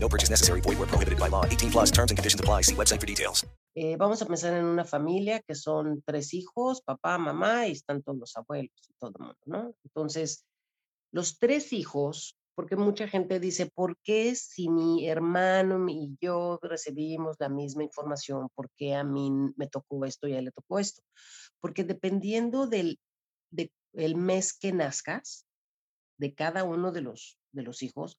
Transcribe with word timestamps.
No 0.00 0.08
purchase 0.08 0.30
necessary. 0.30 0.60
Void 0.60 0.78
where 0.78 0.86
prohibited 0.86 1.18
by 1.18 1.28
law. 1.28 1.44
18 1.44 1.70
plus 1.70 1.90
terms 1.90 2.10
and 2.10 2.18
conditions 2.18 2.40
apply. 2.40 2.62
See 2.62 2.74
website 2.74 3.00
for 3.00 3.06
details. 3.06 3.44
Eh, 3.74 3.96
vamos 3.96 4.20
a 4.22 4.26
pensar 4.26 4.54
en 4.54 4.64
una 4.64 4.84
familia 4.84 5.40
que 5.40 5.54
son 5.54 6.02
tres 6.04 6.34
hijos, 6.34 6.82
papá, 6.82 7.16
mamá 7.16 7.68
y 7.68 7.72
están 7.72 8.02
todos 8.02 8.18
los 8.18 8.36
abuelos 8.36 8.72
y 8.88 8.94
todo 8.98 9.12
el 9.16 9.24
mundo, 9.24 9.38
¿no? 9.46 9.74
Entonces, 9.84 10.44
los 11.12 11.38
tres 11.38 11.72
hijos, 11.72 12.36
porque 12.56 12.74
mucha 12.74 13.06
gente 13.06 13.38
dice, 13.38 13.70
¿por 13.72 13.96
qué 14.02 14.34
si 14.34 14.68
mi 14.68 15.06
hermano 15.06 15.88
y 15.88 16.16
yo 16.20 16.58
recibimos 16.60 17.36
la 17.38 17.48
misma 17.48 17.84
información, 17.84 18.48
por 18.56 18.68
qué 18.76 18.96
a 18.96 19.04
mí 19.04 19.30
me 19.56 19.68
tocó 19.68 20.04
esto 20.04 20.26
y 20.26 20.32
a 20.32 20.38
él 20.40 20.46
le 20.46 20.50
tocó 20.50 20.80
esto? 20.80 21.02
Porque 21.60 21.84
dependiendo 21.84 22.66
del 22.66 22.98
de 23.50 23.70
el 23.92 24.16
mes 24.16 24.58
que 24.58 24.72
nazcas, 24.72 25.46
de 26.18 26.34
cada 26.34 26.64
uno 26.64 26.90
de 26.90 27.02
los, 27.02 27.38
de 27.52 27.62
los 27.62 27.82
hijos, 27.84 28.18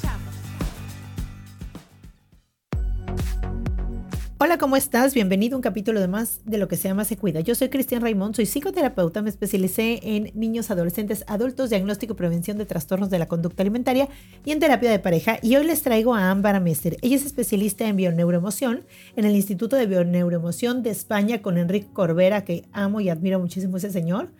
Hola, 4.43 4.57
¿cómo 4.57 4.75
estás? 4.75 5.13
Bienvenido 5.13 5.53
a 5.53 5.57
un 5.57 5.61
capítulo 5.61 5.99
de 5.99 6.07
más 6.07 6.41
de 6.45 6.57
lo 6.57 6.67
que 6.67 6.75
se 6.75 6.87
llama 6.87 7.05
Se 7.05 7.15
Cuida. 7.15 7.41
Yo 7.41 7.53
soy 7.53 7.69
Cristian 7.69 8.01
Raimond, 8.01 8.35
soy 8.35 8.47
psicoterapeuta, 8.47 9.21
me 9.21 9.29
especialicé 9.29 9.99
en 10.01 10.31
niños, 10.33 10.71
adolescentes, 10.71 11.23
adultos, 11.27 11.69
diagnóstico 11.69 12.13
y 12.13 12.15
prevención 12.15 12.57
de 12.57 12.65
trastornos 12.65 13.11
de 13.11 13.19
la 13.19 13.27
conducta 13.27 13.61
alimentaria 13.61 14.09
y 14.43 14.49
en 14.49 14.59
terapia 14.59 14.89
de 14.89 14.97
pareja. 14.97 15.37
Y 15.43 15.57
hoy 15.57 15.67
les 15.67 15.83
traigo 15.83 16.15
a 16.15 16.31
Ámbar 16.31 16.59
Mester. 16.59 16.97
Ella 17.03 17.17
es 17.17 17.25
especialista 17.27 17.87
en 17.87 17.97
bioneuroemoción 17.97 18.83
en 19.15 19.25
el 19.25 19.35
Instituto 19.35 19.75
de 19.75 19.85
Bioneuroemoción 19.85 20.81
de 20.81 20.89
España 20.89 21.43
con 21.43 21.59
Enrique 21.59 21.89
Corbera, 21.93 22.43
que 22.43 22.65
amo 22.71 22.99
y 22.99 23.09
admiro 23.09 23.39
muchísimo 23.39 23.77
ese 23.77 23.91
señor. 23.91 24.31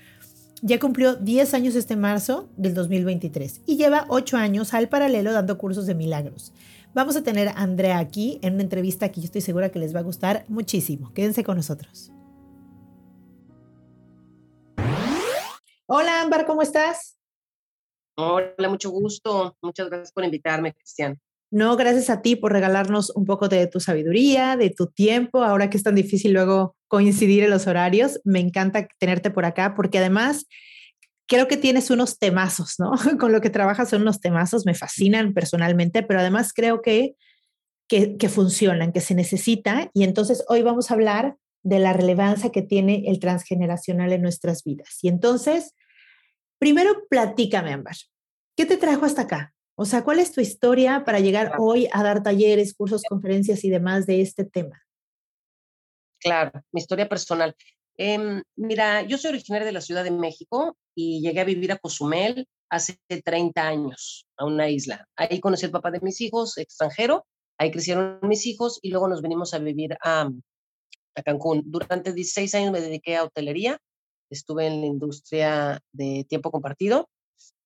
Ya 0.64 0.80
cumplió 0.80 1.16
10 1.16 1.54
años 1.54 1.76
este 1.76 1.96
marzo 1.96 2.50
del 2.58 2.74
2023 2.74 3.62
y 3.68 3.78
lleva 3.78 4.06
8 4.10 4.38
años 4.38 4.74
al 4.74 4.90
paralelo 4.90 5.32
dando 5.32 5.60
cursos 5.60 5.86
de 5.86 5.94
milagros. 5.94 6.54
Vamos 6.94 7.16
a 7.16 7.24
tener 7.24 7.48
a 7.48 7.54
Andrea 7.54 8.00
aquí 8.00 8.38
en 8.42 8.56
una 8.56 8.64
entrevista 8.64 9.10
que 9.10 9.22
yo 9.22 9.26
estoy 9.26 9.40
segura 9.40 9.70
que 9.70 9.80
les 9.80 9.96
va 9.96 10.00
a 10.00 10.04
gustar 10.04 10.44
muchísimo. 10.50 11.14
Quédense 11.14 11.42
con 11.44 11.56
nosotros. 11.56 12.12
Hola, 15.86 16.22
Ámbar, 16.22 16.46
¿cómo 16.46 16.62
estás? 16.62 17.18
Hola, 18.18 18.68
mucho 18.68 18.90
gusto. 18.90 19.56
Muchas 19.62 19.90
gracias 19.90 20.12
por 20.12 20.26
invitarme, 20.26 20.74
Cristian. 20.74 21.18
No, 21.50 21.78
gracias 21.78 22.10
a 22.10 22.22
ti 22.22 22.36
por 22.36 22.52
regalarnos 22.52 23.10
un 23.12 23.26
poco 23.26 23.48
de 23.48 23.68
tu 23.68 23.80
sabiduría, 23.80 24.58
de 24.58 24.70
tu 24.70 24.88
tiempo, 24.88 25.44
ahora 25.44 25.70
que 25.70 25.78
es 25.78 25.84
tan 25.84 25.96
difícil 25.96 26.34
luego 26.34 26.76
coincidir 26.88 27.44
en 27.44 27.50
los 27.50 27.68
horarios. 27.68 28.20
Me 28.26 28.40
encanta 28.40 28.88
tenerte 29.00 29.32
por 29.32 29.46
acá 29.46 29.76
porque 29.76 30.00
además 30.00 30.46
creo 31.32 31.48
que 31.48 31.56
tienes 31.56 31.90
unos 31.90 32.20
temazos, 32.20 32.76
¿no? 32.78 32.92
Con 33.18 33.32
lo 33.32 33.40
que 33.40 33.50
trabajas 33.50 33.90
son 33.90 34.02
unos 34.02 34.20
temazos, 34.20 34.66
me 34.66 34.74
fascinan 34.76 35.34
personalmente, 35.34 36.04
pero 36.04 36.20
además 36.20 36.52
creo 36.52 36.82
que, 36.82 37.16
que, 37.88 38.18
que 38.18 38.28
funcionan, 38.28 38.92
que 38.92 39.00
se 39.00 39.16
necesita. 39.16 39.90
Y 39.94 40.04
entonces 40.04 40.44
hoy 40.50 40.62
vamos 40.62 40.92
a 40.92 40.96
hablar 40.96 41.38
de 41.64 41.80
la 41.80 41.94
relevancia 41.94 42.52
que 42.52 42.62
tiene 42.62 43.06
el 43.08 43.20
transgeneracional 43.20 44.12
en 44.12 44.22
nuestras 44.22 44.66
vidas. 44.66 44.98
Y 45.04 45.08
entonces, 45.08 45.74
primero 46.60 46.92
platícame, 47.10 47.72
Ámbar, 47.72 47.96
¿qué 48.58 48.66
te 48.66 48.76
trajo 48.76 49.06
hasta 49.06 49.22
acá? 49.22 49.54
O 49.76 49.86
sea, 49.86 50.04
¿cuál 50.04 50.20
es 50.20 50.34
tu 50.34 50.42
historia 50.42 51.06
para 51.06 51.22
llegar 51.22 51.54
hoy 51.60 51.88
a 51.94 52.04
dar 52.04 52.24
talleres, 52.24 52.74
cursos, 52.74 53.04
conferencias 53.08 53.64
y 53.64 53.70
demás 53.70 54.06
de 54.06 54.20
este 54.20 54.44
tema? 54.44 54.84
Claro, 56.20 56.52
mi 56.74 56.82
historia 56.82 57.08
personal. 57.08 57.56
Eh, 58.04 58.42
mira, 58.56 59.04
yo 59.04 59.20
soy 59.20 59.30
originaria 59.30 59.64
de 59.64 59.74
la 59.74 59.80
Ciudad 59.80 60.04
de 60.04 60.10
México 60.10 60.76
y 60.96 61.22
llegué 61.22 61.42
a 61.42 61.44
vivir 61.44 61.72
a 61.72 61.78
Cozumel 61.78 62.48
hace 62.68 62.98
30 63.08 63.62
años, 63.62 64.26
a 64.38 64.46
una 64.46 64.72
isla. 64.72 65.08
Ahí 65.16 65.40
conocí 65.40 65.66
al 65.66 65.72
papá 65.72 65.92
de 65.92 66.00
mis 66.00 66.20
hijos, 66.20 66.58
extranjero, 66.58 67.28
ahí 67.60 67.70
crecieron 67.70 68.18
mis 68.24 68.48
hijos 68.48 68.80
y 68.82 68.90
luego 68.90 69.08
nos 69.08 69.22
venimos 69.22 69.54
a 69.54 69.60
vivir 69.60 70.00
a, 70.04 70.32
Cancún. 71.24 71.62
Durante 71.68 72.12
16 72.12 72.56
años 72.56 72.72
me 72.72 72.82
dediqué 72.82 73.18
a 73.18 73.26
hotelería, 73.26 73.78
estuve 74.32 74.66
en 74.66 74.82
la 74.82 74.88
industria 74.88 75.80
de 75.92 76.26
tiempo 76.28 76.50
compartido. 76.50 77.08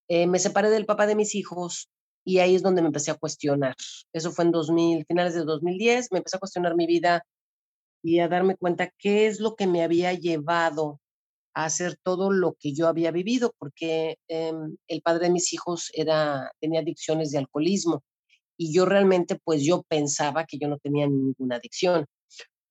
Eh, 0.09 0.28
me 0.28 0.40
separé 0.40 0.69
del 0.69 0.85
papá 0.85 1.07
de 1.07 1.16
mis 1.16 1.34
hijos 1.34 1.88
y 2.25 2.40
ahí 2.40 2.56
es 2.56 2.62
donde 2.62 2.81
me 2.81 2.88
empecé 2.88 3.12
a 3.12 3.16
cuestionar. 3.16 3.75
Eso 4.12 4.34
fue 4.34 4.44
en 4.44 4.52
2000, 4.52 5.06
finales 5.06 5.34
de 5.34 5.46
2010, 5.46 6.12
me 6.12 6.17
empecé 6.17 6.35
a 6.35 6.41
cuestionar 6.41 6.75
mi 6.75 6.88
vida 6.88 7.23
y 8.05 8.19
a 8.19 8.27
darme 8.27 8.55
cuenta 8.55 8.91
qué 8.99 9.25
es 9.25 9.39
lo 9.39 9.55
que 9.55 9.66
me 9.66 9.81
había 9.81 10.13
llevado 10.13 11.01
a 11.55 11.66
hacer 11.66 11.97
todo 12.03 12.31
lo 12.31 12.53
que 12.59 12.71
yo 12.71 12.88
había 12.88 13.09
vivido, 13.09 13.55
porque 13.57 14.17
em, 14.27 14.77
el 14.88 15.01
padre 15.01 15.25
de 15.25 15.31
mis 15.31 15.51
hijos 15.53 15.89
era, 15.91 16.51
tenía 16.59 16.81
adicciones 16.81 17.31
de 17.31 17.39
alcoholismo 17.39 18.03
y 18.57 18.71
yo 18.71 18.85
realmente 18.85 19.39
pues 19.43 19.63
yo 19.63 19.81
pensaba 19.88 20.45
que 20.45 20.59
yo 20.59 20.67
no 20.67 20.77
tenía 20.77 21.07
ninguna 21.07 21.55
adicción. 21.55 22.05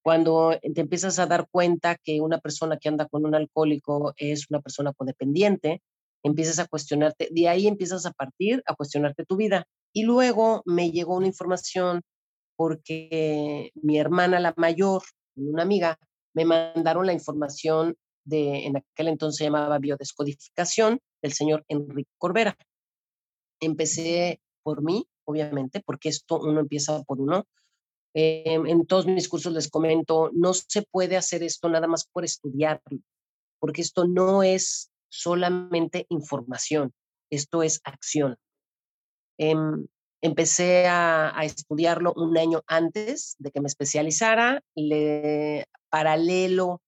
Cuando 0.04 0.56
te 0.72 0.80
empiezas 0.80 1.18
a 1.18 1.26
dar 1.26 1.48
cuenta 1.50 1.96
que 1.96 2.20
una 2.20 2.38
persona 2.38 2.78
que 2.78 2.88
anda 2.88 3.08
con 3.08 3.26
un 3.26 3.34
alcohólico 3.34 4.14
es 4.16 4.46
una 4.50 4.60
persona 4.60 4.92
codependiente, 4.92 5.82
empiezas 6.22 6.60
a 6.60 6.68
cuestionarte, 6.68 7.28
de 7.32 7.48
ahí 7.48 7.66
empiezas 7.66 8.06
a 8.06 8.12
partir 8.12 8.62
a 8.66 8.76
cuestionarte 8.76 9.24
tu 9.24 9.36
vida. 9.36 9.66
Y 9.92 10.04
luego 10.04 10.62
me 10.64 10.92
llegó 10.92 11.16
una 11.16 11.26
información 11.26 12.02
porque 12.56 13.72
mi 13.74 13.98
hermana, 13.98 14.38
la 14.38 14.54
mayor, 14.56 15.02
una 15.36 15.62
amiga, 15.62 15.98
me 16.34 16.44
mandaron 16.44 17.06
la 17.06 17.12
información 17.12 17.96
de, 18.24 18.66
en 18.66 18.76
aquel 18.76 19.08
entonces 19.08 19.38
se 19.38 19.44
llamaba 19.44 19.78
biodescodificación, 19.78 21.00
del 21.22 21.32
señor 21.32 21.64
Enrique 21.68 22.10
Corbera. 22.18 22.56
Empecé 23.60 24.40
por 24.62 24.82
mí, 24.82 25.06
obviamente, 25.24 25.82
porque 25.84 26.10
esto 26.10 26.40
uno 26.40 26.60
empieza 26.60 27.02
por 27.04 27.20
uno. 27.20 27.46
Eh, 28.14 28.54
en 28.54 28.86
todos 28.86 29.06
mis 29.06 29.28
cursos 29.28 29.52
les 29.52 29.68
comento, 29.68 30.30
no 30.34 30.54
se 30.54 30.82
puede 30.82 31.16
hacer 31.16 31.42
esto 31.42 31.68
nada 31.68 31.86
más 31.86 32.06
por 32.06 32.24
estudiarlo, 32.24 33.00
porque 33.58 33.82
esto 33.82 34.06
no 34.06 34.42
es 34.42 34.90
solamente 35.08 36.06
información, 36.10 36.92
esto 37.30 37.62
es 37.62 37.80
acción. 37.84 38.36
Eh, 39.38 39.54
empecé 40.24 40.86
a, 40.88 41.38
estudiarlo 41.42 42.14
un 42.16 42.38
año 42.38 42.62
antes 42.66 43.36
de 43.38 43.50
que 43.50 43.60
me 43.60 43.66
especializara, 43.66 44.62
le, 44.74 45.66
paralelo 45.90 46.80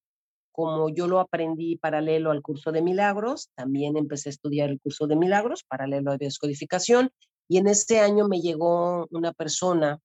como 0.53 0.89
yo 0.89 1.07
lo 1.07 1.21
aprendí 1.21 1.77
paralelo 1.77 2.31
al 2.31 2.41
curso 2.41 2.73
de 2.73 2.81
milagros, 2.81 3.51
también 3.55 3.99
empecé 3.99 4.31
a 4.31 4.37
estudiar 4.37 4.71
el 4.71 4.81
curso 4.81 5.07
de 5.07 5.17
milagros, 5.17 5.65
paralelo 5.69 6.13
a 6.13 6.17
descodificación, 6.17 7.11
y 7.47 7.59
en 7.59 7.67
este 7.67 8.01
año 8.01 8.27
me 8.27 8.41
llegó 8.41 9.07
una 9.11 9.35
persona 9.35 9.99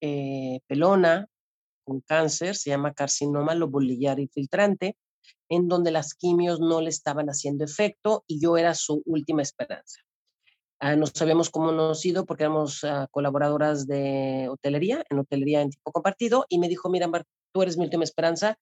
eh, 0.00 0.60
pelona 0.66 1.26
con 1.84 2.00
cáncer, 2.00 2.56
se 2.56 2.70
llama 2.70 2.94
carcinoma 2.94 3.54
lobolillar 3.54 4.20
infiltrante, 4.20 4.96
en 5.50 5.68
donde 5.68 5.90
las 5.90 6.14
quimios 6.14 6.60
no 6.60 6.80
le 6.80 6.88
estaban 6.88 7.26
haciendo 7.26 7.62
efecto 7.62 8.24
y 8.26 8.40
yo 8.40 8.56
era 8.56 8.74
su 8.74 9.02
última 9.04 9.42
esperanza. 9.42 10.00
Uh, 10.82 10.96
nos 10.96 11.20
habíamos 11.20 11.50
conocido 11.50 12.24
porque 12.24 12.44
éramos 12.44 12.82
uh, 12.84 13.06
colaboradoras 13.10 13.86
de 13.86 14.48
hotelería, 14.48 15.04
en 15.10 15.18
hotelería 15.18 15.60
en 15.60 15.70
tipo 15.70 15.92
compartido, 15.92 16.46
y 16.48 16.58
me 16.58 16.68
dijo, 16.68 16.88
mira, 16.88 17.06
Mar, 17.06 17.24
tú 17.52 17.62
eres 17.62 17.76
mi 17.76 17.84
última 17.84 18.04
esperanza, 18.04 18.56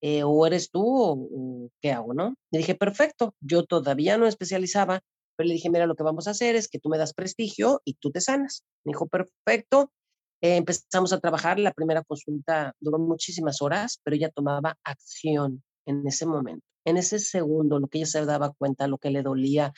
eh, 0.00 0.22
o 0.22 0.46
eres 0.46 0.70
tú 0.70 0.84
o, 0.84 1.12
o, 1.12 1.70
qué 1.80 1.92
hago, 1.92 2.14
¿no? 2.14 2.36
Le 2.52 2.58
dije, 2.58 2.76
perfecto, 2.76 3.34
yo 3.40 3.64
todavía 3.64 4.16
no 4.16 4.26
especializaba, 4.26 5.00
pero 5.36 5.48
le 5.48 5.54
dije, 5.54 5.70
mira, 5.70 5.86
lo 5.86 5.96
que 5.96 6.04
vamos 6.04 6.28
a 6.28 6.32
hacer 6.32 6.54
es 6.54 6.68
que 6.68 6.78
tú 6.78 6.88
me 6.88 6.98
das 6.98 7.14
prestigio 7.14 7.80
y 7.84 7.94
tú 7.94 8.10
te 8.10 8.20
sanas. 8.20 8.64
Me 8.84 8.90
dijo, 8.90 9.06
perfecto. 9.06 9.92
Eh, 10.40 10.56
empezamos 10.56 11.12
a 11.12 11.18
trabajar, 11.18 11.58
la 11.58 11.72
primera 11.72 12.04
consulta 12.04 12.72
duró 12.78 12.98
muchísimas 12.98 13.60
horas, 13.60 14.00
pero 14.04 14.16
ella 14.16 14.30
tomaba 14.30 14.76
acción 14.84 15.64
en 15.84 16.06
ese 16.06 16.26
momento, 16.26 16.64
en 16.84 16.96
ese 16.96 17.18
segundo, 17.18 17.80
lo 17.80 17.88
que 17.88 17.98
ella 17.98 18.06
se 18.06 18.24
daba 18.24 18.52
cuenta, 18.52 18.86
lo 18.86 18.98
que 18.98 19.10
le 19.10 19.22
dolía, 19.22 19.72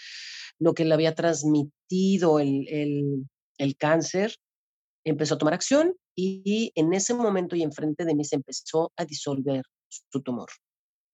lo 0.61 0.75
que 0.75 0.85
le 0.85 0.95
había 0.95 1.15
transmitido 1.15 2.39
el, 2.39 2.69
el, 2.69 3.29
el 3.59 3.77
cáncer, 3.77 4.35
empezó 5.05 5.35
a 5.35 5.39
tomar 5.39 5.55
acción 5.55 5.95
y 6.15 6.73
en 6.75 6.93
ese 6.93 7.15
momento 7.15 7.57
y 7.57 7.63
enfrente 7.63 8.05
de 8.05 8.15
mí 8.15 8.25
se 8.25 8.37
empezó 8.37 8.93
a 8.97 9.05
disolver 9.05 9.65
su 9.89 10.23
tumor. 10.23 10.49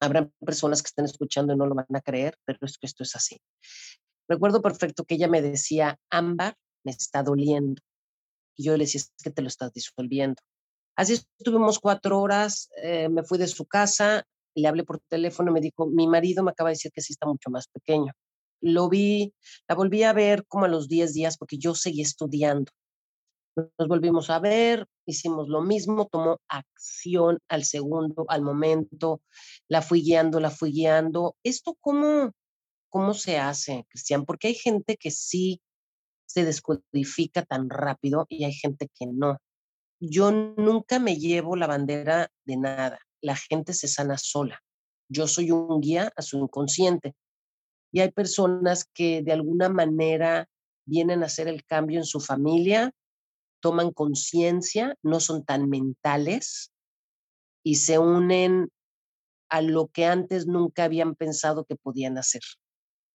Habrá 0.00 0.28
personas 0.44 0.82
que 0.82 0.88
estén 0.88 1.04
escuchando 1.04 1.52
y 1.52 1.56
no 1.56 1.66
lo 1.66 1.74
van 1.74 1.86
a 1.94 2.00
creer, 2.00 2.36
pero 2.44 2.58
es 2.62 2.76
que 2.76 2.86
esto 2.86 3.02
es 3.02 3.14
así. 3.16 3.38
Recuerdo 4.28 4.60
perfecto 4.60 5.04
que 5.04 5.14
ella 5.14 5.28
me 5.28 5.40
decía, 5.40 5.98
Ámbar, 6.10 6.56
me 6.84 6.92
está 6.92 7.22
doliendo. 7.22 7.80
Y 8.56 8.64
yo 8.64 8.76
le 8.76 8.84
decía, 8.84 9.00
es 9.00 9.12
que 9.22 9.30
te 9.30 9.42
lo 9.42 9.48
estás 9.48 9.72
disolviendo. 9.72 10.42
Así 10.96 11.14
estuvimos 11.38 11.78
cuatro 11.78 12.20
horas, 12.20 12.70
eh, 12.82 13.08
me 13.08 13.22
fui 13.22 13.38
de 13.38 13.46
su 13.46 13.66
casa, 13.66 14.24
le 14.54 14.66
hablé 14.66 14.84
por 14.84 15.00
teléfono, 15.08 15.52
me 15.52 15.60
dijo, 15.60 15.86
mi 15.86 16.06
marido 16.08 16.42
me 16.42 16.50
acaba 16.50 16.70
de 16.70 16.74
decir 16.74 16.90
que 16.92 17.02
sí 17.02 17.12
está 17.12 17.26
mucho 17.26 17.50
más 17.50 17.68
pequeño. 17.68 18.12
Lo 18.60 18.88
vi, 18.88 19.34
la 19.68 19.74
volví 19.74 20.02
a 20.02 20.12
ver 20.12 20.44
como 20.46 20.64
a 20.64 20.68
los 20.68 20.88
10 20.88 21.12
días 21.12 21.36
porque 21.36 21.58
yo 21.58 21.74
seguí 21.74 22.02
estudiando. 22.02 22.72
Nos 23.56 23.88
volvimos 23.88 24.28
a 24.28 24.38
ver, 24.38 24.86
hicimos 25.06 25.48
lo 25.48 25.62
mismo, 25.62 26.06
tomó 26.06 26.40
acción 26.48 27.38
al 27.48 27.64
segundo, 27.64 28.26
al 28.28 28.42
momento, 28.42 29.22
la 29.68 29.80
fui 29.80 30.02
guiando, 30.02 30.40
la 30.40 30.50
fui 30.50 30.72
guiando. 30.72 31.36
¿Esto 31.42 31.74
cómo, 31.80 32.32
cómo 32.90 33.14
se 33.14 33.38
hace, 33.38 33.86
Cristian? 33.88 34.26
Porque 34.26 34.48
hay 34.48 34.54
gente 34.54 34.96
que 34.96 35.10
sí 35.10 35.62
se 36.26 36.44
descodifica 36.44 37.44
tan 37.44 37.70
rápido 37.70 38.26
y 38.28 38.44
hay 38.44 38.52
gente 38.52 38.88
que 38.94 39.06
no. 39.06 39.38
Yo 40.00 40.30
nunca 40.30 40.98
me 40.98 41.16
llevo 41.16 41.56
la 41.56 41.66
bandera 41.66 42.28
de 42.44 42.56
nada. 42.58 42.98
La 43.22 43.36
gente 43.36 43.72
se 43.72 43.88
sana 43.88 44.18
sola. 44.18 44.60
Yo 45.08 45.26
soy 45.26 45.50
un 45.50 45.80
guía 45.80 46.12
a 46.14 46.22
su 46.22 46.38
inconsciente. 46.38 47.14
Y 47.92 48.00
hay 48.00 48.10
personas 48.10 48.84
que 48.92 49.22
de 49.22 49.32
alguna 49.32 49.68
manera 49.68 50.48
vienen 50.86 51.22
a 51.22 51.26
hacer 51.26 51.48
el 51.48 51.64
cambio 51.64 51.98
en 51.98 52.04
su 52.04 52.20
familia, 52.20 52.92
toman 53.60 53.92
conciencia, 53.92 54.94
no 55.02 55.20
son 55.20 55.44
tan 55.44 55.68
mentales 55.68 56.72
y 57.64 57.76
se 57.76 57.98
unen 57.98 58.68
a 59.48 59.60
lo 59.60 59.88
que 59.88 60.06
antes 60.06 60.46
nunca 60.46 60.84
habían 60.84 61.14
pensado 61.14 61.64
que 61.64 61.76
podían 61.76 62.18
hacer. 62.18 62.42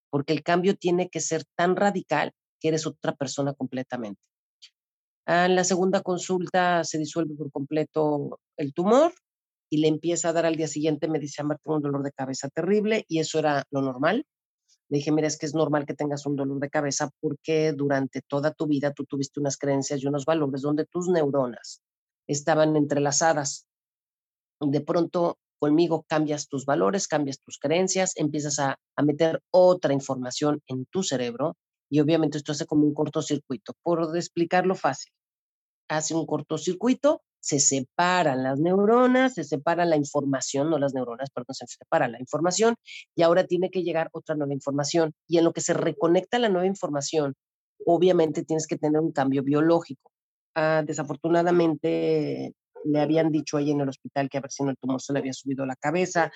Porque 0.09 0.33
el 0.33 0.43
cambio 0.43 0.75
tiene 0.75 1.09
que 1.09 1.21
ser 1.21 1.43
tan 1.55 1.75
radical 1.75 2.33
que 2.59 2.69
eres 2.69 2.85
otra 2.85 3.15
persona 3.15 3.53
completamente. 3.53 4.21
Ah, 5.25 5.45
en 5.45 5.55
la 5.55 5.63
segunda 5.63 6.01
consulta 6.01 6.83
se 6.83 6.97
disuelve 6.97 7.35
por 7.35 7.51
completo 7.51 8.39
el 8.57 8.73
tumor 8.73 9.13
y 9.69 9.77
le 9.77 9.87
empieza 9.87 10.29
a 10.29 10.33
dar 10.33 10.45
al 10.45 10.55
día 10.55 10.67
siguiente, 10.67 11.07
me 11.07 11.19
dice, 11.19 11.41
Amar, 11.41 11.59
un 11.63 11.81
dolor 11.81 12.03
de 12.03 12.11
cabeza 12.11 12.49
terrible 12.49 13.05
y 13.07 13.19
eso 13.19 13.39
era 13.39 13.63
lo 13.71 13.81
normal. 13.81 14.25
Le 14.91 14.97
dije, 14.97 15.13
mira, 15.13 15.27
es 15.27 15.37
que 15.37 15.45
es 15.45 15.55
normal 15.55 15.85
que 15.85 15.93
tengas 15.93 16.25
un 16.25 16.35
dolor 16.35 16.59
de 16.59 16.69
cabeza 16.69 17.09
porque 17.21 17.71
durante 17.71 18.21
toda 18.21 18.51
tu 18.51 18.67
vida 18.67 18.91
tú 18.91 19.05
tuviste 19.05 19.39
unas 19.39 19.55
creencias 19.57 20.03
y 20.03 20.07
unos 20.07 20.25
valores 20.25 20.63
donde 20.63 20.85
tus 20.85 21.07
neuronas 21.07 21.81
estaban 22.27 22.75
entrelazadas. 22.75 23.67
De 24.59 24.81
pronto 24.81 25.39
conmigo 25.59 26.03
cambias 26.09 26.49
tus 26.49 26.65
valores, 26.65 27.07
cambias 27.07 27.39
tus 27.39 27.57
creencias, 27.57 28.11
empiezas 28.17 28.59
a, 28.59 28.79
a 28.97 29.01
meter 29.03 29.41
otra 29.49 29.93
información 29.93 30.61
en 30.67 30.85
tu 30.87 31.03
cerebro 31.03 31.55
y 31.89 32.01
obviamente 32.01 32.37
esto 32.37 32.51
hace 32.51 32.65
como 32.65 32.83
un 32.85 32.93
cortocircuito. 32.93 33.73
Por 33.83 34.17
explicarlo 34.17 34.75
fácil, 34.75 35.13
hace 35.87 36.15
un 36.15 36.25
cortocircuito, 36.25 37.21
se 37.41 37.59
separan 37.59 38.43
las 38.43 38.59
neuronas, 38.59 39.33
se 39.33 39.43
separa 39.43 39.83
la 39.85 39.97
información, 39.97 40.69
no 40.69 40.77
las 40.77 40.93
neuronas, 40.93 41.29
perdón, 41.31 41.55
se 41.55 41.65
separa 41.67 42.07
la 42.07 42.19
información 42.19 42.75
y 43.15 43.23
ahora 43.23 43.45
tiene 43.45 43.69
que 43.69 43.83
llegar 43.83 44.09
otra 44.13 44.35
nueva 44.35 44.53
información. 44.53 45.13
Y 45.27 45.39
en 45.39 45.43
lo 45.43 45.51
que 45.51 45.61
se 45.61 45.73
reconecta 45.73 46.39
la 46.39 46.49
nueva 46.49 46.67
información, 46.67 47.33
obviamente 47.85 48.43
tienes 48.45 48.67
que 48.67 48.77
tener 48.77 49.01
un 49.01 49.11
cambio 49.11 49.43
biológico. 49.43 50.11
Ah, 50.55 50.83
desafortunadamente 50.85 52.53
le 52.85 52.99
habían 52.99 53.31
dicho 53.31 53.57
ahí 53.57 53.71
en 53.71 53.81
el 53.81 53.89
hospital 53.89 54.29
que 54.29 54.37
a 54.37 54.41
ver 54.41 54.51
si 54.51 54.63
no 54.63 54.71
el 54.71 54.77
tumor 54.77 55.01
se 55.01 55.13
le 55.13 55.19
había 55.19 55.33
subido 55.33 55.63
a 55.63 55.67
la 55.67 55.75
cabeza. 55.75 56.31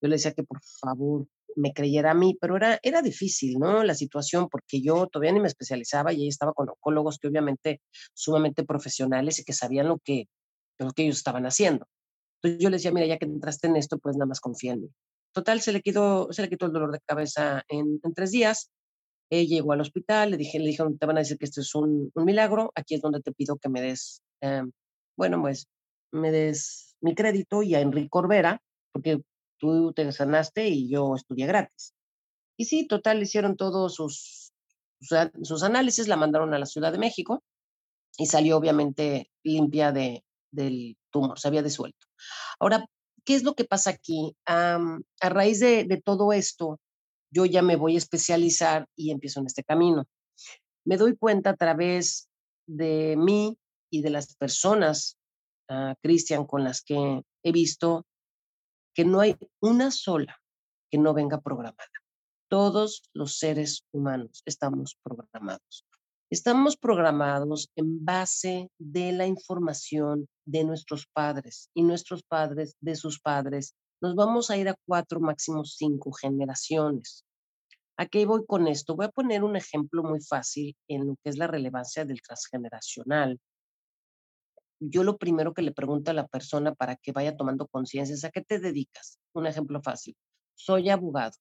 Yo 0.00 0.08
le 0.08 0.16
decía 0.16 0.32
que 0.32 0.44
por 0.44 0.60
favor 0.62 1.26
me 1.56 1.72
creyera 1.72 2.12
a 2.12 2.14
mí, 2.14 2.36
pero 2.40 2.56
era, 2.56 2.78
era 2.82 3.02
difícil, 3.02 3.58
¿no? 3.58 3.82
La 3.82 3.94
situación, 3.94 4.48
porque 4.48 4.80
yo 4.80 5.06
todavía 5.06 5.32
ni 5.32 5.40
me 5.40 5.48
especializaba 5.48 6.12
y 6.12 6.22
ahí 6.22 6.28
estaba 6.28 6.52
con 6.52 6.68
oncólogos 6.68 7.18
que 7.18 7.28
obviamente 7.28 7.80
sumamente 8.14 8.64
profesionales 8.64 9.38
y 9.38 9.44
que 9.44 9.52
sabían 9.52 9.88
lo 9.88 9.98
que, 9.98 10.26
lo 10.84 10.92
que 10.92 11.02
ellos 11.04 11.16
estaban 11.16 11.46
haciendo. 11.46 11.86
Entonces 12.36 12.62
yo 12.62 12.70
le 12.70 12.76
decía, 12.76 12.92
mira, 12.92 13.06
ya 13.06 13.18
que 13.18 13.26
entraste 13.26 13.66
en 13.66 13.76
esto, 13.76 13.98
pues 13.98 14.16
nada 14.16 14.26
más 14.26 14.40
confía 14.40 14.72
en 14.72 14.82
mí. 14.82 14.88
Total, 15.32 15.60
se 15.60 15.72
le 15.72 15.82
quitó, 15.82 16.32
se 16.32 16.42
le 16.42 16.48
quitó 16.48 16.66
el 16.66 16.72
dolor 16.72 16.92
de 16.92 17.00
cabeza 17.00 17.62
en, 17.68 18.00
en 18.02 18.14
tres 18.14 18.30
días. 18.30 18.70
Él 19.30 19.46
llegó 19.46 19.72
al 19.72 19.80
hospital, 19.80 20.32
le 20.32 20.36
dije, 20.36 20.58
le 20.58 20.66
dijeron, 20.66 20.98
te 20.98 21.06
van 21.06 21.16
a 21.16 21.20
decir 21.20 21.38
que 21.38 21.44
esto 21.44 21.60
es 21.60 21.74
un, 21.74 22.10
un 22.14 22.24
milagro, 22.24 22.72
aquí 22.74 22.94
es 22.94 23.00
donde 23.00 23.20
te 23.20 23.32
pido 23.32 23.56
que 23.58 23.68
me 23.68 23.80
des, 23.80 24.22
eh, 24.40 24.62
bueno, 25.16 25.40
pues 25.40 25.68
me 26.10 26.32
des 26.32 26.96
mi 27.00 27.14
crédito 27.14 27.62
y 27.62 27.74
a 27.74 27.80
Enrique 27.80 28.08
Corbera, 28.08 28.60
porque 28.92 29.22
tú 29.58 29.92
te 29.92 30.10
sanaste 30.10 30.68
y 30.68 30.90
yo 30.90 31.14
estudié 31.14 31.46
gratis. 31.46 31.94
Y 32.56 32.64
sí, 32.64 32.86
total, 32.86 33.22
hicieron 33.22 33.56
todos 33.56 33.94
sus, 33.94 34.52
sus, 35.00 35.62
análisis, 35.62 36.08
la 36.08 36.16
mandaron 36.16 36.52
a 36.52 36.58
la 36.58 36.66
Ciudad 36.66 36.92
de 36.92 36.98
México 36.98 37.42
y 38.18 38.26
salió 38.26 38.56
obviamente 38.56 39.30
limpia 39.44 39.92
de, 39.92 40.24
del 40.50 40.96
tumor, 41.10 41.38
se 41.38 41.48
había 41.48 41.62
disuelto. 41.62 42.06
Ahora, 42.58 42.84
¿qué 43.24 43.34
es 43.34 43.42
lo 43.42 43.54
que 43.54 43.64
pasa 43.64 43.90
aquí? 43.90 44.34
a 44.46 44.98
raíz 45.22 45.60
de, 45.60 46.02
todo 46.04 46.32
esto, 46.32 46.80
yo 47.32 47.46
ya 47.46 47.62
me 47.62 47.76
voy 47.76 47.94
a 47.94 47.98
especializar 47.98 48.86
y 48.96 49.10
empiezo 49.10 49.40
en 49.40 49.46
este 49.46 49.64
camino. 49.64 50.04
Me 50.84 50.96
doy 50.96 51.16
cuenta 51.16 51.50
a 51.50 51.56
través 51.56 52.28
de 52.66 53.16
mí 53.16 53.56
y 53.90 54.02
de 54.02 54.10
las 54.10 54.34
personas, 54.36 55.16
uh, 55.68 55.94
Cristian, 56.02 56.46
con 56.46 56.64
las 56.64 56.82
que 56.82 57.22
he 57.42 57.52
visto 57.52 58.06
que 58.94 59.04
no 59.04 59.20
hay 59.20 59.36
una 59.60 59.90
sola 59.90 60.40
que 60.90 60.98
no 60.98 61.14
venga 61.14 61.40
programada. 61.40 61.88
Todos 62.48 63.02
los 63.14 63.38
seres 63.38 63.84
humanos 63.92 64.42
estamos 64.44 64.98
programados. 65.02 65.86
Estamos 66.30 66.76
programados 66.76 67.68
en 67.74 68.04
base 68.04 68.70
de 68.78 69.10
la 69.10 69.26
información 69.26 70.28
de 70.46 70.62
nuestros 70.62 71.06
padres 71.12 71.68
y 71.74 71.82
nuestros 71.82 72.22
padres 72.22 72.76
de 72.80 72.94
sus 72.94 73.20
padres. 73.20 73.74
Nos 74.00 74.14
vamos 74.14 74.48
a 74.48 74.56
ir 74.56 74.68
a 74.68 74.76
cuatro, 74.86 75.18
máximo 75.18 75.64
cinco 75.64 76.12
generaciones. 76.12 77.24
¿A 77.96 78.06
qué 78.06 78.26
voy 78.26 78.46
con 78.46 78.68
esto? 78.68 78.94
Voy 78.94 79.06
a 79.06 79.10
poner 79.10 79.42
un 79.42 79.56
ejemplo 79.56 80.04
muy 80.04 80.20
fácil 80.20 80.76
en 80.88 81.08
lo 81.08 81.16
que 81.22 81.30
es 81.30 81.36
la 81.36 81.48
relevancia 81.48 82.04
del 82.04 82.22
transgeneracional 82.22 83.38
yo 84.80 85.04
lo 85.04 85.18
primero 85.18 85.52
que 85.52 85.62
le 85.62 85.72
pregunto 85.72 86.10
a 86.10 86.14
la 86.14 86.26
persona 86.26 86.74
para 86.74 86.96
que 86.96 87.12
vaya 87.12 87.36
tomando 87.36 87.68
conciencia 87.68 88.14
es 88.14 88.24
a 88.24 88.30
qué 88.30 88.40
te 88.40 88.58
dedicas. 88.58 89.18
Un 89.34 89.46
ejemplo 89.46 89.82
fácil. 89.82 90.16
Soy 90.54 90.88
abogado. 90.88 91.34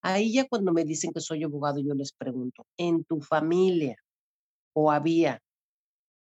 Ahí 0.00 0.32
ya 0.32 0.48
cuando 0.48 0.72
me 0.72 0.84
dicen 0.84 1.12
que 1.12 1.20
soy 1.20 1.44
abogado, 1.44 1.80
yo 1.80 1.94
les 1.94 2.12
pregunto, 2.12 2.66
¿en 2.78 3.04
tu 3.04 3.20
familia 3.20 3.96
o 4.74 4.90
había 4.90 5.42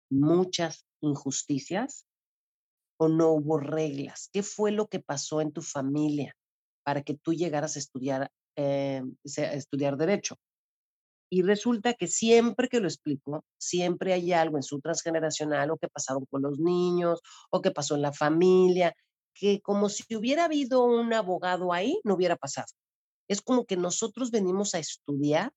muchas 0.10 0.86
injusticias 1.02 2.06
o 2.98 3.08
no 3.08 3.32
hubo 3.32 3.58
reglas? 3.60 4.30
¿Qué 4.32 4.44
fue 4.44 4.72
lo 4.72 4.88
que 4.88 5.00
pasó 5.00 5.42
en 5.42 5.52
tu 5.52 5.62
familia 5.62 6.36
para 6.84 7.02
que 7.02 7.16
tú 7.16 7.34
llegaras 7.34 7.76
a 7.76 7.80
estudiar, 7.80 8.32
eh, 8.56 9.04
a 9.38 9.54
estudiar 9.54 9.98
derecho? 9.98 10.38
Y 11.30 11.42
resulta 11.42 11.94
que 11.94 12.08
siempre 12.08 12.70
que 12.70 12.80
lo 12.80 12.88
explico, 12.88 13.44
siempre 13.58 14.14
hay 14.14 14.32
algo 14.32 14.58
en 14.58 14.64
su 14.64 14.80
transgeneracional 14.80 15.72
o 15.72 15.78
que 15.78 15.90
pasaron 15.90 16.26
con 16.30 16.44
los 16.44 16.60
niños 16.60 17.22
o 17.50 17.62
que 17.62 17.72
pasó 17.72 17.96
en 17.96 18.04
la 18.04 18.14
familia, 18.14 18.96
que 19.34 19.60
como 19.62 19.90
si 19.90 20.16
hubiera 20.16 20.46
habido 20.46 20.86
un 20.86 21.14
abogado 21.14 21.74
ahí, 21.74 22.00
no 22.04 22.14
hubiera 22.14 22.36
pasado. 22.36 22.68
Es 23.28 23.42
como 23.42 23.66
que 23.66 23.76
nosotros 23.76 24.32
venimos 24.32 24.76
a 24.76 24.80
estudiar 24.80 25.52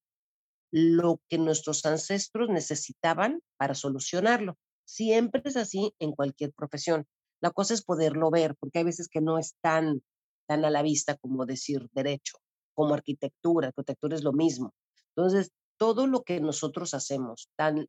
lo 0.70 1.20
que 1.28 1.38
nuestros 1.38 1.84
ancestros 1.86 2.48
necesitaban 2.48 3.40
para 3.56 3.74
solucionarlo. 3.74 4.56
Siempre 4.84 5.42
es 5.44 5.56
así 5.56 5.94
en 5.98 6.12
cualquier 6.12 6.52
profesión. 6.52 7.06
La 7.40 7.50
cosa 7.50 7.74
es 7.74 7.82
poderlo 7.82 8.30
ver, 8.30 8.56
porque 8.58 8.78
hay 8.78 8.84
veces 8.84 9.08
que 9.08 9.20
no 9.20 9.38
es 9.38 9.54
tan, 9.60 10.02
tan 10.46 10.64
a 10.64 10.70
la 10.70 10.82
vista 10.82 11.16
como 11.16 11.46
decir 11.46 11.88
derecho, 11.92 12.38
como 12.74 12.94
arquitectura. 12.94 13.68
Arquitectura 13.68 14.16
es 14.16 14.24
lo 14.24 14.32
mismo. 14.32 14.74
Entonces, 15.16 15.50
todo 15.78 16.06
lo 16.06 16.22
que 16.22 16.40
nosotros 16.40 16.94
hacemos, 16.94 17.48
tan, 17.56 17.86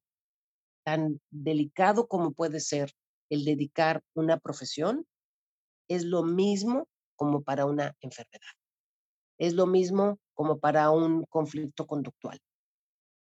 tan 0.85 1.19
delicado 1.31 2.07
como 2.07 2.31
puede 2.31 2.59
ser 2.59 2.93
el 3.29 3.45
dedicar 3.45 4.03
una 4.13 4.37
profesión, 4.37 5.05
es 5.87 6.05
lo 6.05 6.23
mismo 6.23 6.87
como 7.15 7.41
para 7.41 7.65
una 7.65 7.95
enfermedad. 8.01 8.53
Es 9.37 9.53
lo 9.53 9.65
mismo 9.65 10.19
como 10.33 10.59
para 10.59 10.91
un 10.91 11.25
conflicto 11.25 11.87
conductual. 11.87 12.39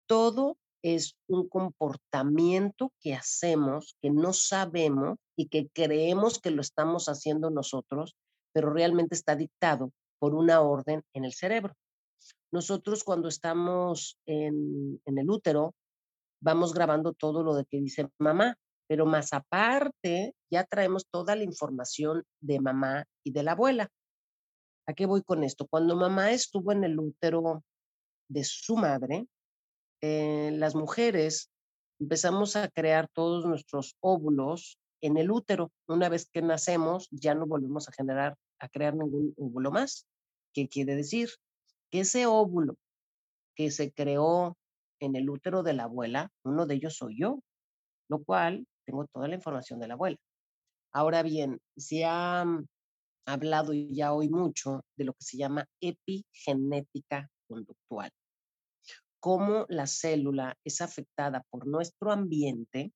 Todo 0.06 0.56
es 0.82 1.16
un 1.26 1.48
comportamiento 1.48 2.92
que 3.00 3.14
hacemos, 3.14 3.96
que 4.00 4.10
no 4.10 4.32
sabemos 4.32 5.18
y 5.36 5.48
que 5.48 5.68
creemos 5.68 6.38
que 6.38 6.50
lo 6.52 6.60
estamos 6.60 7.08
haciendo 7.08 7.50
nosotros, 7.50 8.14
pero 8.52 8.72
realmente 8.72 9.14
está 9.14 9.34
dictado 9.34 9.90
por 10.18 10.34
una 10.34 10.60
orden 10.60 11.02
en 11.12 11.24
el 11.24 11.32
cerebro. 11.32 11.74
nosotros 12.52 13.04
cuando 13.04 13.28
estamos 13.28 14.16
en, 14.26 15.00
el 15.04 15.30
útero, 15.30 15.74
vamos 16.40 16.72
grabando 16.72 17.12
todo 17.12 17.42
lo 17.42 17.54
de 17.54 17.64
que 17.66 17.80
dice 17.80 18.08
mamá, 18.18 18.56
pero 18.86 19.04
más 19.04 19.32
aparte, 19.32 20.34
ya 20.50 20.64
traemos 20.64 21.06
toda 21.10 21.34
la 21.34 21.42
información 21.42 22.22
de 22.40 22.60
mamá 22.60 23.04
y 23.24 23.32
de 23.32 23.42
la 23.42 23.52
abuela. 23.52 23.88
¿A 24.86 24.94
qué 24.94 25.06
voy 25.06 25.22
con 25.22 25.42
esto? 25.42 25.66
Cuando 25.66 25.96
mamá 25.96 26.30
estuvo 26.30 26.70
en 26.70 26.84
el 26.84 26.98
útero 26.98 27.64
de 28.28 28.44
su 28.44 28.76
madre, 28.76 29.26
eh, 30.06 30.50
las 30.52 30.76
mujeres 30.76 31.50
empezamos 31.98 32.54
a 32.54 32.68
crear 32.68 33.08
todos 33.08 33.44
nuestros 33.44 33.96
óvulos 34.00 34.78
en 35.00 35.16
el 35.16 35.32
útero. 35.32 35.72
Una 35.88 36.08
vez 36.08 36.30
que 36.30 36.42
nacemos, 36.42 37.08
ya 37.10 37.34
no 37.34 37.46
volvemos 37.46 37.88
a 37.88 37.92
generar, 37.92 38.36
a 38.60 38.68
crear 38.68 38.94
ningún 38.94 39.34
óvulo 39.36 39.72
más. 39.72 40.06
¿Qué 40.54 40.68
quiere 40.68 40.94
decir? 40.94 41.30
Que 41.90 42.00
ese 42.00 42.26
óvulo 42.26 42.76
que 43.56 43.72
se 43.72 43.90
creó 43.90 44.56
en 45.00 45.16
el 45.16 45.28
útero 45.28 45.64
de 45.64 45.72
la 45.72 45.84
abuela, 45.84 46.30
uno 46.44 46.66
de 46.66 46.76
ellos 46.76 46.96
soy 46.96 47.18
yo, 47.18 47.40
lo 48.08 48.22
cual 48.22 48.64
tengo 48.84 49.06
toda 49.06 49.26
la 49.26 49.34
información 49.34 49.80
de 49.80 49.88
la 49.88 49.94
abuela. 49.94 50.18
Ahora 50.92 51.24
bien, 51.24 51.58
se 51.76 52.04
ha 52.04 52.44
mm, 52.44 52.64
hablado 53.26 53.72
ya 53.72 54.12
hoy 54.12 54.28
mucho 54.28 54.84
de 54.96 55.04
lo 55.04 55.14
que 55.14 55.24
se 55.24 55.36
llama 55.36 55.66
epigenética 55.80 57.28
conductual, 57.48 58.10
cómo 59.26 59.66
la 59.68 59.88
célula 59.88 60.56
es 60.62 60.80
afectada 60.80 61.42
por 61.50 61.66
nuestro 61.66 62.12
ambiente 62.12 62.92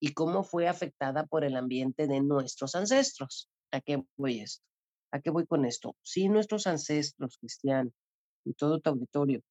y 0.00 0.14
cómo 0.14 0.42
fue 0.42 0.66
afectada 0.66 1.26
por 1.26 1.44
el 1.44 1.58
ambiente 1.58 2.06
de 2.06 2.22
nuestros 2.22 2.74
ancestros. 2.74 3.50
¿A 3.70 3.82
qué 3.82 4.02
voy 4.16 4.40
esto? 4.40 4.64
¿A 5.12 5.20
qué 5.20 5.28
voy 5.28 5.44
con 5.44 5.66
esto? 5.66 5.94
Si 6.00 6.30
nuestros 6.30 6.66
ancestros, 6.66 7.36
Cristian, 7.36 7.92
y 8.46 8.54
todo 8.54 8.80
tu 8.80 8.88
auditorio, 8.88 9.42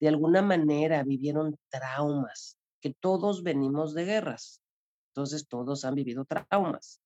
de 0.00 0.08
alguna 0.08 0.40
manera 0.40 1.04
vivieron 1.04 1.54
traumas, 1.68 2.56
que 2.80 2.94
todos 2.98 3.42
venimos 3.42 3.92
de 3.92 4.06
guerras, 4.06 4.62
entonces 5.10 5.48
todos 5.48 5.84
han 5.84 5.96
vivido 5.96 6.24
traumas. 6.24 6.98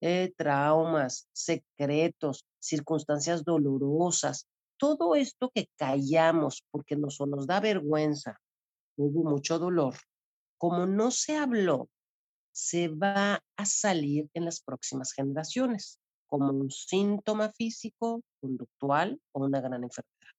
Eh, 0.00 0.32
traumas, 0.36 1.28
secretos, 1.32 2.44
circunstancias 2.58 3.44
dolorosas, 3.44 4.48
todo 4.78 5.14
esto 5.14 5.50
que 5.54 5.68
callamos 5.76 6.64
porque 6.70 6.96
nos, 6.96 7.20
nos 7.20 7.46
da 7.46 7.60
vergüenza, 7.60 8.40
hubo 8.96 9.28
mucho 9.28 9.58
dolor, 9.58 9.94
como 10.56 10.86
no 10.86 11.10
se 11.10 11.36
habló, 11.36 11.88
se 12.52 12.88
va 12.88 13.42
a 13.56 13.64
salir 13.64 14.28
en 14.34 14.44
las 14.44 14.60
próximas 14.60 15.12
generaciones 15.12 16.00
como 16.26 16.50
un 16.50 16.70
síntoma 16.70 17.50
físico, 17.50 18.22
conductual 18.40 19.20
o 19.32 19.44
una 19.44 19.60
gran 19.60 19.84
enfermedad. 19.84 20.34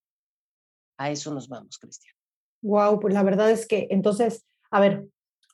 A 0.98 1.10
eso 1.10 1.32
nos 1.32 1.48
vamos, 1.48 1.78
Cristian. 1.78 2.14
Wow, 2.62 3.00
pues 3.00 3.14
la 3.14 3.22
verdad 3.22 3.50
es 3.50 3.66
que 3.66 3.88
entonces, 3.90 4.44
a 4.70 4.80
ver, 4.80 5.08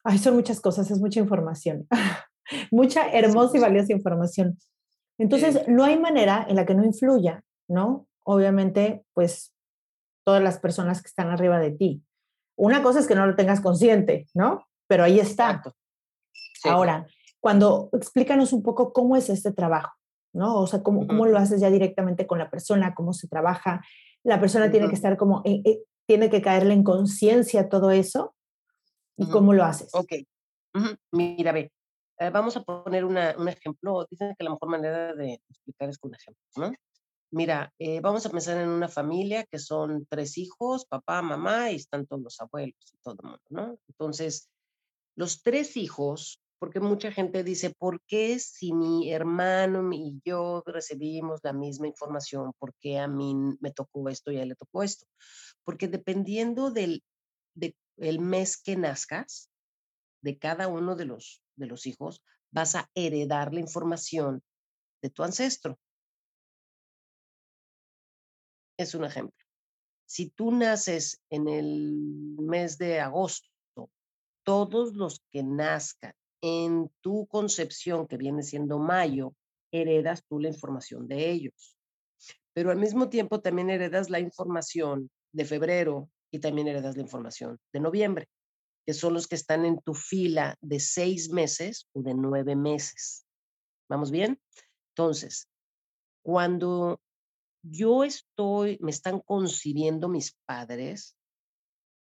Ay, 0.08 0.18
son 0.18 0.36
muchas 0.36 0.60
cosas, 0.60 0.88
es 0.92 1.00
mucha 1.00 1.18
información. 1.18 1.88
mucha 2.70 3.10
hermosa 3.10 3.56
y 3.56 3.60
valiosa 3.60 3.92
información. 3.92 4.56
Entonces, 5.18 5.66
no 5.66 5.82
hay 5.82 5.98
manera 5.98 6.46
en 6.48 6.54
la 6.54 6.64
que 6.64 6.76
no 6.76 6.84
influya, 6.84 7.42
¿no? 7.68 8.06
Obviamente, 8.26 9.04
pues 9.14 9.54
todas 10.24 10.42
las 10.42 10.58
personas 10.58 11.02
que 11.02 11.08
están 11.08 11.30
arriba 11.30 11.58
de 11.58 11.70
ti. 11.70 12.02
Una 12.56 12.82
cosa 12.82 13.00
es 13.00 13.06
que 13.06 13.14
no 13.14 13.26
lo 13.26 13.36
tengas 13.36 13.60
consciente, 13.60 14.26
¿no? 14.34 14.66
Pero 14.88 15.04
ahí 15.04 15.20
está. 15.20 15.62
Ahora, 16.64 17.06
cuando 17.40 17.90
explícanos 17.92 18.52
un 18.52 18.62
poco 18.62 18.92
cómo 18.92 19.16
es 19.16 19.30
este 19.30 19.52
trabajo, 19.52 19.94
¿no? 20.32 20.56
O 20.56 20.66
sea, 20.66 20.82
cómo, 20.82 21.06
cómo 21.06 21.26
lo 21.26 21.38
haces 21.38 21.60
ya 21.60 21.70
directamente 21.70 22.26
con 22.26 22.38
la 22.38 22.50
persona, 22.50 22.94
cómo 22.94 23.12
se 23.12 23.28
trabaja. 23.28 23.84
La 24.24 24.40
persona 24.40 24.70
tiene 24.70 24.88
que 24.88 24.94
estar 24.94 25.16
como, 25.16 25.42
eh, 25.44 25.62
eh, 25.64 25.82
tiene 26.06 26.30
que 26.30 26.42
caerle 26.42 26.74
en 26.74 26.82
conciencia 26.82 27.68
todo 27.68 27.90
eso 27.90 28.36
¿Y 29.16 29.28
cómo 29.30 29.52
lo 29.52 29.64
haces? 29.64 29.94
Ok. 29.94 30.12
Mira, 31.12 31.52
ve, 31.52 31.72
eh, 32.18 32.30
vamos 32.30 32.56
a 32.56 32.62
poner 32.62 33.04
una, 33.04 33.34
un 33.38 33.48
ejemplo. 33.48 34.06
Dicen 34.10 34.34
que 34.36 34.44
la 34.44 34.50
mejor 34.50 34.68
manera 34.68 35.14
de 35.14 35.40
explicar 35.48 35.88
es 35.88 35.98
con 35.98 36.14
ejemplos, 36.14 36.52
¿no? 36.56 36.72
Mira, 37.30 37.72
eh, 37.78 38.00
vamos 38.00 38.24
a 38.24 38.30
pensar 38.30 38.56
en 38.58 38.68
una 38.68 38.88
familia 38.88 39.44
que 39.44 39.58
son 39.58 40.06
tres 40.08 40.38
hijos, 40.38 40.86
papá, 40.86 41.22
mamá, 41.22 41.70
y 41.70 41.76
están 41.76 42.06
todos 42.06 42.22
los 42.22 42.40
abuelos 42.40 42.92
y 42.94 42.98
todo 43.02 43.16
el 43.20 43.28
mundo, 43.28 43.42
¿no? 43.50 43.78
Entonces, 43.88 44.48
los 45.16 45.42
tres 45.42 45.76
hijos, 45.76 46.40
porque 46.58 46.78
mucha 46.78 47.10
gente 47.10 47.42
dice, 47.42 47.74
¿por 47.76 48.00
qué 48.06 48.38
si 48.38 48.72
mi 48.72 49.12
hermano 49.12 49.90
y 49.92 50.20
yo 50.24 50.62
recibimos 50.66 51.40
la 51.42 51.52
misma 51.52 51.88
información, 51.88 52.52
por 52.58 52.74
qué 52.80 52.98
a 52.98 53.08
mí 53.08 53.34
me 53.60 53.72
tocó 53.72 54.08
esto 54.08 54.30
y 54.30 54.38
a 54.38 54.42
él 54.42 54.50
le 54.50 54.54
tocó 54.54 54.82
esto? 54.82 55.06
Porque 55.64 55.88
dependiendo 55.88 56.70
del, 56.70 57.02
de 57.54 57.74
mes 57.96 58.56
que 58.56 58.76
nazcas 58.76 59.50
de 60.22 60.38
cada 60.38 60.68
uno 60.68 60.96
de 60.96 61.06
los, 61.06 61.42
de 61.56 61.66
los 61.66 61.86
hijos, 61.86 62.22
vas 62.50 62.74
a 62.74 62.88
heredar 62.94 63.52
la 63.52 63.60
información 63.60 64.42
de 65.02 65.10
tu 65.10 65.22
ancestro. 65.22 65.78
Es 68.78 68.94
un 68.94 69.04
ejemplo. 69.04 69.36
Si 70.06 70.30
tú 70.30 70.52
naces 70.52 71.20
en 71.30 71.48
el 71.48 72.36
mes 72.38 72.78
de 72.78 73.00
agosto, 73.00 73.48
todos 74.44 74.94
los 74.94 75.22
que 75.32 75.42
nazcan 75.42 76.12
en 76.40 76.90
tu 77.00 77.26
concepción, 77.26 78.06
que 78.06 78.16
viene 78.16 78.42
siendo 78.42 78.78
mayo, 78.78 79.34
heredas 79.72 80.24
tú 80.28 80.38
la 80.38 80.48
información 80.48 81.08
de 81.08 81.30
ellos. 81.30 81.76
Pero 82.52 82.70
al 82.70 82.78
mismo 82.78 83.08
tiempo 83.08 83.40
también 83.40 83.70
heredas 83.70 84.10
la 84.10 84.20
información 84.20 85.10
de 85.32 85.44
febrero, 85.44 86.08
y 86.30 86.38
también 86.38 86.68
heredas 86.68 86.96
la 86.96 87.02
información 87.02 87.58
de 87.72 87.80
noviembre, 87.80 88.28
que 88.84 88.94
son 88.94 89.14
los 89.14 89.26
que 89.26 89.36
están 89.36 89.64
en 89.64 89.80
tu 89.80 89.94
fila 89.94 90.56
de 90.60 90.80
seis 90.80 91.30
meses 91.30 91.88
o 91.92 92.02
de 92.02 92.14
nueve 92.14 92.56
meses. 92.56 93.26
¿Vamos 93.88 94.10
bien? 94.10 94.40
Entonces, 94.90 95.48
cuando 96.22 97.00
yo 97.70 98.04
estoy, 98.04 98.78
me 98.80 98.90
están 98.90 99.20
concibiendo 99.20 100.08
mis 100.08 100.36
padres, 100.46 101.16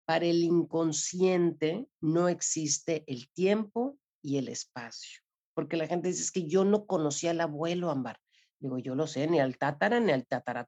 para 0.06 0.26
el 0.26 0.42
inconsciente 0.42 1.86
no 2.00 2.28
existe 2.28 3.04
el 3.06 3.30
tiempo 3.30 3.96
y 4.22 4.38
el 4.38 4.48
espacio. 4.48 5.20
Porque 5.54 5.76
la 5.76 5.86
gente 5.86 6.08
dice, 6.08 6.22
es 6.22 6.32
que 6.32 6.48
yo 6.48 6.64
no 6.64 6.86
conocía 6.86 7.30
al 7.30 7.40
abuelo 7.40 7.90
Ámbar. 7.90 8.18
Digo, 8.58 8.78
yo 8.78 8.94
lo 8.94 9.06
sé, 9.06 9.26
ni 9.28 9.38
al 9.40 9.56
tátara, 9.56 10.00
ni 10.00 10.12
al 10.12 10.26
tátara 10.26 10.66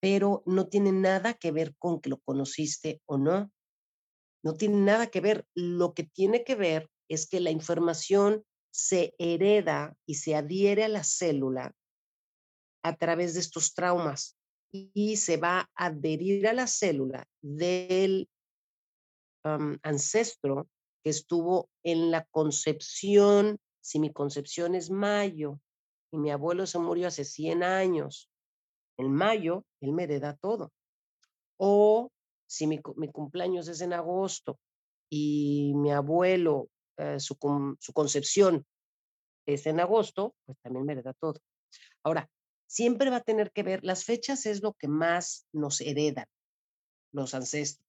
pero 0.00 0.42
no 0.46 0.68
tiene 0.68 0.92
nada 0.92 1.34
que 1.34 1.50
ver 1.50 1.74
con 1.76 2.00
que 2.00 2.10
lo 2.10 2.18
conociste 2.18 3.02
o 3.06 3.18
no. 3.18 3.50
No 4.44 4.54
tiene 4.54 4.76
nada 4.76 5.08
que 5.08 5.20
ver. 5.20 5.46
Lo 5.54 5.94
que 5.94 6.04
tiene 6.04 6.44
que 6.44 6.54
ver 6.54 6.88
es 7.08 7.28
que 7.28 7.40
la 7.40 7.50
información 7.50 8.44
se 8.70 9.14
hereda 9.18 9.96
y 10.06 10.14
se 10.16 10.36
adhiere 10.36 10.84
a 10.84 10.88
la 10.88 11.02
célula 11.02 11.74
a 12.82 12.96
través 12.96 13.34
de 13.34 13.40
estos 13.40 13.74
traumas 13.74 14.36
y 14.70 15.16
se 15.16 15.36
va 15.36 15.70
a 15.74 15.86
adherir 15.86 16.46
a 16.46 16.52
la 16.52 16.66
célula 16.66 17.26
del 17.40 18.28
ancestro 19.82 20.68
que 21.02 21.10
estuvo 21.10 21.70
en 21.82 22.10
la 22.10 22.24
concepción. 22.26 23.58
Si 23.80 23.98
mi 23.98 24.12
concepción 24.12 24.74
es 24.74 24.90
mayo 24.90 25.58
y 26.10 26.18
mi 26.18 26.30
abuelo 26.30 26.66
se 26.66 26.78
murió 26.78 27.08
hace 27.08 27.24
100 27.24 27.62
años 27.62 28.30
en 28.98 29.12
mayo, 29.12 29.64
él 29.80 29.92
me 29.92 30.04
hereda 30.04 30.36
todo. 30.36 30.72
O 31.56 32.10
si 32.46 32.66
mi, 32.66 32.80
cumpleaños 32.80 33.68
es 33.68 33.80
en 33.80 33.92
agosto 33.92 34.58
y 35.10 35.72
mi 35.76 35.92
abuelo, 35.92 36.68
eh, 36.96 37.20
su, 37.20 37.36
su 37.80 37.92
concepción 37.92 38.66
es 39.46 39.66
en 39.66 39.80
agosto, 39.80 40.34
pues 40.44 40.58
también 40.60 40.84
me 40.84 40.92
hereda 40.92 41.14
todo. 41.14 41.40
Ahora, 42.02 42.28
siempre 42.68 43.10
va 43.10 43.16
a 43.16 43.22
tener 43.22 43.50
que 43.50 43.64
ver, 43.64 43.80
las 43.82 44.04
fechas 44.04 44.46
es 44.46 44.62
lo 44.62 44.74
que 44.74 44.86
más 44.86 45.46
nos 45.52 45.80
heredan 45.80 46.26
los 47.12 47.34
ancestros. 47.34 47.84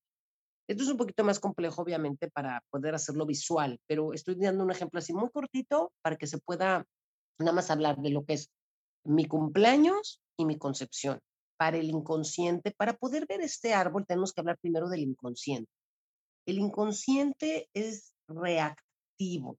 Esto 0.66 0.84
es 0.84 0.88
un 0.88 0.96
poquito 0.96 1.24
más 1.24 1.40
complejo, 1.40 1.82
obviamente, 1.82 2.30
para 2.30 2.62
poder 2.70 2.94
hacerlo 2.94 3.26
visual, 3.26 3.78
pero 3.86 4.12
estoy 4.12 4.36
dando 4.36 4.64
un 4.64 4.70
ejemplo 4.70 4.98
así 4.98 5.12
muy 5.12 5.28
cortito 5.30 5.92
para 6.00 6.16
que 6.16 6.26
se 6.26 6.38
pueda 6.38 6.86
nada 7.38 7.52
más 7.52 7.70
hablar 7.70 7.98
de 7.98 8.10
lo 8.10 8.24
que 8.24 8.34
es 8.34 8.50
mi 9.04 9.26
cumpleaños 9.26 10.20
y 10.36 10.44
mi 10.44 10.58
concepción. 10.58 11.20
Para 11.58 11.76
el 11.76 11.90
inconsciente, 11.90 12.70
para 12.70 12.94
poder 12.94 13.26
ver 13.26 13.42
este 13.42 13.74
árbol, 13.74 14.06
tenemos 14.06 14.32
que 14.32 14.40
hablar 14.40 14.58
primero 14.58 14.88
del 14.88 15.00
inconsciente. 15.00 15.70
El 16.46 16.58
inconsciente 16.58 17.68
es 17.74 18.14
reactivo. 18.28 19.58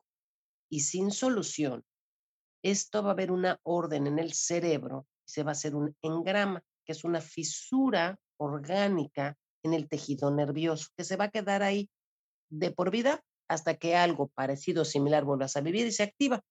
y 0.71 0.79
sin 0.79 1.11
solución, 1.11 1.83
esto 2.63 3.03
va 3.03 3.09
a 3.09 3.13
haber 3.13 3.31
una 3.31 3.59
orden 3.63 4.07
en 4.07 4.17
el 4.17 4.33
cerebro 4.33 5.05
se 5.31 5.43
va 5.43 5.51
a 5.51 5.53
hacer 5.53 5.75
un 5.75 5.95
engrama, 6.01 6.61
que 6.85 6.91
es 6.91 7.03
una 7.03 7.21
fisura 7.21 8.19
orgánica 8.37 9.37
en 9.63 9.73
el 9.73 9.87
tejido 9.87 10.29
nervioso, 10.29 10.89
que 10.97 11.03
se 11.03 11.15
va 11.15 11.25
a 11.25 11.31
quedar 11.31 11.63
ahí 11.63 11.89
de 12.49 12.71
por 12.71 12.91
vida 12.91 13.23
hasta 13.47 13.75
que 13.75 13.95
algo 13.95 14.27
parecido 14.27 14.81
o 14.81 14.85
similar 14.85 15.23
vuelvas 15.23 15.55
a 15.55 15.61
vivir 15.61 15.87
y 15.87 15.91
se 15.91 16.03
activa. 16.03 16.41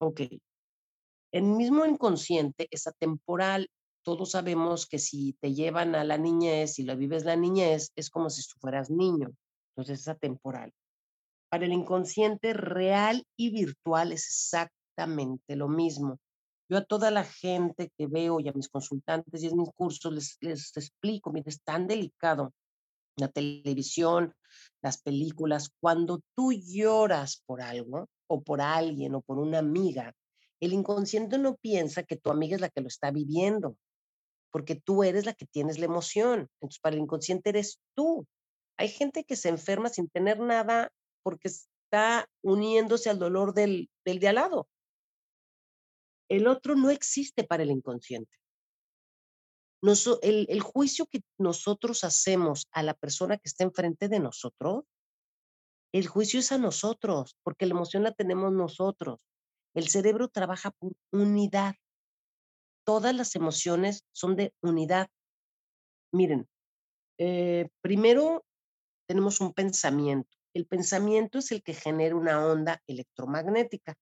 Ok. 0.00 0.22
El 1.32 1.42
mismo 1.42 1.84
inconsciente 1.84 2.68
es 2.70 2.86
atemporal. 2.86 3.68
Todos 4.02 4.30
sabemos 4.30 4.86
que 4.86 4.98
si 4.98 5.34
te 5.34 5.52
llevan 5.52 5.94
a 5.94 6.04
la 6.04 6.16
niñez 6.16 6.78
y 6.78 6.84
lo 6.84 6.96
vives 6.96 7.24
la 7.24 7.36
niñez, 7.36 7.92
es 7.94 8.08
como 8.08 8.30
si 8.30 8.42
tú 8.42 8.58
fueras 8.60 8.88
niño. 8.90 9.34
Entonces 9.74 10.00
es 10.00 10.08
atemporal. 10.08 10.72
Para 11.50 11.64
el 11.64 11.72
inconsciente 11.72 12.52
real 12.52 13.24
y 13.36 13.50
virtual 13.50 14.12
es 14.12 14.26
exactamente 14.26 15.56
lo 15.56 15.68
mismo. 15.68 16.18
Yo 16.70 16.78
a 16.78 16.84
toda 16.84 17.10
la 17.10 17.24
gente 17.24 17.90
que 17.96 18.06
veo 18.06 18.40
y 18.40 18.48
a 18.48 18.52
mis 18.52 18.68
consultantes 18.68 19.42
y 19.42 19.46
en 19.46 19.56
mis 19.56 19.70
cursos 19.74 20.12
les, 20.12 20.36
les 20.40 20.76
explico, 20.76 21.32
mire, 21.32 21.48
es 21.48 21.62
tan 21.62 21.86
delicado 21.86 22.52
la 23.18 23.28
televisión, 23.28 24.34
las 24.82 25.02
películas, 25.02 25.70
cuando 25.80 26.20
tú 26.36 26.52
lloras 26.52 27.42
por 27.46 27.60
algo 27.60 28.08
o 28.28 28.42
por 28.42 28.60
alguien 28.60 29.14
o 29.14 29.20
por 29.20 29.38
una 29.38 29.58
amiga, 29.58 30.14
el 30.60 30.72
inconsciente 30.72 31.38
no 31.38 31.56
piensa 31.56 32.02
que 32.02 32.16
tu 32.16 32.30
amiga 32.30 32.56
es 32.56 32.60
la 32.60 32.70
que 32.70 32.80
lo 32.80 32.88
está 32.88 33.10
viviendo, 33.10 33.76
porque 34.50 34.74
tú 34.76 35.04
eres 35.04 35.26
la 35.26 35.34
que 35.34 35.46
tienes 35.46 35.78
la 35.78 35.86
emoción. 35.86 36.48
Entonces, 36.54 36.80
para 36.80 36.96
el 36.96 37.02
inconsciente 37.02 37.50
eres 37.50 37.78
tú. 37.94 38.26
Hay 38.76 38.88
gente 38.88 39.24
que 39.24 39.36
se 39.36 39.48
enferma 39.48 39.88
sin 39.88 40.08
tener 40.08 40.40
nada 40.40 40.90
porque 41.22 41.48
está 41.48 42.28
uniéndose 42.42 43.10
al 43.10 43.18
dolor 43.18 43.54
del, 43.54 43.90
del 44.04 44.18
de 44.18 44.28
al 44.28 44.34
lado. 44.36 44.68
El 46.28 46.46
otro 46.46 46.74
no 46.76 46.90
existe 46.90 47.44
para 47.44 47.62
el 47.62 47.70
inconsciente. 47.70 48.36
Noso- 49.82 50.18
el, 50.22 50.46
el 50.50 50.60
juicio 50.60 51.06
que 51.06 51.20
nosotros 51.38 52.04
hacemos 52.04 52.66
a 52.72 52.82
la 52.82 52.94
persona 52.94 53.36
que 53.36 53.48
está 53.48 53.64
enfrente 53.64 54.08
de 54.08 54.20
nosotros, 54.20 54.84
el 55.92 56.06
juicio 56.06 56.40
es 56.40 56.52
a 56.52 56.58
nosotros, 56.58 57.36
porque 57.42 57.64
la 57.64 57.72
emoción 57.72 58.02
la 58.02 58.12
tenemos 58.12 58.52
nosotros. 58.52 59.26
El 59.74 59.88
cerebro 59.88 60.28
trabaja 60.28 60.70
por 60.72 60.92
unidad. 61.12 61.76
Todas 62.84 63.14
las 63.14 63.34
emociones 63.36 64.04
son 64.12 64.36
de 64.36 64.52
unidad. 64.60 65.08
Miren, 66.12 66.48
eh, 67.18 67.68
primero 67.80 68.44
tenemos 69.06 69.40
un 69.40 69.52
pensamiento. 69.54 70.37
El 70.58 70.66
pensamiento 70.66 71.38
es 71.38 71.52
el 71.52 71.62
que 71.62 71.72
genera 71.72 72.16
una 72.16 72.44
onda 72.44 72.82
electromagnética. 72.88 73.94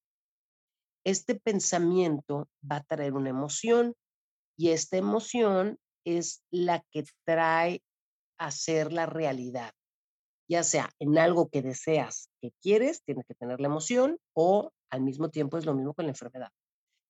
Este 1.05 1.38
pensamiento 1.38 2.49
va 2.62 2.77
a 2.77 2.83
traer 2.83 3.12
una 3.12 3.29
emoción 3.29 3.95
y 4.57 4.71
esta 4.71 4.97
emoción 4.97 5.79
es 6.07 6.42
la 6.51 6.83
que 6.90 7.05
trae 7.27 7.83
a 8.38 8.51
ser 8.51 8.90
la 8.90 9.05
realidad. 9.05 9.75
Ya 10.49 10.62
sea 10.62 10.88
en 10.99 11.19
algo 11.19 11.51
que 11.51 11.61
deseas, 11.61 12.31
que 12.40 12.53
quieres, 12.62 13.03
tienes 13.05 13.27
que 13.27 13.35
tener 13.35 13.61
la 13.61 13.66
emoción 13.66 14.19
o 14.33 14.73
al 14.88 15.03
mismo 15.03 15.29
tiempo 15.29 15.59
es 15.59 15.66
lo 15.66 15.75
mismo 15.75 15.92
con 15.92 16.07
la 16.07 16.12
enfermedad. 16.12 16.53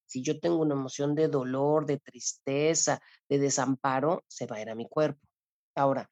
Si 0.07 0.25
yo 0.25 0.41
tengo 0.41 0.57
una 0.57 0.75
emoción 0.75 1.15
de 1.15 1.29
dolor, 1.29 1.87
de 1.87 2.01
tristeza, 2.01 3.01
de 3.29 3.39
desamparo, 3.39 4.25
se 4.27 4.49
va 4.49 4.57
a 4.57 4.63
ir 4.63 4.71
a 4.71 4.75
mi 4.75 4.89
cuerpo. 4.89 5.21
Ahora, 5.77 6.11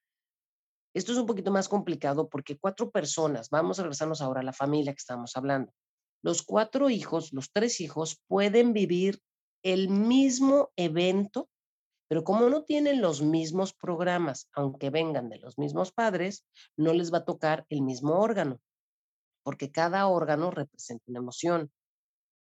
esto 0.95 1.11
es 1.11 1.19
un 1.19 1.27
poquito 1.27 1.51
más 1.51 1.69
complicado 1.69 2.29
porque 2.29 2.57
cuatro 2.57 2.91
personas, 2.91 3.51
vamos 3.51 3.79
a 3.79 3.83
regresarnos 3.83 4.23
ahora 4.23 4.41
a 4.41 4.45
la 4.45 4.53
familia 4.53 4.93
que 4.93 5.01
estamos 5.01 5.37
hablando. 5.37 5.73
Los 6.23 6.43
cuatro 6.43 6.89
hijos, 6.89 7.33
los 7.33 7.51
tres 7.53 7.81
hijos 7.81 8.21
pueden 8.29 8.73
vivir 8.73 9.21
el 9.65 9.89
mismo 9.89 10.71
evento, 10.77 11.49
pero 12.09 12.23
como 12.23 12.49
no 12.49 12.63
tienen 12.63 13.01
los 13.01 13.23
mismos 13.23 13.75
programas, 13.75 14.49
aunque 14.53 14.91
vengan 14.91 15.29
de 15.29 15.39
los 15.39 15.59
mismos 15.59 15.91
padres, 15.91 16.47
no 16.77 16.93
les 16.93 17.13
va 17.13 17.19
a 17.19 17.25
tocar 17.25 17.67
el 17.71 17.83
mismo 17.83 18.21
órgano, 18.21 18.61
porque 19.43 19.73
cada 19.73 20.07
órgano 20.07 20.53
representa 20.53 21.05
una 21.09 21.19
emoción. 21.19 21.73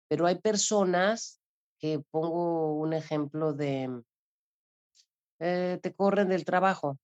Pero 0.08 0.26
hay 0.26 0.40
personas 0.40 1.40
que 1.80 2.00
pongo 2.12 2.76
un 2.76 2.92
ejemplo 2.92 3.52
de, 3.54 4.02
eh, 5.40 5.80
te 5.82 5.94
corren 5.94 6.28
del 6.28 6.44
trabajo 6.44 6.96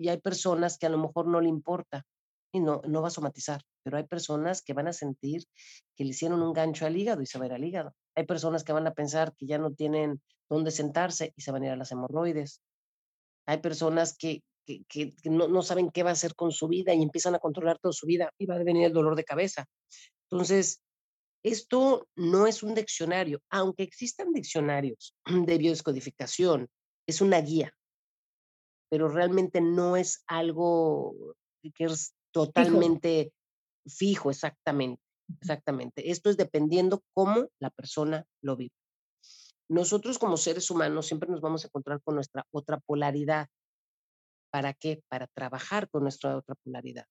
y 0.00 0.08
hay 0.08 0.18
personas 0.18 0.78
que 0.78 0.86
a 0.86 0.90
lo 0.90 0.98
mejor 0.98 1.26
no 1.28 1.40
le 1.40 1.48
importa 1.48 2.04
y 2.52 2.60
no, 2.60 2.80
no 2.88 3.02
va 3.02 3.08
a 3.08 3.10
somatizar, 3.12 3.60
pero 3.84 3.98
hay 3.98 4.04
personas 4.04 4.62
que 4.62 4.72
van 4.72 4.88
a 4.88 4.92
sentir 4.92 5.44
que 5.96 6.04
le 6.04 6.10
hicieron 6.10 6.42
un 6.42 6.52
gancho 6.54 6.86
al 6.86 6.96
hígado 6.96 7.22
y 7.22 7.26
se 7.26 7.38
va 7.38 7.44
a 7.44 7.48
ir 7.48 7.52
al 7.54 7.64
hígado. 7.64 7.94
Hay 8.16 8.24
personas 8.26 8.64
que 8.64 8.72
van 8.72 8.86
a 8.86 8.94
pensar 8.94 9.34
que 9.36 9.46
ya 9.46 9.58
no 9.58 9.72
tienen 9.72 10.20
dónde 10.48 10.70
sentarse 10.70 11.32
y 11.36 11.42
se 11.42 11.52
van 11.52 11.62
a 11.62 11.66
ir 11.66 11.72
a 11.72 11.76
las 11.76 11.92
hemorroides. 11.92 12.62
Hay 13.46 13.58
personas 13.58 14.16
que, 14.16 14.42
que, 14.66 14.84
que- 14.88 15.12
no, 15.30 15.48
no 15.48 15.62
saben 15.62 15.90
qué 15.90 16.02
va 16.02 16.10
a 16.10 16.14
hacer 16.14 16.34
con 16.34 16.52
su 16.52 16.68
vida 16.68 16.94
y 16.94 17.02
empiezan 17.02 17.34
a 17.34 17.38
controlar 17.38 17.78
toda 17.78 17.92
su 17.92 18.06
vida 18.06 18.30
y 18.38 18.46
va 18.46 18.56
a 18.56 18.64
venir 18.64 18.86
el 18.86 18.92
dolor 18.92 19.16
de 19.16 19.24
cabeza. 19.24 19.66
Entonces, 20.30 20.80
esto 21.44 22.06
no 22.16 22.46
es 22.46 22.62
un 22.62 22.74
diccionario, 22.74 23.40
aunque 23.50 23.82
existan 23.82 24.32
diccionarios 24.32 25.14
de 25.46 25.58
biodescodificación, 25.58 26.68
es 27.06 27.20
una 27.20 27.40
guía, 27.40 27.72
pero 28.90 29.08
realmente 29.08 29.60
no 29.60 29.96
es 29.96 30.22
algo 30.26 31.14
que 31.74 31.84
es 31.84 32.12
totalmente 32.32 33.32
fijo, 33.86 34.30
exactamente, 34.30 35.02
exactamente. 35.40 36.10
Esto 36.10 36.28
es 36.28 36.36
dependiendo 36.36 37.02
cómo 37.14 37.48
la 37.60 37.70
persona 37.70 38.26
lo 38.42 38.56
vive. 38.56 38.74
Nosotros 39.68 40.18
como 40.18 40.36
seres 40.36 40.68
humanos 40.70 41.06
siempre 41.06 41.30
nos 41.30 41.40
vamos 41.40 41.62
a 41.62 41.68
encontrar 41.68 42.02
con 42.02 42.16
nuestra 42.16 42.44
otra 42.50 42.80
polaridad. 42.80 43.46
¿Para 44.50 44.74
qué? 44.74 45.02
Para 45.08 45.28
trabajar 45.28 45.88
con 45.88 46.02
nuestra 46.02 46.36
otra 46.36 46.56
polaridad. 46.56 47.06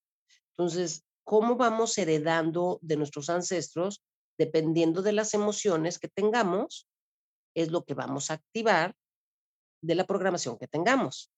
Entonces, 0.51 1.05
¿cómo 1.23 1.55
vamos 1.55 1.97
heredando 1.97 2.79
de 2.81 2.97
nuestros 2.97 3.29
ancestros? 3.29 4.03
Dependiendo 4.37 5.01
de 5.01 5.13
las 5.13 5.33
emociones 5.33 5.99
que 5.99 6.09
tengamos, 6.09 6.89
es 7.55 7.71
lo 7.71 7.85
que 7.85 7.93
vamos 7.93 8.29
a 8.29 8.33
activar 8.33 8.93
de 9.81 9.95
la 9.95 10.05
programación 10.05 10.57
que 10.57 10.67
tengamos. 10.67 11.31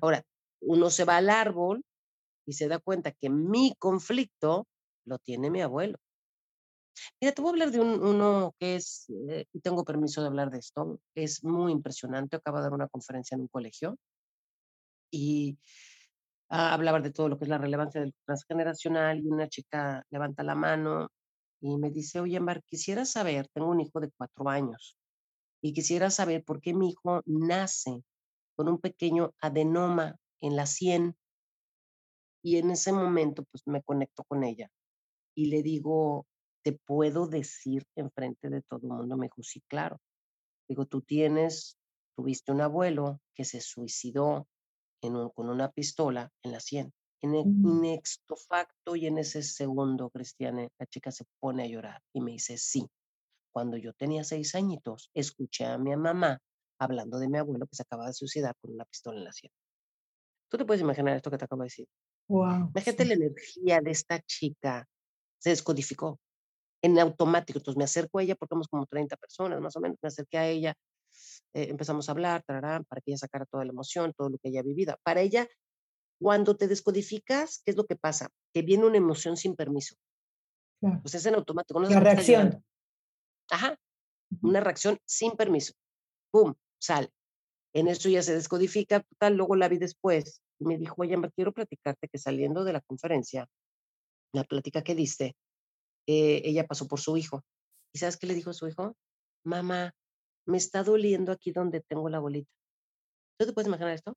Ahora, 0.00 0.22
uno 0.60 0.90
se 0.90 1.04
va 1.04 1.16
al 1.16 1.30
árbol 1.30 1.82
y 2.46 2.54
se 2.54 2.68
da 2.68 2.78
cuenta 2.78 3.12
que 3.12 3.30
mi 3.30 3.74
conflicto 3.78 4.66
lo 5.06 5.18
tiene 5.18 5.50
mi 5.50 5.62
abuelo. 5.62 5.98
Mira, 7.20 7.32
te 7.34 7.42
voy 7.42 7.50
a 7.50 7.52
hablar 7.52 7.70
de 7.70 7.80
un- 7.80 8.02
uno 8.02 8.54
que 8.58 8.76
es, 8.76 9.06
eh, 9.28 9.44
y 9.52 9.60
tengo 9.60 9.84
permiso 9.84 10.20
de 10.22 10.28
hablar 10.28 10.50
de 10.50 10.58
esto, 10.58 10.98
es 11.14 11.44
muy 11.44 11.72
impresionante. 11.72 12.36
Acabo 12.36 12.58
de 12.58 12.64
dar 12.64 12.72
una 12.72 12.88
conferencia 12.88 13.34
en 13.34 13.42
un 13.42 13.48
colegio 13.48 13.96
y 15.10 15.58
ah, 16.50 16.74
hablaba 16.74 17.00
de 17.00 17.12
todo 17.12 17.28
lo 17.28 17.38
que 17.38 17.44
es 17.44 17.50
la 17.50 17.58
relevancia 17.58 18.00
del 18.00 18.14
transgeneracional 18.24 19.20
y 19.20 19.28
una 19.28 19.48
chica 19.48 20.04
levanta 20.10 20.42
la 20.42 20.54
mano 20.54 21.08
y 21.60 21.76
me 21.78 21.90
dice, 21.90 22.20
oye, 22.20 22.40
Mar, 22.40 22.62
quisiera 22.64 23.04
saber, 23.04 23.48
tengo 23.52 23.70
un 23.70 23.80
hijo 23.80 24.00
de 24.00 24.10
cuatro 24.16 24.48
años 24.48 24.96
y 25.62 25.72
quisiera 25.74 26.10
saber 26.10 26.44
por 26.44 26.60
qué 26.60 26.74
mi 26.74 26.90
hijo 26.90 27.22
nace 27.26 28.02
con 28.56 28.68
un 28.68 28.80
pequeño 28.80 29.34
adenoma 29.40 30.16
en 30.40 30.56
la 30.56 30.66
sien 30.66 31.16
y 32.42 32.56
en 32.58 32.70
ese 32.70 32.92
momento 32.92 33.44
pues 33.50 33.62
me 33.66 33.82
conecto 33.82 34.24
con 34.24 34.44
ella 34.44 34.68
y 35.36 35.46
le 35.46 35.62
digo, 35.62 36.26
¿te 36.64 36.72
puedo 36.74 37.28
decir 37.28 37.84
enfrente 37.96 38.50
de 38.50 38.62
todo 38.62 38.80
el 38.84 38.88
mundo? 38.94 39.16
Me 39.16 39.26
dijo, 39.26 39.42
sí, 39.42 39.62
claro. 39.68 39.98
Digo, 40.68 40.86
tú 40.86 41.02
tienes, 41.02 41.78
tuviste 42.16 42.52
un 42.52 42.62
abuelo 42.62 43.20
que 43.34 43.44
se 43.44 43.60
suicidó 43.60 44.48
en 45.02 45.16
un- 45.16 45.30
con 45.30 45.50
una 45.50 45.70
pistola 45.72 46.30
en 46.44 46.52
la 46.52 46.60
sien. 46.60 46.92
En 47.22 47.34
el 47.34 47.44
Mm. 47.44 47.56
inexto 47.62 48.36
facto 48.36 48.96
y 48.96 49.06
en 49.06 49.18
ese 49.18 49.42
segundo, 49.42 50.10
Cristiane, 50.10 50.70
la 50.78 50.86
chica 50.86 51.10
se 51.12 51.24
pone 51.40 51.64
a 51.64 51.68
llorar 51.68 52.02
y 52.14 52.20
me 52.22 52.32
dice, 52.32 52.58
sí, 52.58 52.88
cuando 53.52 53.76
yo 53.76 53.92
tenía 53.94 54.24
seis 54.24 54.54
añitos, 54.54 55.10
escuché 55.14 55.64
a 55.66 55.78
mi 55.78 55.96
mamá 55.96 56.38
hablando 56.78 57.18
de 57.18 57.28
mi 57.28 57.38
abuelo 57.38 57.66
que 57.66 57.76
se 57.76 57.82
acaba 57.82 58.06
de 58.06 58.12
suicidar 58.12 58.54
con 58.60 58.72
una 58.72 58.84
pistola 58.84 59.18
en 59.18 59.24
la 59.24 59.32
sien. 59.32 59.52
¿Tú 60.48 60.58
te 60.58 60.64
puedes 60.64 60.82
imaginar 60.82 61.16
esto 61.16 61.30
que 61.30 61.38
te 61.38 61.44
acabo 61.44 61.62
de 61.62 61.66
decir? 61.66 61.88
Wow. 62.28 62.70
Imagínate 62.70 63.04
la 63.04 63.14
energía 63.14 63.80
de 63.80 63.90
esta 63.90 64.20
chica. 64.20 64.86
Se 65.38 65.50
descodificó 65.50 66.20
en 66.82 66.98
automático. 66.98 67.58
Entonces 67.58 67.76
me 67.76 67.84
acerco 67.84 68.18
a 68.18 68.22
ella 68.22 68.36
porque 68.36 68.52
somos 68.54 68.68
como 68.68 68.86
30 68.86 69.16
personas 69.16 69.60
más 69.60 69.76
o 69.76 69.80
menos. 69.80 69.98
Me 70.00 70.08
acerqué 70.08 70.38
a 70.38 70.48
ella, 70.48 70.74
eh, 71.54 71.68
empezamos 71.70 72.08
a 72.08 72.12
hablar, 72.12 72.42
tararán, 72.44 72.84
para 72.84 73.00
que 73.00 73.10
ella 73.10 73.18
sacara 73.18 73.46
toda 73.46 73.64
la 73.64 73.72
emoción, 73.72 74.12
todo 74.16 74.28
lo 74.28 74.38
que 74.38 74.48
ella 74.48 74.60
ha 74.60 74.64
vivido. 74.64 74.96
Para 75.02 75.20
ella, 75.20 75.48
cuando 76.20 76.56
te 76.56 76.68
descodificas, 76.68 77.62
¿qué 77.64 77.72
es 77.72 77.76
lo 77.76 77.86
que 77.86 77.96
pasa? 77.96 78.28
Que 78.54 78.62
viene 78.62 78.86
una 78.86 78.96
emoción 78.96 79.36
sin 79.36 79.54
permiso. 79.56 79.96
Claro. 80.80 81.00
Pues 81.02 81.14
es 81.14 81.26
en 81.26 81.34
automático. 81.34 81.80
No 81.80 81.88
La 81.88 82.00
reacción. 82.00 82.64
Ajá. 83.50 83.78
Una 84.42 84.60
reacción 84.60 84.98
sin 85.04 85.32
permiso. 85.32 85.74
¡Pum! 86.30 86.54
Sale. 86.86 87.10
En 87.74 87.88
eso 87.88 88.08
ya 88.08 88.22
se 88.22 88.32
descodifica, 88.32 89.00
total, 89.00 89.36
luego 89.36 89.56
la 89.56 89.68
vi 89.68 89.78
después. 89.78 90.40
Y 90.60 90.66
me 90.66 90.78
dijo, 90.78 90.94
oye, 90.98 91.14
Amber, 91.14 91.32
quiero 91.32 91.52
platicarte 91.52 92.08
que 92.08 92.16
saliendo 92.16 92.62
de 92.62 92.72
la 92.72 92.80
conferencia, 92.80 93.48
la 94.32 94.44
plática 94.44 94.82
que 94.82 94.94
diste, 94.94 95.36
eh, 96.06 96.42
ella 96.44 96.64
pasó 96.66 96.86
por 96.86 97.00
su 97.00 97.16
hijo. 97.16 97.42
¿Y 97.92 97.98
sabes 97.98 98.16
qué 98.16 98.28
le 98.28 98.34
dijo 98.34 98.50
a 98.50 98.54
su 98.54 98.68
hijo? 98.68 98.94
Mamá, 99.44 99.92
me 100.46 100.58
está 100.58 100.84
doliendo 100.84 101.32
aquí 101.32 101.50
donde 101.50 101.80
tengo 101.80 102.08
la 102.08 102.20
bolita. 102.20 102.50
¿Tú 103.36 103.46
te 103.46 103.52
puedes 103.52 103.66
imaginar 103.66 103.92
esto? 103.92 104.16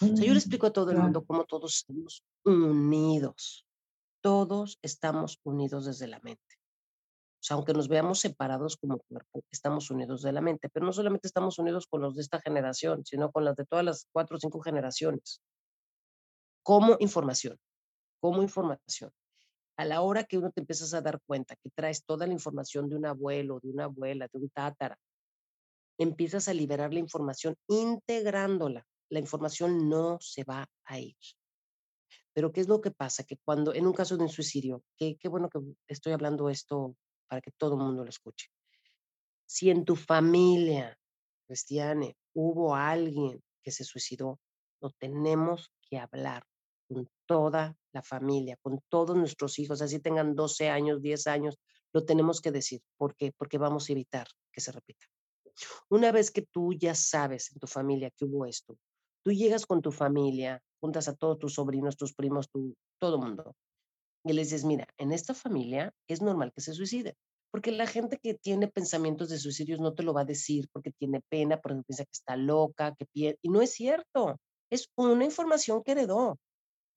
O 0.00 0.16
sea, 0.16 0.24
yo 0.24 0.32
le 0.32 0.38
explico 0.38 0.68
a 0.68 0.72
todo 0.72 0.92
el 0.92 0.98
mundo 0.98 1.24
cómo 1.24 1.44
todos 1.46 1.78
estamos 1.78 2.22
unidos. 2.44 3.66
Todos 4.22 4.78
estamos 4.82 5.40
unidos 5.42 5.86
desde 5.86 6.06
la 6.06 6.20
mente. 6.20 6.57
Sea, 7.48 7.54
aunque 7.54 7.72
nos 7.72 7.88
veamos 7.88 8.20
separados 8.20 8.76
como 8.76 8.98
cuerpo, 8.98 9.42
estamos 9.50 9.90
unidos 9.90 10.20
de 10.20 10.32
la 10.32 10.42
mente, 10.42 10.68
pero 10.68 10.84
no 10.84 10.92
solamente 10.92 11.26
estamos 11.26 11.58
unidos 11.58 11.86
con 11.86 12.02
los 12.02 12.14
de 12.14 12.20
esta 12.20 12.42
generación, 12.42 13.06
sino 13.06 13.32
con 13.32 13.42
las 13.42 13.56
de 13.56 13.64
todas 13.64 13.82
las 13.86 14.06
cuatro 14.12 14.36
o 14.36 14.38
cinco 14.38 14.60
generaciones. 14.60 15.40
Como 16.62 16.98
información, 17.00 17.58
como 18.20 18.42
información. 18.42 19.10
A 19.78 19.86
la 19.86 20.02
hora 20.02 20.24
que 20.24 20.36
uno 20.36 20.50
te 20.50 20.60
empiezas 20.60 20.92
a 20.92 21.00
dar 21.00 21.22
cuenta 21.24 21.56
que 21.56 21.70
traes 21.70 22.04
toda 22.04 22.26
la 22.26 22.34
información 22.34 22.86
de 22.86 22.96
un 22.96 23.06
abuelo, 23.06 23.60
de 23.62 23.70
una 23.70 23.84
abuela, 23.84 24.28
de 24.30 24.38
un 24.38 24.50
tátara, 24.50 24.98
empiezas 25.96 26.48
a 26.48 26.52
liberar 26.52 26.92
la 26.92 27.00
información 27.00 27.56
integrándola. 27.66 28.86
La 29.08 29.20
información 29.20 29.88
no 29.88 30.18
se 30.20 30.44
va 30.44 30.68
a 30.84 30.98
ir. 30.98 31.16
Pero 32.34 32.52
¿qué 32.52 32.60
es 32.60 32.68
lo 32.68 32.82
que 32.82 32.90
pasa? 32.90 33.24
Que 33.24 33.38
cuando, 33.42 33.72
en 33.72 33.86
un 33.86 33.94
caso 33.94 34.18
de 34.18 34.24
un 34.24 34.28
suicidio, 34.28 34.82
qué 34.98 35.16
bueno 35.30 35.48
que 35.48 35.60
estoy 35.86 36.12
hablando 36.12 36.50
esto 36.50 36.94
para 37.28 37.40
que 37.40 37.52
todo 37.52 37.74
el 37.74 37.82
mundo 37.82 38.02
lo 38.02 38.10
escuche. 38.10 38.48
Si 39.46 39.70
en 39.70 39.84
tu 39.84 39.96
familia, 39.96 40.98
Cristiane, 41.46 42.16
hubo 42.34 42.74
alguien 42.74 43.42
que 43.62 43.70
se 43.70 43.84
suicidó, 43.84 44.40
lo 44.80 44.90
tenemos 44.90 45.72
que 45.88 45.98
hablar 45.98 46.44
con 46.88 47.08
toda 47.26 47.76
la 47.92 48.02
familia, 48.02 48.56
con 48.60 48.80
todos 48.88 49.16
nuestros 49.16 49.58
hijos, 49.58 49.82
así 49.82 50.00
tengan 50.00 50.34
12 50.34 50.68
años, 50.70 51.02
10 51.02 51.26
años, 51.26 51.58
lo 51.92 52.04
tenemos 52.04 52.40
que 52.40 52.50
decir. 52.50 52.80
¿Por 52.96 53.14
qué? 53.14 53.32
Porque 53.32 53.58
vamos 53.58 53.88
a 53.88 53.92
evitar 53.92 54.26
que 54.52 54.60
se 54.60 54.72
repita. 54.72 55.06
Una 55.88 56.12
vez 56.12 56.30
que 56.30 56.42
tú 56.42 56.72
ya 56.72 56.94
sabes 56.94 57.50
en 57.52 57.58
tu 57.58 57.66
familia 57.66 58.10
que 58.10 58.24
hubo 58.24 58.46
esto, 58.46 58.78
tú 59.22 59.32
llegas 59.32 59.66
con 59.66 59.82
tu 59.82 59.90
familia, 59.90 60.62
juntas 60.80 61.08
a 61.08 61.16
todos 61.16 61.38
tus 61.38 61.54
sobrinos, 61.54 61.96
tus 61.96 62.14
primos, 62.14 62.48
tu, 62.48 62.74
todo 62.98 63.18
mundo, 63.18 63.54
y 64.28 64.34
les 64.34 64.50
dices, 64.50 64.64
mira, 64.64 64.86
en 64.98 65.12
esta 65.12 65.32
familia 65.32 65.90
es 66.06 66.20
normal 66.20 66.52
que 66.54 66.60
se 66.60 66.74
suicide, 66.74 67.16
porque 67.50 67.72
la 67.72 67.86
gente 67.86 68.18
que 68.18 68.34
tiene 68.34 68.68
pensamientos 68.68 69.30
de 69.30 69.38
suicidios 69.38 69.80
no 69.80 69.94
te 69.94 70.02
lo 70.02 70.12
va 70.12 70.20
a 70.20 70.26
decir 70.26 70.68
porque 70.70 70.92
tiene 70.92 71.22
pena, 71.30 71.58
porque 71.58 71.82
piensa 71.82 72.04
que 72.04 72.12
está 72.12 72.36
loca, 72.36 72.94
que 72.94 73.06
pierde, 73.06 73.38
y 73.40 73.48
no 73.48 73.62
es 73.62 73.72
cierto, 73.72 74.38
es 74.70 74.86
una 74.96 75.24
información 75.24 75.82
que 75.82 75.92
heredó, 75.92 76.38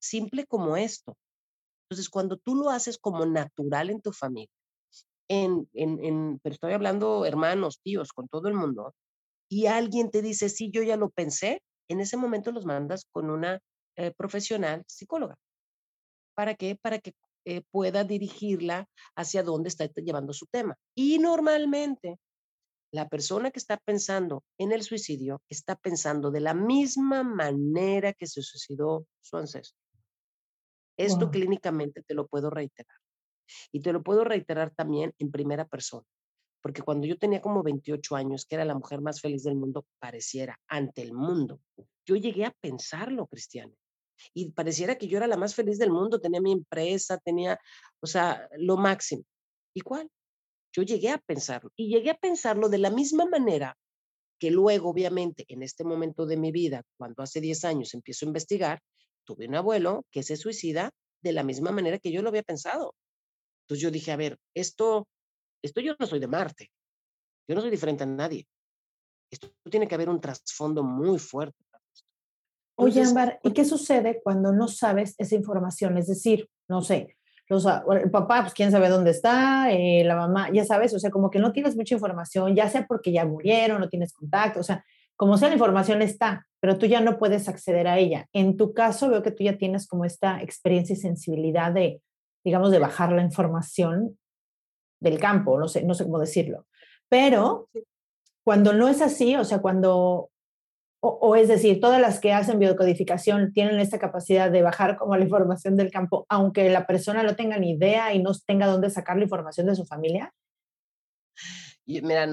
simple 0.02 0.46
como 0.46 0.76
esto. 0.76 1.15
Entonces, 1.86 2.10
cuando 2.10 2.36
tú 2.36 2.56
lo 2.56 2.70
haces 2.70 2.98
como 2.98 3.26
natural 3.26 3.89
en 3.89 4.02
tu 4.02 4.12
familia, 4.12 4.52
en, 5.30 5.70
en, 5.74 6.04
en, 6.04 6.39
pero 6.44 6.54
estoy 6.56 6.74
hablando 6.74 7.26
hermanos, 7.26 7.80
tíos, 7.82 8.12
con 8.12 8.28
todo 8.28 8.50
el 8.50 8.56
mundo, 8.56 8.94
y 9.50 9.67
alguien 9.67 10.12
te 10.12 10.22
dice, 10.22 10.50
sí, 10.50 10.70
yo 10.70 10.84
ya 10.84 10.98
lo 10.98 11.10
pensé, 11.10 11.62
en 11.89 12.02
ese 12.02 12.17
momento 12.17 12.52
los 12.52 12.65
mandas 12.65 13.06
con 13.13 13.30
una 13.30 13.62
eh, 13.96 14.12
profesional 14.17 14.84
psicóloga. 14.86 15.36
¿Para 16.36 16.56
qué? 16.56 16.76
Para 16.76 17.00
que 17.00 17.13
eh, 17.46 17.62
pueda 17.72 18.04
dirigirla 18.04 18.88
hacia 19.15 19.44
dónde 19.44 19.70
está 19.70 19.88
llevando 19.88 20.34
su 20.34 20.46
tema. 20.48 20.78
Y 20.96 21.20
normalmente 21.20 22.20
la 22.91 23.08
persona 23.08 23.52
que 23.52 23.60
está 23.60 23.78
pensando 23.78 24.44
en 24.58 24.72
el 24.74 24.84
suicidio 24.84 25.41
está 25.50 25.76
pensando 25.76 26.30
de 26.30 26.41
la 26.41 26.54
misma 26.54 27.24
manera 27.24 28.13
que 28.13 28.28
se 28.28 28.41
suicidó 28.41 29.08
su 29.22 29.38
ancestro. 29.38 29.80
Esto 30.98 31.26
Wow. 31.26 31.32
clínicamente 31.32 32.04
te 32.04 32.13
lo 32.13 32.28
puedo 32.28 32.50
reiterar. 32.50 32.98
Y 33.72 33.82
te 33.82 33.91
lo 33.91 34.04
puedo 34.04 34.24
reiterar 34.24 34.72
también 34.76 35.13
en 35.20 35.32
primera 35.32 35.65
persona. 35.65 36.06
Porque 36.62 36.84
cuando 36.84 37.08
yo 37.08 37.17
tenía 37.17 37.41
como 37.41 37.63
28 37.63 38.15
años, 38.15 38.46
que 38.46 38.56
era 38.56 38.65
la 38.65 38.76
mujer 38.76 39.02
más 39.02 39.20
feliz 39.20 39.44
del 39.44 39.56
mundo, 39.56 39.86
pareciera, 40.00 40.60
ante 40.67 41.02
el 41.02 41.13
mundo, 41.13 41.60
yo 42.06 42.15
llegué 42.15 42.46
a 42.46 42.52
pensarlo, 42.62 43.26
Cristiano. 43.26 43.74
Y 44.34 44.52
pareciera 44.52 44.98
que 44.98 45.08
yo 45.08 45.18
era 45.18 45.28
la 45.28 45.38
más 45.38 45.56
feliz 45.56 45.78
del 45.78 45.92
mundo, 45.92 46.20
tenía 46.20 46.42
mi 46.42 46.52
empresa, 46.52 47.18
tenía, 47.18 47.60
o 48.00 48.08
sea, 48.08 48.48
lo 48.58 48.78
máximo. 48.78 49.24
¿Y 49.74 49.82
cuál? 49.82 50.10
Yo 50.74 50.84
llegué 50.84 51.10
a 51.10 51.18
pensarlo. 51.18 51.72
Y 51.76 51.90
llegué 51.90 52.12
a 52.12 52.18
pensarlo 52.18 52.70
de 52.70 52.78
la 52.78 52.90
misma 52.90 53.26
manera 53.26 53.78
que 54.40 54.50
luego, 54.50 54.90
obviamente, 54.90 55.46
en 55.50 55.62
este 55.62 55.84
momento 55.84 56.26
de 56.26 56.38
mi 56.38 56.52
vida, 56.52 56.84
cuando 56.98 57.22
hace 57.22 57.42
10 57.42 57.64
años 57.66 57.94
empiezo 57.94 58.26
a 58.26 58.30
investigar, 58.30 58.82
tuve 59.24 59.48
un 59.48 59.56
abuelo 59.56 60.06
que 60.12 60.24
se 60.24 60.36
suicida 60.36 60.92
de 61.22 61.32
la 61.32 61.44
misma 61.44 61.72
manera 61.72 62.00
que 62.00 62.12
yo 62.12 62.22
lo 62.22 62.30
había 62.30 62.44
pensado. 62.44 62.96
Entonces 63.64 63.84
yo 63.84 63.92
dije, 63.92 64.12
a 64.12 64.16
ver, 64.16 64.40
esto, 64.56 65.08
esto 65.62 65.80
yo 65.82 65.96
no 66.00 66.08
soy 66.08 66.20
de 66.20 66.28
Marte, 66.28 66.72
yo 67.48 67.56
no 67.56 67.62
soy 67.62 67.70
diferente 67.70 68.04
a 68.04 68.08
nadie. 68.08 68.48
Esto 69.32 69.54
tiene 69.70 69.88
que 69.88 69.96
haber 69.96 70.10
un 70.10 70.20
trasfondo 70.20 70.84
muy 70.84 71.20
fuerte. 71.20 71.64
Oye, 72.84 73.02
Ámbar, 73.04 73.39
¿y 73.44 73.52
qué 73.52 73.65
sucede 73.65 74.22
cuando 74.24 74.52
no 74.52 74.67
sabes 74.67 75.15
esa 75.17 75.36
información? 75.36 75.98
Es 75.98 76.08
decir, 76.08 76.50
no 76.67 76.82
sé, 76.82 77.15
los, 77.48 77.65
a- 77.67 77.84
el 78.02 78.10
papá, 78.12 78.41
pues 78.41 78.54
quién 78.54 78.72
sabe 78.72 78.89
dónde 78.89 79.12
está, 79.12 79.72
eh, 79.72 80.04
la 80.06 80.15
mamá, 80.15 80.50
ya 80.52 80.63
sabes, 80.65 80.94
o 80.94 81.00
sea, 81.00 81.12
como 81.12 81.30
que 81.30 81.39
no 81.39 81.52
tienes 81.52 81.76
mucha 81.76 81.96
información, 81.96 82.56
ya 82.56 82.70
sea 82.70 82.86
porque 82.88 83.12
ya 83.12 83.26
murieron, 83.26 83.80
no 83.82 83.89
tienes 83.89 84.13
contacto, 84.13 84.60
o 84.62 84.63
sea, 84.63 84.84
como 85.15 85.38
sea 85.38 85.50
la 85.50 85.56
información 85.56 86.02
está, 86.02 86.48
pero 86.60 86.78
tú 86.80 86.88
ya 86.88 87.00
no 87.02 87.20
puedes 87.20 87.48
acceder 87.48 87.88
a 87.88 88.00
ella. 88.00 88.28
En 88.34 88.58
tu 88.58 88.74
caso, 88.74 89.10
veo 89.10 89.22
que 89.22 89.32
tú 89.32 89.44
ya 89.44 89.58
tienes 89.58 89.86
como 89.88 90.04
esta 90.06 90.41
experiencia 90.41 90.94
y 90.94 90.98
sensibilidad 90.98 91.72
de, 91.72 92.02
digamos, 92.44 92.72
de 92.72 92.80
bajar 92.80 93.12
la 93.12 93.22
información 93.22 94.17
del 95.00 95.20
campo, 95.20 95.60
no 95.60 95.67
sé, 95.67 95.84
no 95.84 95.94
sé 95.94 96.06
cómo 96.06 96.17
decirlo. 96.17 96.65
Pero 97.10 97.70
cuando 98.44 98.74
no 98.74 98.88
es 98.88 99.02
así, 99.02 99.36
o 99.36 99.44
sea, 99.44 99.60
cuando 99.60 100.31
o, 101.04 101.10
o, 101.10 101.36
es 101.36 101.48
decir, 101.48 101.80
todas 101.80 102.00
las 102.00 102.20
que 102.20 102.32
hacen 102.32 102.60
biocodificación 102.60 103.52
tienen 103.54 103.80
esta 103.80 103.98
capacidad 103.98 104.52
de 104.52 104.62
bajar 104.62 104.98
como 104.98 105.16
la 105.16 105.24
información 105.24 105.76
del 105.76 105.92
campo, 105.92 106.28
aunque 106.30 106.70
la 106.70 106.86
persona 106.86 107.24
no 107.24 107.36
tenga 107.36 107.58
ni 107.58 107.72
idea 107.72 108.14
y 108.14 108.22
no 108.22 108.32
tenga 108.46 108.68
dónde 108.68 108.92
sacar 108.92 109.18
la 109.18 109.24
información 109.24 109.66
de 109.66 109.76
su 109.76 109.84
familia. 109.86 110.32
Y, 111.88 112.04
mira, 112.04 112.28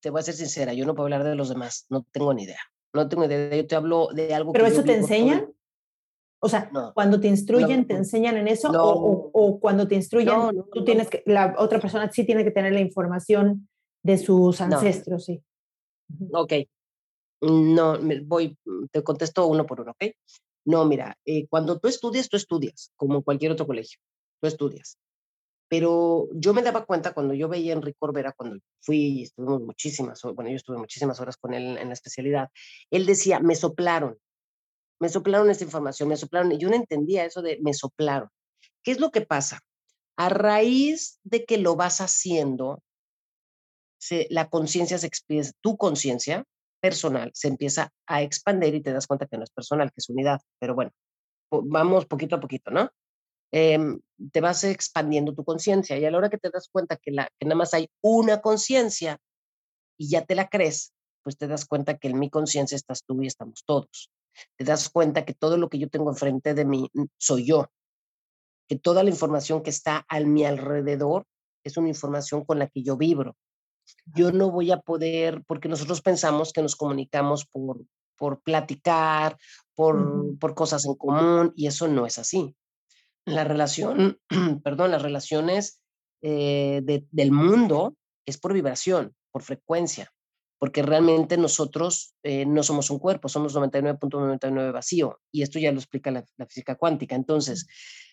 te 0.00 0.08
voy 0.08 0.20
a 0.20 0.22
ser 0.22 0.34
sincera, 0.34 0.72
yo 0.72 0.86
no 0.86 0.94
puedo 0.94 1.04
hablar 1.04 1.24
de 1.24 1.34
los 1.34 1.50
demás, 1.50 1.84
no 1.90 2.06
tengo 2.10 2.32
ni 2.32 2.44
idea. 2.44 2.60
No 2.94 3.06
tengo 3.06 3.26
idea, 3.26 3.54
yo 3.54 3.66
te 3.66 3.76
hablo 3.76 4.08
de 4.14 4.34
algo 4.34 4.52
¿Pero 4.52 4.64
que 4.64 4.70
eso 4.70 4.80
yo 4.80 4.86
te 4.86 4.92
todo 4.92 5.02
enseñan? 5.02 5.52
O 6.40 6.48
sea, 6.48 6.70
No. 6.72 6.94
cuando 6.94 7.20
te 7.20 7.28
instruyen, 7.28 7.80
No. 7.80 7.86
¿te 7.86 7.94
enseñan 7.96 8.38
en 8.38 8.48
eso? 8.48 8.72
No. 8.72 8.82
O, 8.82 9.60
cuando 9.60 9.86
te 9.86 9.94
instruyen, 9.94 10.34
tú 10.72 10.84
tienes 10.84 11.10
que, 11.10 11.22
la 11.26 11.54
otra 11.58 11.80
persona 11.80 12.10
sí 12.10 12.24
tiene 12.24 12.44
que 12.44 12.50
tener 12.50 12.72
la 12.72 12.80
información 12.80 13.68
de 14.02 14.16
sus 14.16 14.58
ancestros, 14.62 15.26
sí. 15.26 15.42
Ok. 16.32 16.52
No, 17.40 17.98
voy, 18.24 18.56
te 18.90 19.02
contesto 19.02 19.46
uno 19.46 19.66
por 19.66 19.80
uno, 19.80 19.92
¿ok? 19.92 20.12
No, 20.64 20.84
mira, 20.84 21.16
eh, 21.24 21.46
cuando 21.48 21.78
tú 21.78 21.88
estudias, 21.88 22.28
tú 22.28 22.36
estudias, 22.36 22.92
como 22.96 23.22
cualquier 23.22 23.52
otro 23.52 23.66
colegio, 23.66 24.00
tú 24.40 24.48
estudias. 24.48 24.98
Pero 25.68 26.28
yo 26.32 26.54
me 26.54 26.62
daba 26.62 26.84
cuenta 26.84 27.12
cuando 27.12 27.34
yo 27.34 27.48
veía 27.48 27.72
a 27.72 27.76
Enrique 27.76 27.98
Corbera, 27.98 28.32
cuando 28.32 28.58
fui 28.80 28.98
y 28.98 29.22
estuvimos 29.24 29.62
muchísimas, 29.62 30.22
bueno, 30.22 30.50
yo 30.50 30.56
estuve 30.56 30.78
muchísimas 30.78 31.20
horas 31.20 31.36
con 31.36 31.54
él 31.54 31.76
en 31.76 31.88
la 31.88 31.94
especialidad, 31.94 32.48
él 32.90 33.04
decía, 33.06 33.40
me 33.40 33.54
soplaron, 33.54 34.18
me 35.00 35.08
soplaron 35.08 35.50
esta 35.50 35.64
información, 35.64 36.08
me 36.08 36.16
soplaron, 36.16 36.52
y 36.52 36.58
yo 36.58 36.68
no 36.68 36.76
entendía 36.76 37.24
eso 37.24 37.42
de 37.42 37.58
me 37.62 37.74
soplaron. 37.74 38.28
¿Qué 38.82 38.92
es 38.92 39.00
lo 39.00 39.10
que 39.10 39.20
pasa? 39.20 39.60
A 40.16 40.28
raíz 40.28 41.18
de 41.24 41.44
que 41.44 41.58
lo 41.58 41.76
vas 41.76 42.00
haciendo, 42.00 42.82
se, 43.98 44.26
la 44.30 44.48
conciencia 44.48 44.98
se 44.98 45.06
expresa, 45.06 45.52
tu 45.60 45.76
conciencia 45.76 46.44
personal 46.80 47.30
se 47.34 47.48
empieza 47.48 47.90
a 48.06 48.22
expandir 48.22 48.74
y 48.74 48.82
te 48.82 48.92
das 48.92 49.06
cuenta 49.06 49.26
que 49.26 49.36
no 49.36 49.44
es 49.44 49.50
personal, 49.50 49.88
que 49.88 49.98
es 49.98 50.08
unidad. 50.08 50.40
Pero 50.58 50.74
bueno, 50.74 50.90
vamos 51.50 52.06
poquito 52.06 52.36
a 52.36 52.40
poquito, 52.40 52.70
¿no? 52.70 52.90
Em, 53.52 54.00
te 54.32 54.40
vas 54.40 54.64
expandiendo 54.64 55.34
tu 55.34 55.44
conciencia 55.44 55.98
y 55.98 56.04
a 56.04 56.10
la 56.10 56.18
hora 56.18 56.30
que 56.30 56.38
te 56.38 56.50
das 56.50 56.68
cuenta 56.70 56.96
que, 56.96 57.12
la, 57.12 57.28
que 57.38 57.46
nada 57.46 57.56
más 57.56 57.74
hay 57.74 57.88
una 58.02 58.40
conciencia 58.40 59.18
y 59.98 60.10
ya 60.10 60.24
te 60.24 60.34
la 60.34 60.48
crees, 60.48 60.92
pues 61.22 61.36
te 61.36 61.46
das 61.46 61.64
cuenta 61.64 61.96
que 61.96 62.08
en 62.08 62.18
mi 62.18 62.28
conciencia 62.28 62.76
estás 62.76 63.04
tú 63.04 63.22
y 63.22 63.26
estamos 63.26 63.64
todos. 63.64 64.10
Te 64.56 64.64
das 64.64 64.88
cuenta 64.90 65.24
que 65.24 65.32
todo 65.32 65.56
lo 65.56 65.68
que 65.68 65.78
yo 65.78 65.88
tengo 65.88 66.10
enfrente 66.10 66.54
de 66.54 66.64
mí 66.64 66.90
mm, 66.92 67.04
soy 67.18 67.46
yo, 67.46 67.70
que 68.68 68.76
toda 68.76 69.02
la 69.02 69.10
información 69.10 69.62
que 69.62 69.70
está 69.70 70.04
a 70.08 70.20
mi 70.20 70.44
alrededor 70.44 71.24
es 71.64 71.76
una 71.76 71.88
información 71.88 72.44
con 72.44 72.58
la 72.58 72.68
que 72.68 72.82
yo 72.82 72.96
vibro. 72.96 73.36
Yo 74.14 74.32
no 74.32 74.50
voy 74.50 74.70
a 74.70 74.80
poder, 74.80 75.42
porque 75.46 75.68
nosotros 75.68 76.00
pensamos 76.02 76.52
que 76.52 76.62
nos 76.62 76.76
comunicamos 76.76 77.46
por, 77.46 77.84
por 78.16 78.42
platicar, 78.42 79.36
por, 79.74 80.38
por 80.38 80.54
cosas 80.54 80.84
en 80.86 80.94
común, 80.94 81.52
y 81.56 81.66
eso 81.66 81.88
no 81.88 82.06
es 82.06 82.18
así. 82.18 82.56
La 83.24 83.44
relación, 83.44 84.18
perdón, 84.64 84.90
las 84.90 85.02
relaciones 85.02 85.80
eh, 86.22 86.82
del 86.84 87.32
mundo 87.32 87.96
es 88.24 88.38
por 88.38 88.52
vibración, 88.52 89.14
por 89.30 89.42
frecuencia, 89.42 90.12
porque 90.58 90.82
realmente 90.82 91.36
nosotros 91.36 92.14
eh, 92.22 92.46
no 92.46 92.62
somos 92.62 92.90
un 92.90 92.98
cuerpo, 92.98 93.28
somos 93.28 93.54
99.99 93.54 94.72
vacío, 94.72 95.20
y 95.30 95.42
esto 95.42 95.58
ya 95.58 95.72
lo 95.72 95.78
explica 95.78 96.10
la, 96.10 96.24
la 96.36 96.46
física 96.46 96.76
cuántica. 96.76 97.14
Entonces, 97.14 97.66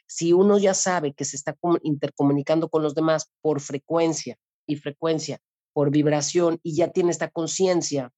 si 0.07 0.33
uno 0.33 0.57
ya 0.57 0.73
sabe 0.73 1.13
que 1.13 1.25
se 1.25 1.37
está 1.37 1.55
intercomunicando 1.81 2.69
con 2.69 2.83
los 2.83 2.93
demás 2.93 3.31
por 3.41 3.61
frecuencia 3.61 4.37
y 4.67 4.75
frecuencia, 4.75 5.39
por 5.73 5.89
vibración, 5.91 6.59
y 6.63 6.75
ya 6.75 6.89
tiene 6.89 7.11
esta 7.11 7.29
conciencia, 7.29 8.11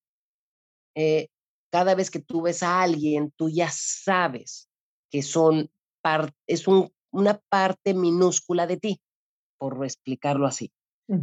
eh, 0.96 1.28
cada 1.72 1.96
vez 1.96 2.12
que 2.12 2.20
tú 2.20 2.41
ves 2.41 2.63
a 2.63 2.82
alguien, 2.82 3.32
tú 3.36 3.50
ya 3.50 3.70
sabes 3.72 4.70
que 5.10 5.22
son 5.22 5.70
es 6.48 6.65
una 7.12 7.41
parte 7.50 7.94
minúscula 7.94 8.68
de 8.68 8.78
ti, 8.78 9.02
por 9.58 9.84
explicarlo 9.84 10.46
así. 10.46 10.72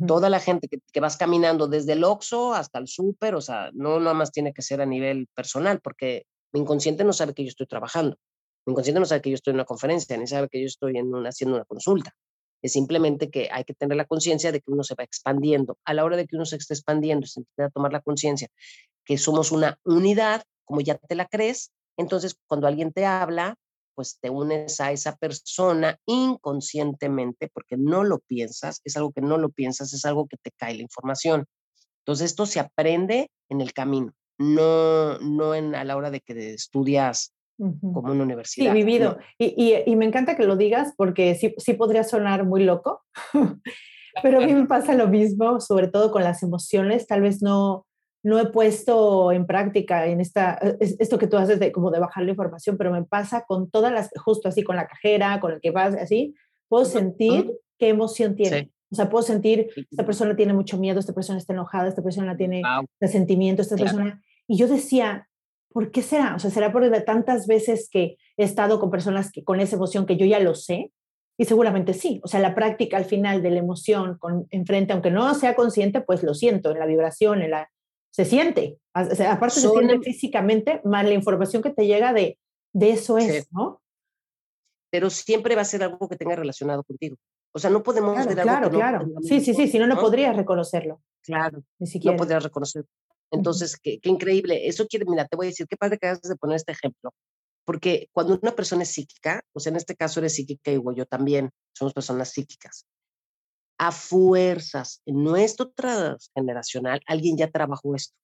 Toda 0.06 0.30
la 0.30 0.38
gente 0.38 0.68
que, 0.68 0.78
que, 0.92 1.00
vas 1.00 1.16
caminando 1.16 1.66
desde 1.66 1.94
el 1.94 2.04
Oxxo 2.04 2.54
hasta 2.54 2.78
el 2.78 2.86
súper, 2.86 3.34
o 3.34 3.40
sea, 3.40 3.70
no 3.74 3.98
nada 3.98 4.14
más 4.14 4.30
tiene 4.30 4.52
que 4.52 4.62
ser 4.62 4.80
a 4.80 4.86
nivel 4.86 5.26
personal, 5.34 5.80
porque 5.80 6.24
mi 6.52 6.60
inconsciente 6.60 7.02
no 7.02 7.12
sabe 7.12 7.34
que 7.34 7.42
yo 7.42 7.48
estoy 7.48 7.66
trabajando. 7.66 8.16
Mi 8.64 8.72
inconsciente 8.72 9.00
no 9.00 9.06
sabe 9.06 9.22
que 9.22 9.30
yo 9.30 9.34
estoy 9.34 9.50
en 9.52 9.56
una 9.56 9.64
conferencia, 9.64 10.16
ni 10.16 10.28
sabe 10.28 10.48
que 10.48 10.60
yo 10.60 10.66
estoy 10.66 10.96
en 10.98 11.12
haciendo 11.26 11.56
una 11.56 11.64
consulta. 11.64 12.14
Es 12.62 12.72
simplemente 12.72 13.30
que 13.30 13.48
hay 13.50 13.64
que 13.64 13.74
tener 13.74 13.96
la 13.96 14.04
conciencia 14.04 14.52
de 14.52 14.60
que 14.60 14.70
uno 14.70 14.84
se 14.84 14.94
va 14.94 15.04
expandiendo. 15.04 15.78
A 15.84 15.94
la 15.94 16.04
hora 16.04 16.16
de 16.16 16.26
que 16.26 16.36
uno 16.36 16.46
se 16.46 16.56
esté 16.56 16.74
expandiendo, 16.74 17.26
se 17.26 17.40
empieza 17.40 17.66
a 17.66 17.70
tomar 17.70 17.92
la 17.92 18.00
conciencia 18.00 18.48
que 19.04 19.18
somos 19.18 19.52
una 19.52 19.78
unidad, 19.84 20.42
como 20.64 20.80
ya 20.80 20.96
te 20.96 21.14
la 21.14 21.26
crees, 21.26 21.72
entonces 21.96 22.36
cuando 22.46 22.66
alguien 22.66 22.92
te 22.92 23.04
habla, 23.04 23.56
pues 23.94 24.18
te 24.20 24.30
unes 24.30 24.80
a 24.80 24.92
esa 24.92 25.16
persona 25.16 25.98
inconscientemente, 26.06 27.48
porque 27.52 27.76
no 27.76 28.04
lo 28.04 28.20
piensas, 28.20 28.80
es 28.84 28.96
algo 28.96 29.12
que 29.12 29.20
no 29.20 29.36
lo 29.38 29.50
piensas, 29.50 29.92
es 29.92 30.04
algo 30.04 30.26
que 30.26 30.38
te 30.38 30.50
cae 30.52 30.74
la 30.74 30.82
información. 30.82 31.46
Entonces 31.98 32.30
esto 32.30 32.46
se 32.46 32.60
aprende 32.60 33.30
en 33.48 33.60
el 33.60 33.72
camino, 33.72 34.12
no, 34.38 35.18
no 35.18 35.54
en, 35.54 35.74
a 35.74 35.84
la 35.84 35.96
hora 35.96 36.10
de 36.10 36.20
que 36.20 36.54
estudias 36.54 37.32
como 37.80 38.12
una 38.12 38.24
universidad. 38.24 38.72
Sí, 38.72 38.76
vivido. 38.76 39.18
Y, 39.38 39.82
y, 39.86 39.96
me 39.96 40.04
encanta 40.04 40.36
que 40.36 40.44
lo 40.44 40.56
digas 40.56 40.94
porque 40.96 41.34
sí, 41.34 41.54
sí 41.58 41.74
podría 41.74 42.04
sonar 42.04 42.44
muy 42.44 42.64
loco, 42.64 43.02
pero 44.22 44.42
a 44.42 44.46
mí 44.46 44.54
me 44.54 44.66
pasa 44.66 44.94
lo 44.94 45.08
mismo, 45.08 45.60
sobre 45.60 45.88
todo 45.88 46.10
con 46.10 46.24
las 46.24 46.42
emociones. 46.42 47.06
Tal 47.06 47.22
vez 47.22 47.42
no, 47.42 47.86
no 48.22 48.38
he 48.38 48.46
puesto 48.46 49.32
en 49.32 49.46
práctica 49.46 50.06
en 50.06 50.20
esta, 50.20 50.58
e, 50.60 50.76
esto 50.80 51.18
que 51.18 51.26
tú 51.26 51.36
haces 51.36 51.58
de 51.60 51.72
como 51.72 51.90
de 51.90 52.00
bajar 52.00 52.24
la 52.24 52.30
información, 52.30 52.76
pero 52.76 52.92
me 52.92 53.04
pasa 53.04 53.44
con 53.46 53.70
todas 53.70 53.92
las, 53.92 54.10
justo 54.16 54.48
así 54.48 54.62
con 54.62 54.76
la 54.76 54.86
cajera, 54.86 55.40
con 55.40 55.52
el 55.52 55.60
que 55.60 55.70
vas, 55.70 55.94
así, 55.94 56.34
puedo 56.68 56.84
sentir 56.84 57.52
qué 57.78 57.88
emoción 57.88 58.34
tiene. 58.34 58.72
O 58.90 58.94
sea, 58.94 59.08
puedo 59.08 59.22
sentir, 59.22 59.68
esta 59.90 60.04
persona 60.04 60.36
tiene 60.36 60.52
mucho 60.52 60.76
miedo, 60.76 61.00
esta 61.00 61.14
persona 61.14 61.38
está 61.38 61.54
enojada, 61.54 61.88
esta 61.88 62.02
persona 62.02 62.36
tiene 62.36 62.62
resentimiento, 63.00 63.62
esta 63.62 63.76
persona... 63.76 64.22
Y 64.46 64.58
yo 64.58 64.68
decía, 64.68 65.28
¿por 65.72 65.90
qué 65.90 66.02
será? 66.02 66.34
O 66.34 66.38
sea, 66.38 66.50
será 66.50 66.72
porque 66.72 67.00
tantas 67.00 67.46
veces 67.46 67.88
que 67.90 68.16
he 68.36 68.44
estado 68.44 68.78
con 68.80 68.90
personas 68.90 69.30
que, 69.32 69.42
con 69.44 69.60
esa 69.60 69.76
emoción 69.76 70.06
que 70.06 70.16
yo 70.16 70.26
ya 70.26 70.40
lo 70.40 70.54
sé, 70.54 70.92
y 71.38 71.44
seguramente 71.44 71.94
sí. 71.94 72.20
O 72.22 72.28
sea, 72.28 72.40
la 72.40 72.54
práctica 72.54 72.96
al 72.96 73.04
final 73.04 73.42
de 73.42 73.50
la 73.50 73.58
emoción 73.58 74.18
con, 74.18 74.46
enfrente, 74.50 74.92
aunque 74.92 75.10
no 75.10 75.34
sea 75.34 75.54
consciente, 75.54 76.00
pues 76.00 76.22
lo 76.22 76.34
siento 76.34 76.70
en 76.70 76.78
la 76.78 76.86
vibración, 76.86 77.42
en 77.42 77.50
la, 77.50 77.70
se 78.10 78.24
siente. 78.24 78.78
O 78.94 79.14
sea, 79.14 79.32
aparte 79.32 79.60
se 79.60 79.68
siente 79.68 80.00
físicamente, 80.00 80.80
más 80.84 81.04
la 81.04 81.14
información 81.14 81.62
que 81.62 81.70
te 81.70 81.86
llega 81.86 82.12
de, 82.12 82.38
de 82.72 82.90
eso 82.90 83.18
es, 83.18 83.50
¿no? 83.52 83.80
Pero 84.90 85.08
siempre 85.08 85.56
va 85.56 85.62
a 85.62 85.66
ser 85.66 85.82
algo 85.82 86.08
que 86.08 86.16
tenga 86.16 86.36
relacionado 86.36 86.84
contigo. 86.84 87.16
O 87.54 87.58
sea, 87.58 87.70
no 87.70 87.82
podemos 87.82 88.14
claro, 88.14 88.34
claro, 88.34 88.70
claro. 88.70 89.06
sí, 89.22 89.40
sí, 89.40 89.54
sí, 89.54 89.68
si 89.68 89.78
no, 89.78 89.86
no 89.86 89.98
podrías 89.98 90.36
reconocerlo. 90.36 91.02
Claro, 91.22 91.62
ni 91.78 91.86
siquiera. 91.86 92.16
No 92.16 92.18
podrías 92.18 92.42
reconocerlo. 92.42 92.88
Entonces, 93.32 93.76
qué, 93.82 93.98
increíble. 94.04 94.68
Eso 94.68 94.86
quiere, 94.86 95.06
mira, 95.08 95.26
te 95.26 95.36
voy 95.36 95.46
a 95.46 95.48
decir, 95.48 95.66
qué 95.66 95.76
padre 95.76 95.98
que 95.98 96.06
hagas 96.06 96.22
de 96.22 96.36
poner 96.36 96.56
este 96.56 96.72
ejemplo. 96.72 97.12
Porque 97.64 98.08
cuando 98.12 98.38
una 98.40 98.54
persona 98.54 98.82
es 98.82 98.92
psíquica, 98.92 99.42
o 99.52 99.60
sea, 99.60 99.70
en 99.70 99.76
este 99.76 99.96
caso 99.96 100.20
eres 100.20 100.34
psíquica 100.34 100.70
y 100.70 100.80
yo 100.94 101.06
también, 101.06 101.50
somos 101.72 101.94
personas 101.94 102.30
psíquicas. 102.30 102.84
A 103.78 103.90
fuerzas, 103.90 105.00
en 105.06 105.24
nuestro 105.24 105.70
transgeneracional, 105.70 107.00
alguien 107.06 107.36
ya 107.38 107.50
trabajó 107.50 107.96
esto. 107.96 108.14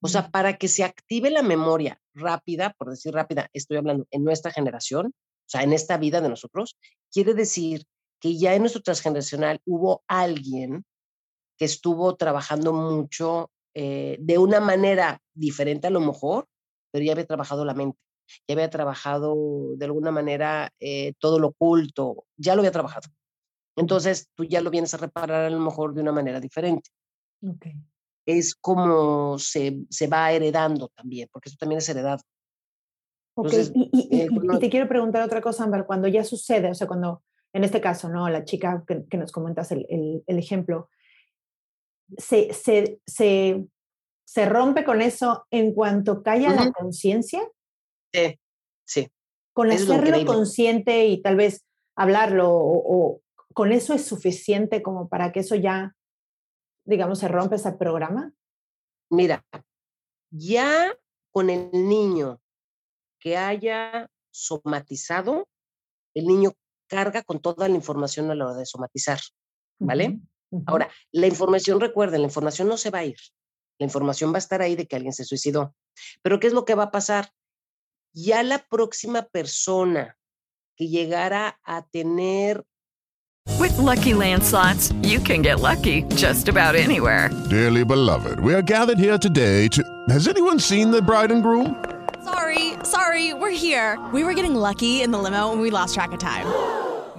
O 0.00 0.08
sea, 0.08 0.30
para 0.30 0.56
que 0.58 0.68
se 0.68 0.84
active 0.84 1.30
la 1.30 1.42
memoria 1.42 2.00
rápida, 2.14 2.74
por 2.78 2.90
decir 2.90 3.14
rápida, 3.14 3.48
estoy 3.52 3.78
hablando 3.78 4.06
en 4.10 4.24
nuestra 4.24 4.50
generación, 4.50 5.06
o 5.06 5.48
sea, 5.48 5.62
en 5.62 5.72
esta 5.72 5.96
vida 5.96 6.20
de 6.20 6.28
nosotros, 6.28 6.76
quiere 7.10 7.34
decir 7.34 7.84
que 8.20 8.36
ya 8.36 8.54
en 8.54 8.62
nuestro 8.62 8.82
transgeneracional 8.82 9.60
hubo 9.64 10.02
alguien 10.08 10.84
que 11.56 11.64
estuvo 11.64 12.16
trabajando 12.16 12.72
mucho 12.72 13.50
eh, 13.78 14.16
de 14.18 14.38
una 14.38 14.58
manera 14.58 15.20
diferente 15.34 15.86
a 15.86 15.90
lo 15.90 16.00
mejor, 16.00 16.46
pero 16.90 17.04
ya 17.04 17.12
había 17.12 17.26
trabajado 17.26 17.62
la 17.62 17.74
mente, 17.74 17.98
ya 18.48 18.54
había 18.54 18.70
trabajado 18.70 19.76
de 19.76 19.84
alguna 19.84 20.10
manera 20.10 20.70
eh, 20.80 21.12
todo 21.18 21.38
lo 21.38 21.48
oculto, 21.48 22.24
ya 22.38 22.54
lo 22.54 22.62
había 22.62 22.72
trabajado. 22.72 23.10
Entonces 23.76 24.30
tú 24.34 24.44
ya 24.44 24.62
lo 24.62 24.70
vienes 24.70 24.94
a 24.94 24.96
reparar 24.96 25.44
a 25.44 25.50
lo 25.50 25.60
mejor 25.60 25.92
de 25.92 26.00
una 26.00 26.10
manera 26.10 26.40
diferente. 26.40 26.88
Es 28.24 28.54
como 28.54 29.38
se, 29.38 29.84
se, 29.90 30.06
va 30.06 30.32
heredando 30.32 30.88
también, 30.96 31.28
porque 31.30 31.50
eso 31.50 31.58
también 31.60 31.80
es 31.80 31.88
heredado. 31.90 32.22
y, 33.74 34.08
eh, 34.10 34.28
te 34.58 34.70
quiero 34.70 34.88
preguntar 34.88 35.22
otra 35.22 35.42
cosa, 35.42 35.64
Amber, 35.64 35.84
cuando 35.84 36.08
ya 36.08 36.24
sucede, 36.24 36.70
o 36.70 36.74
sea, 36.74 36.86
cuando 36.86 37.22
en 37.52 37.62
este 37.62 37.82
caso, 37.82 38.08
¿no? 38.08 38.26
La 38.30 38.44
chica 38.44 38.84
que, 38.86 39.18
nos 39.18 39.32
comentas 39.32 39.70
el, 39.70 39.84
el 40.26 40.38
ejemplo, 40.38 40.88
se, 42.18 42.52
se, 42.52 43.00
se, 43.06 43.66
se 44.24 44.46
rompe 44.46 44.84
con 44.84 45.02
eso 45.02 45.46
en 45.50 45.74
cuanto 45.74 46.22
calla 46.22 46.52
la 46.52 46.72
conciencia. 46.72 47.48
Sí, 48.12 48.38
sí. 48.84 49.08
Con 49.52 49.70
hacerlo 49.70 50.24
consciente 50.26 51.06
y 51.06 51.22
tal 51.22 51.36
vez 51.36 51.64
hablarlo 51.96 52.50
o, 52.50 53.22
con 53.54 53.72
eso 53.72 53.94
es 53.94 54.04
suficiente 54.04 54.82
como 54.82 55.08
para 55.08 55.32
que 55.32 55.40
eso 55.40 55.54
ya, 55.54 55.96
digamos, 56.84 57.20
se 57.20 57.28
rompe 57.28 57.56
ese 57.56 57.72
programa. 57.72 58.34
Mira, 59.10 59.46
ya 60.30 60.92
con 61.30 61.48
el 61.48 61.70
niño 61.72 62.40
que 63.18 63.38
haya 63.38 64.10
somatizado, 64.30 65.48
el 66.14 66.26
niño 66.26 66.52
carga 66.86 67.22
con 67.22 67.40
toda 67.40 67.68
la 67.68 67.74
información 67.74 68.30
a 68.30 68.34
la 68.34 68.46
hora 68.46 68.58
de 68.58 68.66
somatizar, 68.66 69.20
¿vale? 69.78 70.20
Ahora, 70.66 70.90
la 71.12 71.26
información, 71.26 71.80
recuerden, 71.80 72.22
la 72.22 72.28
información 72.28 72.68
no 72.68 72.76
se 72.76 72.90
va 72.90 73.00
a 73.00 73.04
ir. 73.04 73.16
La 73.78 73.84
información 73.84 74.32
va 74.32 74.36
a 74.36 74.38
estar 74.38 74.62
ahí 74.62 74.74
de 74.76 74.86
que 74.86 74.96
alguien 74.96 75.12
se 75.12 75.24
suicidó. 75.24 75.74
Pero 76.22 76.40
¿qué 76.40 76.46
es 76.46 76.52
lo 76.52 76.64
que 76.64 76.74
va 76.74 76.84
a 76.84 76.90
pasar? 76.90 77.30
Ya 78.12 78.42
la 78.42 78.64
próxima 78.66 79.22
persona 79.26 80.16
que 80.76 80.88
llegara 80.88 81.58
a 81.64 81.82
tener 81.82 82.64
With 83.58 83.78
lucky 83.78 84.12
landslots, 84.12 84.92
you 85.02 85.18
can 85.20 85.40
get 85.40 85.60
lucky 85.60 86.02
just 86.14 86.48
about 86.48 86.74
anywhere. 86.74 87.30
Dearly 87.48 87.84
beloved, 87.84 88.40
we 88.40 88.52
are 88.52 88.60
gathered 88.60 88.98
here 88.98 89.16
today 89.16 89.68
to. 89.68 89.82
Has 90.08 90.28
anyone 90.28 90.58
seen 90.58 90.90
the 90.90 91.00
bride 91.00 91.30
and 91.30 91.42
groom? 91.42 91.82
Sorry, 92.24 92.74
sorry, 92.82 93.34
we're 93.34 93.56
here. 93.56 93.98
We 94.12 94.24
were 94.24 94.34
getting 94.34 94.54
lucky 94.54 95.00
in 95.00 95.10
the 95.10 95.18
limo 95.18 95.52
and 95.52 95.60
we 95.60 95.70
lost 95.70 95.94
track 95.94 96.12
of 96.12 96.18
time. 96.18 96.46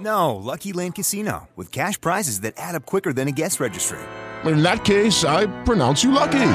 No, 0.00 0.36
Lucky 0.36 0.72
Land 0.72 0.94
Casino, 0.94 1.48
with 1.56 1.72
cash 1.72 2.00
prizes 2.00 2.42
that 2.42 2.54
add 2.56 2.74
up 2.74 2.86
quicker 2.86 3.12
than 3.12 3.26
a 3.26 3.32
guest 3.32 3.58
registry. 3.58 3.98
In 4.44 4.62
that 4.62 4.84
case, 4.84 5.24
I 5.24 5.46
pronounce 5.64 6.04
you 6.04 6.12
lucky. 6.12 6.50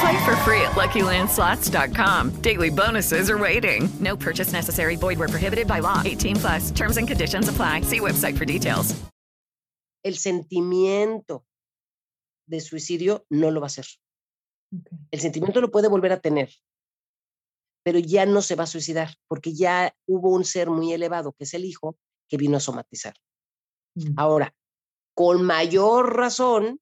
Play 0.00 0.24
for 0.24 0.36
free 0.44 0.60
at 0.60 0.72
LuckyLandSlots.com. 0.72 2.42
Daily 2.42 2.70
bonuses 2.70 3.30
are 3.30 3.38
waiting. 3.38 3.88
No 4.00 4.16
purchase 4.16 4.52
necessary. 4.52 4.96
Void 4.96 5.18
where 5.18 5.28
prohibited 5.28 5.66
by 5.66 5.80
law. 5.80 6.02
18 6.04 6.36
plus. 6.36 6.70
Terms 6.70 6.98
and 6.98 7.08
conditions 7.08 7.48
apply. 7.48 7.82
See 7.82 8.00
website 8.00 8.36
for 8.36 8.44
details. 8.44 8.94
El 10.04 10.14
sentimiento 10.14 11.44
de 12.46 12.60
suicidio, 12.60 13.24
no 13.30 13.50
lo 13.50 13.60
va 13.60 13.66
a 13.66 13.72
hacer. 13.72 13.86
El 15.10 15.20
sentimiento 15.20 15.60
lo 15.60 15.70
puede 15.70 15.88
volver 15.88 16.12
a 16.12 16.20
tener, 16.20 16.50
pero 17.82 17.98
ya 17.98 18.26
no 18.26 18.40
se 18.42 18.54
va 18.54 18.64
a 18.64 18.66
suicidar 18.68 19.16
porque 19.26 19.52
ya 19.52 19.94
hubo 20.06 20.30
un 20.30 20.44
ser 20.44 20.70
muy 20.70 20.92
elevado, 20.92 21.32
que 21.32 21.44
es 21.44 21.54
el 21.54 21.64
hijo, 21.64 21.96
que 22.28 22.36
vino 22.36 22.56
a 22.56 22.60
somatizar. 22.60 23.14
Mm. 23.94 24.14
Ahora, 24.16 24.54
con 25.14 25.42
mayor 25.42 26.16
razón, 26.16 26.80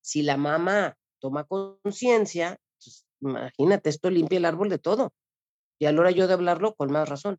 si 0.00 0.22
la 0.22 0.36
mamá 0.36 0.96
toma 1.20 1.44
conciencia, 1.44 2.58
pues, 2.82 3.06
imagínate, 3.20 3.90
esto 3.90 4.10
limpia 4.10 4.38
el 4.38 4.44
árbol 4.44 4.68
de 4.68 4.78
todo. 4.78 5.12
Y 5.80 5.86
a 5.86 5.92
la 5.92 6.00
hora 6.00 6.10
yo 6.10 6.26
de 6.26 6.34
hablarlo, 6.34 6.74
con 6.74 6.90
más 6.90 7.08
razón. 7.08 7.38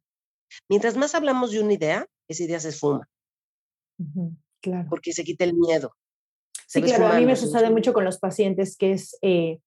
Mientras 0.68 0.98
más 0.98 1.16
hablamos 1.16 1.52
de 1.52 1.62
una 1.62 1.74
idea, 1.74 2.08
esa 2.28 2.44
idea 2.44 2.60
se 2.60 2.70
esfuma. 2.70 3.08
Claro. 4.62 4.88
Porque 4.90 5.14
se 5.14 5.24
quita 5.24 5.44
el 5.44 5.54
miedo. 5.54 5.96
Sí, 6.68 6.82
claro, 6.82 7.08
a 7.08 7.20
mí 7.20 7.26
me 7.26 7.36
sucede 7.36 7.70
mucho 7.70 7.94
con 7.94 8.06
los 8.06 8.20
pacientes 8.20 8.78
que 8.78 8.92
es, 8.94 9.18
eh, 9.22 9.60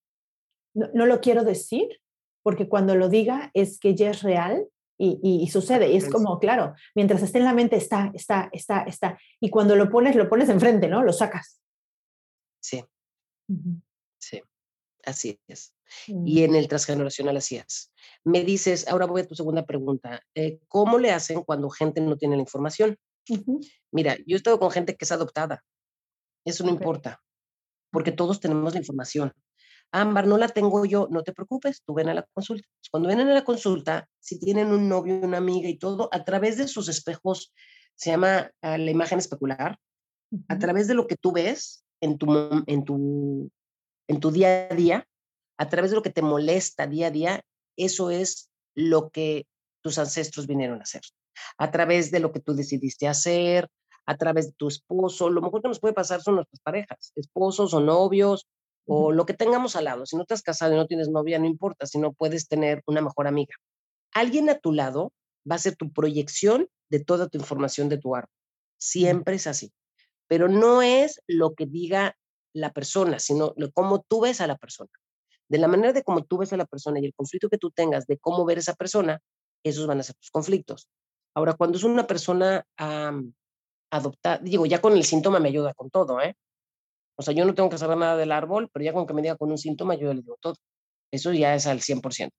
no, 0.75 0.89
no 0.95 1.07
lo 1.07 1.21
quiero 1.21 1.43
decir, 1.45 2.01
porque 2.43 2.69
cuando 2.69 2.95
lo 2.95 3.09
diga 3.09 3.51
es 3.55 3.79
que 3.79 3.95
ya 3.95 4.11
es 4.11 4.23
real 4.23 4.69
y, 4.99 5.19
y- 5.23 5.43
y 5.43 5.49
sucede. 5.49 5.91
Y 5.93 5.97
es 5.97 6.09
como, 6.09 6.39
claro, 6.39 6.75
mientras 6.95 7.23
esté 7.23 7.39
en 7.39 7.45
la 7.45 7.55
mente 7.55 7.77
está, 7.77 8.11
está, 8.15 8.49
está, 8.53 8.83
está. 8.83 9.19
Y 9.41 9.51
cuando 9.51 9.75
lo 9.77 9.91
pones, 9.91 10.15
lo 10.17 10.29
pones 10.29 10.49
enfrente, 10.49 10.89
¿no? 10.89 11.03
Lo 11.03 11.13
sacas. 11.13 11.61
Sí, 12.61 12.85
sí, 14.19 14.41
así 15.05 15.41
es. 15.49 15.75
Mm. 16.09 16.27
Y 16.27 16.45
en 16.45 16.55
el 16.55 16.69
transgeneracional 16.69 17.37
así 17.37 17.57
es. 17.57 17.93
Me 18.25 18.45
dices, 18.45 18.89
ahora 18.89 19.07
voy 19.07 19.23
a 19.23 19.27
tu 19.27 19.35
segunda 19.35 19.67
pregunta, 19.67 20.23
eh, 20.35 20.61
¿cómo 20.69 20.99
le 20.99 21.11
hacen 21.11 21.43
cuando 21.43 21.69
gente 21.71 22.01
no 22.01 22.17
tiene 22.17 22.37
la 22.37 22.43
información? 22.43 22.97
Mira, 23.91 24.17
yo 24.27 24.35
he 24.35 24.37
estado 24.37 24.59
con 24.59 24.71
gente 24.71 24.97
que 24.97 25.05
es 25.05 25.13
adoptada. 25.13 25.65
Eso 26.45 26.65
no 26.65 26.71
importa, 26.71 27.23
porque 27.93 28.11
todos 28.11 28.41
tenemos 28.41 28.73
la 28.73 28.81
información. 28.81 29.33
Ámbar, 29.93 30.27
no 30.27 30.39
la 30.39 30.49
tengo 30.49 30.85
yo, 30.87 31.07
no 31.11 31.23
te 31.23 31.33
preocupes, 31.33 31.83
tú 31.85 31.93
ven 31.93 32.09
a 32.09 32.15
la 32.15 32.27
consulta. 32.33 32.67
Cuando 32.91 33.09
vienen 33.09 33.29
a 33.29 33.35
la 33.35 33.45
consulta, 33.45 34.09
si 34.21 34.39
tienen 34.39 34.69
un 34.69 34.89
novio, 34.89 35.21
una 35.21 35.37
amiga 35.37 35.69
y 35.69 35.77
todo, 35.77 36.09
a 36.13 36.25
través 36.25 36.57
de 36.57 36.67
sus 36.67 36.89
espejos, 36.89 37.53
se 37.95 38.11
llama 38.11 38.51
ah, 38.63 38.79
la 38.79 38.91
imagen 38.91 39.19
especular, 39.19 39.79
a 40.49 40.59
través 40.59 40.89
de 40.89 40.95
lo 40.95 41.07
que 41.07 41.17
tú 41.17 41.33
ves 41.33 41.85
en 42.01 42.17
tu, 42.17 42.27
en 42.67 42.85
tu, 42.85 43.51
en 44.09 44.21
tu 44.21 44.31
día 44.31 44.69
a 44.71 44.75
día, 44.75 45.07
a 45.59 45.69
través 45.69 45.91
de 45.91 45.97
lo 45.97 46.03
que 46.03 46.11
te 46.11 46.23
molesta 46.23 46.87
día 46.87 47.09
a 47.09 47.11
día, 47.11 47.43
eso 47.77 48.11
es 48.11 48.51
lo 48.75 49.11
que 49.11 49.47
tus 49.83 49.99
ancestros 49.99 50.47
vinieron 50.47 50.81
a 50.81 50.85
hacer. 50.85 51.03
A 51.59 51.71
través 51.71 52.11
de 52.11 52.21
lo 52.21 52.33
que 52.33 52.41
tú 52.41 52.55
decidiste 52.55 53.09
hacer, 53.09 53.69
a 54.07 54.17
través 54.17 54.47
de 54.47 54.53
tu 54.53 54.69
esposo, 54.69 55.31
lo 55.31 55.43
mejor 55.43 55.63
que 55.63 55.69
nos 55.69 55.81
puede 55.81 55.95
pasar 55.95 56.23
son 56.23 56.37
nuestras 56.37 56.61
parejas, 56.61 57.13
esposos 57.15 57.75
o 57.75 57.81
novios, 57.81 58.47
o 58.87 59.13
lo 59.13 59.27
que 59.27 59.35
tengamos 59.35 59.77
al 59.77 59.85
lado. 59.85 60.07
Si 60.07 60.17
no 60.17 60.25
te 60.25 60.35
has 60.35 60.43
casado 60.43 60.73
y 60.73 60.77
no 60.77 60.87
tienes 60.87 61.09
novia, 61.09 61.39
no 61.39 61.47
importa, 61.47 61.87
si 61.87 61.99
no 61.99 62.13
puedes 62.13 62.49
tener 62.49 62.83
una 62.87 63.01
mejor 63.01 63.27
amiga. 63.27 63.55
Alguien 64.13 64.51
a 64.51 64.59
tu 64.59 64.73
lado 64.73 65.13
va 65.51 65.57
a 65.57 65.59
ser 65.59 65.77
tu 65.77 65.93
proyección 65.93 66.69
de 66.91 67.03
toda 67.03 67.29
tu 67.29 67.39
información 67.39 67.89
de 67.89 67.99
tu 67.99 68.15
árbol. 68.15 68.31
Siempre 68.79 69.37
es 69.37 69.47
así. 69.47 69.73
Pero 70.29 70.49
no 70.49 70.83
es 70.83 71.21
lo 71.27 71.55
que 71.55 71.67
diga 71.67 72.17
la 72.53 72.73
persona, 72.73 73.19
sino 73.19 73.55
lo, 73.57 73.71
cómo 73.73 74.05
tú 74.07 74.23
ves 74.23 74.41
a 74.41 74.47
la 74.47 74.57
persona. 74.57 74.91
De 75.49 75.59
la 75.59 75.69
manera 75.69 75.93
de 75.93 76.03
cómo 76.03 76.25
tú 76.25 76.39
ves 76.39 76.53
a 76.53 76.57
la 76.57 76.67
persona 76.67 77.01
y 77.01 77.07
el 77.07 77.15
conflicto 77.15 77.49
que 77.49 77.59
tú 77.59 77.71
tengas 77.71 78.07
de 78.07 78.19
cómo 78.19 78.45
ver 78.45 78.59
a 78.59 78.61
esa 78.61 78.75
persona, 78.75 79.21
esos 79.65 79.87
van 79.87 80.01
a 80.01 80.03
ser 80.03 80.17
tus 80.17 80.31
conflictos. 80.31 80.89
Ahora, 81.35 81.55
cuando 81.55 81.79
es 81.79 81.85
una 81.85 82.07
persona 82.07 82.65
am, 82.77 83.33
adoptada, 83.91 84.39
digo, 84.39 84.67
ya 84.67 84.81
con 84.81 84.95
el 84.95 85.05
síntoma 85.05 85.41
me 85.41 85.49
ayuda 85.49 85.75
con 85.75 85.91
todo, 85.91 86.21
¿eh? 86.21 86.37
O 87.17 87.23
sea, 87.23 87.35
yo 87.35 87.45
no 87.45 87.55
tengo 87.55 87.69
que 87.69 87.79
saber 87.79 87.97
nada 87.99 88.17
del 88.17 88.33
árbol, 88.33 88.69
pero 88.73 88.85
ya 88.85 88.93
con 88.93 89.07
que 89.07 89.15
me 89.15 89.23
diga 89.23 89.37
con 89.37 89.51
un 89.51 89.59
síntoma, 89.59 89.95
yo 89.95 90.13
le 90.13 90.23
digo 90.23 90.37
todo. 90.41 90.55
Eso 91.13 91.33
ya 91.33 91.55
es 91.55 91.67
al 91.67 91.81
100%. 91.81 92.31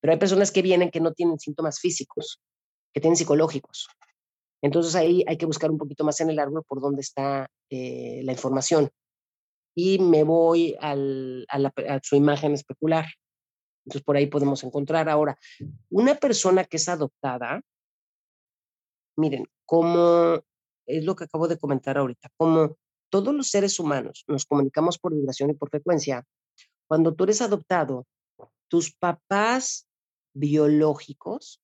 Pero 0.00 0.12
hay 0.12 0.18
personas 0.18 0.52
que 0.52 0.62
vienen 0.62 0.90
que 0.90 1.00
no 1.00 1.12
tienen 1.12 1.38
síntomas 1.38 1.80
físicos, 1.80 2.40
que 2.92 3.00
tienen 3.00 3.16
psicológicos. 3.16 3.88
Entonces 4.62 4.94
ahí 4.94 5.24
hay 5.26 5.38
que 5.38 5.46
buscar 5.46 5.70
un 5.70 5.78
poquito 5.78 6.04
más 6.04 6.20
en 6.20 6.28
el 6.30 6.38
árbol 6.38 6.62
por 6.68 6.80
dónde 6.82 7.00
está 7.00 7.48
eh, 7.70 8.20
la 8.24 8.32
información. 8.32 8.90
Y 9.74 9.98
me 10.00 10.22
voy 10.24 10.76
al, 10.80 11.46
a, 11.48 11.58
la- 11.58 11.72
a 11.88 12.00
su 12.02 12.16
imagen 12.16 12.52
especular. 12.52 13.06
Entonces 13.86 14.04
por 14.04 14.16
ahí 14.16 14.26
podemos 14.26 14.62
encontrar. 14.64 15.08
Ahora, 15.08 15.38
una 15.88 16.14
persona 16.14 16.64
que 16.64 16.76
es 16.76 16.88
adoptada, 16.90 17.62
miren, 19.16 19.46
como 19.64 20.42
es 20.86 21.04
lo 21.04 21.16
que 21.16 21.24
acabo 21.24 21.48
de 21.48 21.58
comentar 21.58 21.96
ahorita, 21.96 22.28
como 22.36 22.76
todos 23.10 23.34
los 23.34 23.48
seres 23.48 23.78
humanos 23.78 24.24
nos 24.26 24.46
comunicamos 24.46 24.98
por 24.98 25.14
vibración 25.14 25.50
y 25.50 25.54
por 25.54 25.70
frecuencia, 25.70 26.24
cuando 26.86 27.14
tú 27.14 27.24
eres 27.24 27.42
adoptado, 27.42 28.06
tus 28.68 28.94
papás 28.94 29.86
biológicos 30.32 31.60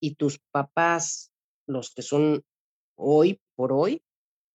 y 0.00 0.16
tus 0.16 0.40
papás, 0.50 1.30
los 1.66 1.94
que 1.94 2.02
son 2.02 2.42
hoy 2.96 3.40
por 3.56 3.72
hoy, 3.72 4.02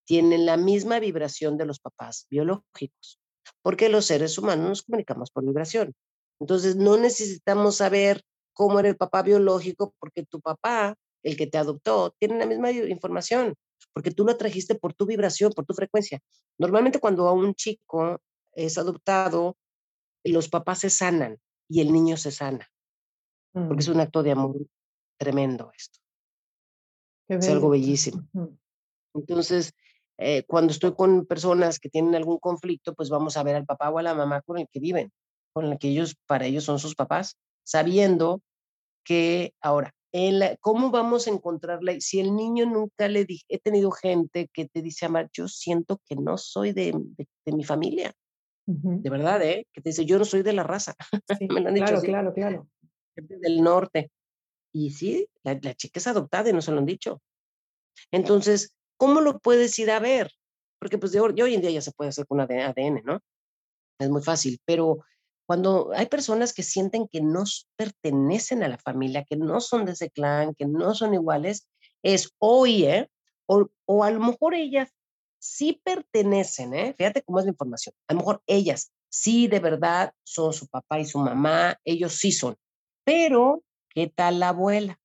tienen 0.06 0.46
la 0.46 0.58
misma 0.58 1.00
vibración 1.00 1.58
de 1.58 1.66
los 1.66 1.80
papás 1.80 2.28
biológicos, 2.30 3.20
porque 3.62 3.90
los 3.90 4.06
seres 4.06 4.38
humanos 4.38 4.68
nos 4.68 4.82
comunicamos 4.84 5.32
por 5.32 5.46
vibración. 5.46 5.94
Entonces, 6.40 6.76
no 6.76 6.98
necesitamos 6.98 7.78
saber 7.78 8.24
cómo 8.54 8.80
era 8.80 8.90
el 8.90 8.98
papá 8.98 9.22
biológico, 9.22 9.94
porque 10.00 10.26
tu 10.26 10.42
papá, 10.42 10.96
el 11.24 11.38
que 11.38 11.48
te 11.48 11.58
adoptó, 11.58 12.16
tiene 12.20 12.40
la 12.40 12.46
misma 12.46 12.72
información, 12.72 13.56
porque 13.94 14.12
tú 14.12 14.26
lo 14.26 14.36
trajiste 14.38 14.76
por 14.76 14.94
tu 14.94 15.06
vibración, 15.06 15.52
por 15.54 15.66
tu 15.66 15.74
frecuencia. 15.74 16.20
Normalmente 16.58 17.00
cuando 17.00 17.28
a 17.28 17.34
un 17.34 17.54
chico 17.54 18.22
es 18.54 18.78
adoptado, 18.78 19.58
los 20.24 20.50
papás 20.50 20.80
se 20.80 20.90
sanan 20.90 21.38
y 21.68 21.82
el 21.82 21.92
niño 21.92 22.18
se 22.18 22.32
sana, 22.32 22.68
porque 23.54 23.82
es 23.82 23.90
Mm, 23.90 23.92
un 23.92 24.00
acto 24.00 24.24
de 24.24 24.32
amor 24.32 24.58
tremendo 25.18 25.72
esto. 25.76 26.00
Es 27.28 27.48
algo 27.48 27.70
bellísimo. 27.70 28.28
Entonces, 29.14 29.74
eh, 30.18 30.44
cuando 30.48 30.72
estoy 30.72 30.94
con 30.96 31.26
personas 31.26 31.80
que 31.80 31.90
tienen 31.90 32.16
algún 32.16 32.40
conflicto, 32.40 32.94
pues 32.94 33.10
vamos 33.10 33.38
a 33.38 33.44
ver 33.44 33.56
al 33.56 33.66
papá 33.66 33.90
o 33.90 34.00
a 34.00 34.04
la 34.04 34.14
mamá 34.14 34.42
con 34.42 34.58
el 34.58 34.68
que 34.68 34.80
viven, 34.80 35.12
con 35.54 35.66
el 35.66 35.78
que 35.78 35.90
ellos, 35.90 36.16
para 36.26 36.46
ellos 36.46 36.64
son 36.64 36.80
sus 36.80 36.96
papás, 36.96 37.38
sabiendo 37.64 38.42
que 39.04 39.54
ahora, 39.62 39.96
en 40.12 40.40
la- 40.40 40.58
¿cómo 40.58 40.90
vamos 40.92 41.28
a 41.28 41.32
encontrarla? 41.32 41.94
Si 42.00 42.20
el 42.20 42.36
niño 42.36 42.66
nunca 42.66 43.08
le 43.08 43.26
dije, 43.26 43.44
he 43.48 43.60
tenido 43.60 43.92
gente 43.92 44.50
que 44.54 44.68
te 44.68 44.82
dice, 44.82 45.06
Amar, 45.06 45.30
yo 45.34 45.48
siento 45.48 46.02
que 46.08 46.16
no 46.16 46.38
soy 46.38 46.72
de, 46.74 46.94
de- 46.96 47.28
de 47.46 47.52
mi 47.52 47.64
familia, 47.64 48.14
de 49.02 49.10
verdad, 49.10 49.42
¿eh? 49.44 49.66
Que 49.74 49.82
te 49.82 49.90
dice, 49.90 50.06
yo 50.06 50.18
no 50.20 50.26
soy 50.26 50.42
de 50.44 50.54
la 50.54 50.64
raza. 50.64 50.96
Sí, 51.40 51.48
Me 51.50 51.62
lo 51.62 51.70
han 51.70 51.74
dicho 51.76 51.86
claro, 51.86 51.98
así, 51.98 52.08
claro, 52.08 52.34
claro. 52.34 52.68
del 53.16 53.62
norte. 53.64 54.12
Y 54.74 54.92
sí, 54.92 55.28
la, 55.44 55.58
la 55.62 55.74
chica 55.74 56.00
es 56.00 56.08
adoptada 56.08 56.50
y 56.50 56.54
no 56.54 56.62
se 56.62 56.72
lo 56.72 56.78
han 56.80 56.86
dicho. 56.86 57.22
Entonces, 58.12 58.76
¿cómo 58.98 59.22
lo 59.22 59.40
puedes 59.40 59.78
ir 59.80 59.92
a 59.92 60.00
ver? 60.00 60.32
Porque 60.80 60.98
pues 60.98 61.12
de 61.12 61.20
hoy 61.20 61.54
en 61.54 61.62
día 61.62 61.72
ya 61.72 61.82
se 61.82 61.92
puede 61.92 62.10
hacer 62.10 62.26
con 62.28 62.40
ADN, 62.40 63.02
¿no? 63.04 63.20
Es 64.00 64.10
muy 64.10 64.22
fácil, 64.22 64.60
pero 64.66 65.00
cuando 65.50 65.90
hay 65.96 66.06
personas 66.06 66.54
que 66.54 66.62
sienten 66.62 67.08
que 67.08 67.22
no 67.22 67.44
pertenecen 67.76 68.62
a 68.62 68.68
la 68.68 68.78
familia, 68.78 69.26
que 69.28 69.36
no 69.36 69.62
son 69.62 69.84
de 69.84 69.94
ese 69.94 70.12
clan, 70.12 70.54
que 70.54 70.68
no 70.68 70.94
son 70.94 71.16
iguales, 71.16 71.68
es 72.04 72.36
hoy, 72.38 72.86
¿eh? 72.86 73.10
O, 73.48 73.68
o 73.88 74.04
a 74.04 74.12
lo 74.12 74.20
mejor 74.20 74.54
ellas 74.54 74.94
sí 75.40 75.82
pertenecen, 75.84 76.76
¿eh? 76.76 76.94
Fíjate 76.96 77.24
cómo 77.24 77.40
es 77.40 77.46
la 77.46 77.50
información. 77.50 77.96
A 78.08 78.14
lo 78.14 78.20
mejor 78.20 78.44
ellas 78.46 78.92
sí 79.10 79.48
de 79.48 79.60
verdad 79.60 80.14
son 80.24 80.54
su 80.54 80.68
papá 80.68 81.00
y 81.00 81.06
su 81.06 81.18
mamá, 81.18 81.80
ellos 81.84 82.14
sí 82.14 82.32
son. 82.32 82.56
Pero, 83.04 83.64
¿qué 83.90 84.06
tal 84.06 84.40
la 84.40 84.50
abuela? 84.50 85.00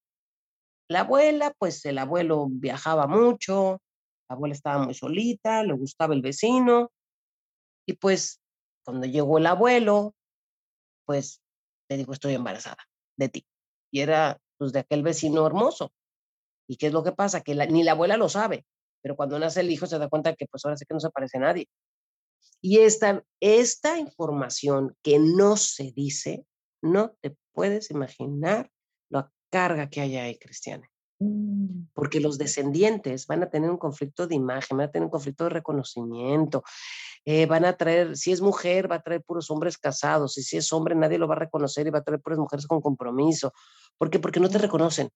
La 0.87 0.99
abuela, 0.99 1.55
pues 1.57 1.83
el 1.85 1.97
abuelo 1.97 2.45
viajaba 2.51 3.07
mucho, 3.07 3.81
la 4.29 4.35
abuela 4.35 4.53
estaba 4.53 4.85
muy 4.85 4.93
solita, 4.93 5.63
le 5.63 5.73
gustaba 5.73 6.13
el 6.13 6.21
vecino, 6.21 6.91
y 7.87 7.93
pues 7.93 8.39
cuando 8.83 9.07
llegó 9.07 9.39
el 9.39 9.47
abuelo, 9.47 10.13
pues 11.05 11.41
le 11.89 11.97
dijo, 11.97 12.13
estoy 12.13 12.33
embarazada 12.33 12.83
de 13.17 13.29
ti. 13.29 13.45
Y 13.91 14.01
era 14.01 14.39
pues 14.57 14.73
de 14.73 14.79
aquel 14.79 15.03
vecino 15.03 15.45
hermoso. 15.45 15.93
¿Y 16.67 16.77
qué 16.77 16.87
es 16.87 16.93
lo 16.93 17.03
que 17.03 17.11
pasa? 17.11 17.41
Que 17.41 17.55
ni 17.67 17.83
la 17.83 17.91
abuela 17.91 18.17
lo 18.17 18.29
sabe, 18.29 18.65
pero 19.01 19.15
cuando 19.15 19.37
nace 19.37 19.61
el 19.61 19.71
hijo 19.71 19.85
se 19.85 19.99
da 19.99 20.09
cuenta 20.09 20.35
que 20.35 20.47
pues 20.47 20.65
ahora 20.65 20.77
sí 20.77 20.85
que 20.85 20.93
no 20.93 20.99
se 20.99 21.11
parece 21.11 21.37
a 21.37 21.41
nadie. 21.41 21.69
Y 22.61 22.79
esta, 22.79 23.23
esta 23.39 23.99
información 23.99 24.95
que 25.03 25.19
no 25.19 25.57
se 25.57 25.91
dice, 25.91 26.45
no 26.81 27.15
te 27.21 27.35
puedes 27.53 27.91
imaginar 27.91 28.71
la 29.09 29.31
carga 29.51 29.89
que 29.89 30.01
hay 30.01 30.17
ahí, 30.17 30.39
Cristiana 30.39 30.89
porque 31.93 32.19
los 32.19 32.37
descendientes 32.37 33.27
van 33.27 33.43
a 33.43 33.49
tener 33.49 33.69
un 33.69 33.77
conflicto 33.77 34.27
de 34.27 34.35
imagen, 34.35 34.77
van 34.77 34.89
a 34.89 34.91
tener 34.91 35.05
un 35.05 35.11
conflicto 35.11 35.45
de 35.45 35.51
reconocimiento, 35.51 36.63
eh, 37.23 37.45
van 37.45 37.65
a 37.65 37.77
traer, 37.77 38.17
si 38.17 38.31
es 38.31 38.41
mujer, 38.41 38.91
va 38.91 38.97
a 38.97 39.01
traer 39.01 39.23
puros 39.23 39.49
hombres 39.49 39.77
casados, 39.77 40.37
y 40.37 40.43
si 40.43 40.57
es 40.57 40.71
hombre, 40.73 40.95
nadie 40.95 41.17
lo 41.17 41.27
va 41.27 41.35
a 41.35 41.39
reconocer 41.39 41.87
y 41.87 41.89
va 41.89 41.99
a 41.99 42.03
traer 42.03 42.21
puras 42.21 42.39
mujeres 42.39 42.67
con 42.67 42.81
compromiso. 42.81 43.53
¿Por 43.97 44.09
qué? 44.09 44.19
Porque 44.19 44.39
no 44.39 44.49
te 44.49 44.57
reconocen. 44.57 45.09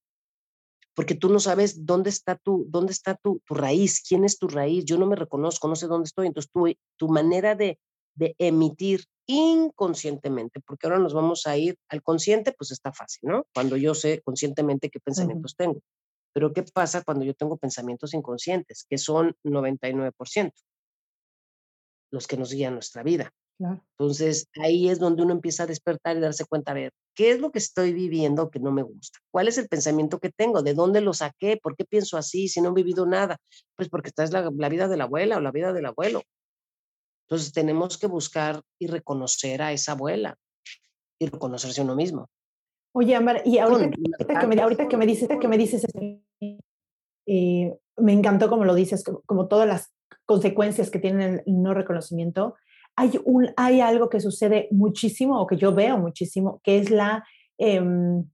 porque 0.95 1.15
tú 1.15 1.29
no 1.29 1.39
sabes 1.39 1.85
dónde 1.85 2.09
está 2.09 2.35
tu, 2.35 2.65
dónde 2.67 2.91
está 2.91 3.15
tu, 3.15 3.41
tu 3.45 3.53
raíz, 3.53 4.01
quién 4.01 4.25
es 4.25 4.37
tu 4.37 4.49
raíz, 4.49 4.83
yo 4.85 4.97
no 4.97 5.05
me 5.05 5.15
reconozco, 5.15 5.67
no 5.69 5.75
sé 5.77 5.87
dónde 5.87 6.07
estoy, 6.07 6.27
entonces 6.27 6.51
tu, 6.51 6.67
tu 6.97 7.07
manera 7.07 7.55
de, 7.55 7.79
de 8.15 8.35
emitir 8.37 9.05
inconscientemente, 9.27 10.59
porque 10.61 10.87
ahora 10.87 10.99
nos 10.99 11.13
vamos 11.13 11.45
a 11.45 11.55
ir 11.55 11.77
al 11.89 12.01
consciente, 12.01 12.51
pues 12.51 12.71
está 12.71 12.91
fácil, 12.91 13.29
¿no? 13.29 13.45
Cuando 13.53 13.77
yo 13.77 13.93
sé 13.93 14.21
conscientemente 14.23 14.89
qué 14.89 14.99
pensamientos 14.99 15.55
tengo. 15.55 15.81
Pero 16.33 16.51
¿qué 16.51 16.63
pasa 16.63 17.03
cuando 17.03 17.25
yo 17.25 17.33
tengo 17.33 17.57
pensamientos 17.57 18.13
inconscientes, 18.13 18.85
que 18.89 18.97
son 18.97 19.35
99%, 19.43 20.51
los 22.11 22.27
que 22.27 22.37
nos 22.37 22.51
guían 22.51 22.73
nuestra 22.73 23.03
vida? 23.03 23.31
Entonces, 23.97 24.47
ahí 24.61 24.89
es 24.89 24.99
donde 24.99 25.21
uno 25.21 25.33
empieza 25.33 25.63
a 25.63 25.67
despertar 25.67 26.15
y 26.15 26.21
darse 26.21 26.45
cuenta, 26.45 26.71
a 26.71 26.75
ver, 26.75 26.91
¿qué 27.13 27.31
es 27.31 27.39
lo 27.39 27.51
que 27.51 27.59
estoy 27.59 27.93
viviendo 27.93 28.49
que 28.49 28.59
no 28.59 28.71
me 28.71 28.83
gusta? 28.83 29.19
¿Cuál 29.31 29.49
es 29.49 29.57
el 29.57 29.67
pensamiento 29.67 30.19
que 30.19 30.31
tengo? 30.31 30.61
¿De 30.63 30.73
dónde 30.73 31.01
lo 31.01 31.13
saqué? 31.13 31.59
¿Por 31.61 31.75
qué 31.75 31.83
pienso 31.83 32.17
así 32.17 32.47
si 32.47 32.61
no 32.61 32.69
he 32.69 32.73
vivido 32.73 33.05
nada? 33.05 33.37
Pues 33.75 33.89
porque 33.89 34.09
esta 34.09 34.23
es 34.23 34.31
la, 34.31 34.49
la 34.55 34.69
vida 34.69 34.87
de 34.87 34.97
la 34.97 35.03
abuela 35.03 35.37
o 35.37 35.41
la 35.41 35.51
vida 35.51 35.73
del 35.73 35.85
abuelo. 35.85 36.23
Entonces, 37.29 37.53
tenemos 37.53 37.99
que 37.99 38.07
buscar 38.07 38.63
y 38.79 38.87
reconocer 38.87 39.61
a 39.61 39.71
esa 39.71 39.91
abuela 39.91 40.35
y 41.19 41.27
reconocerse 41.27 41.83
uno 41.83 41.95
mismo. 41.95 42.27
Oye, 42.91 43.15
Amar, 43.15 43.43
y 43.45 43.59
ahorita, 43.59 44.39
que, 44.39 44.47
me, 44.47 44.59
ahorita 44.59 44.87
que 44.87 44.97
me 44.97 45.05
dices, 45.05 45.29
que 45.39 45.47
me 45.47 45.59
dices, 45.59 45.85
eh, 47.27 47.77
me 47.97 48.13
encantó 48.13 48.49
como 48.49 48.65
lo 48.65 48.73
dices, 48.73 49.03
como, 49.27 49.47
todas 49.47 49.67
las 49.67 49.93
consecuencias 50.25 50.89
que 50.89 50.97
tiene 50.97 51.43
el 51.45 51.61
no 51.61 51.75
reconocimiento. 51.75 52.55
Hay, 52.95 53.19
un, 53.25 53.53
hay 53.57 53.79
algo 53.81 54.09
que 54.09 54.21
sucede 54.21 54.67
muchísimo 54.71 55.39
o 55.39 55.45
que 55.45 55.57
yo 55.57 55.75
veo 55.75 55.99
muchísimo, 55.99 56.59
que 56.63 56.79
es 56.79 56.89
la, 56.89 57.23
em, 57.59 58.27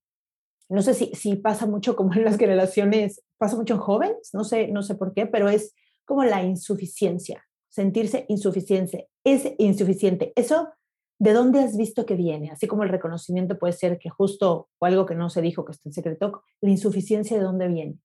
no 0.69 0.81
sé 0.81 0.93
si, 0.93 1.07
si 1.15 1.35
pasa 1.35 1.65
mucho 1.65 1.97
como 1.97 2.13
en 2.13 2.23
las 2.23 2.37
generaciones, 2.37 3.21
pasa 3.37 3.57
mucho 3.57 3.73
en 3.73 3.81
jóvenes, 3.81 4.29
no 4.31 4.45
sé, 4.45 4.69
no 4.69 4.83
sé 4.83 4.95
por 4.95 5.13
qué, 5.13 5.25
pero 5.25 5.49
es 5.49 5.75
como 6.05 6.23
la 6.23 6.43
insuficiencia, 6.43 7.45
sentirse 7.75 8.25
insuficiente, 8.29 9.09
es 9.23 9.53
insuficiente. 9.57 10.31
Eso 10.35 10.69
¿de 11.19 11.33
dónde 11.33 11.59
has 11.59 11.77
visto 11.77 12.05
que 12.05 12.15
viene? 12.15 12.51
Así 12.51 12.67
como 12.67 12.83
el 12.83 12.89
reconocimiento 12.89 13.57
puede 13.57 13.73
ser 13.73 13.97
que 13.99 14.09
justo 14.09 14.69
o 14.77 14.85
algo 14.85 15.05
que 15.05 15.15
no 15.15 15.29
se 15.29 15.41
dijo 15.41 15.65
que 15.65 15.71
está 15.71 15.89
en 15.89 15.93
secreto, 15.93 16.43
la 16.61 16.69
insuficiencia 16.69 17.37
de 17.37 17.43
dónde 17.43 17.67
viene. 17.67 17.97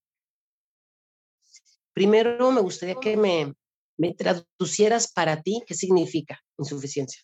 Primero 1.93 2.51
me 2.51 2.61
gustaría 2.61 2.95
que 2.95 3.17
me, 3.17 3.53
me 3.97 4.13
traducieras 4.13 5.11
para 5.11 5.41
ti 5.41 5.61
qué 5.65 5.73
significa 5.73 6.41
insuficiencia. 6.57 7.21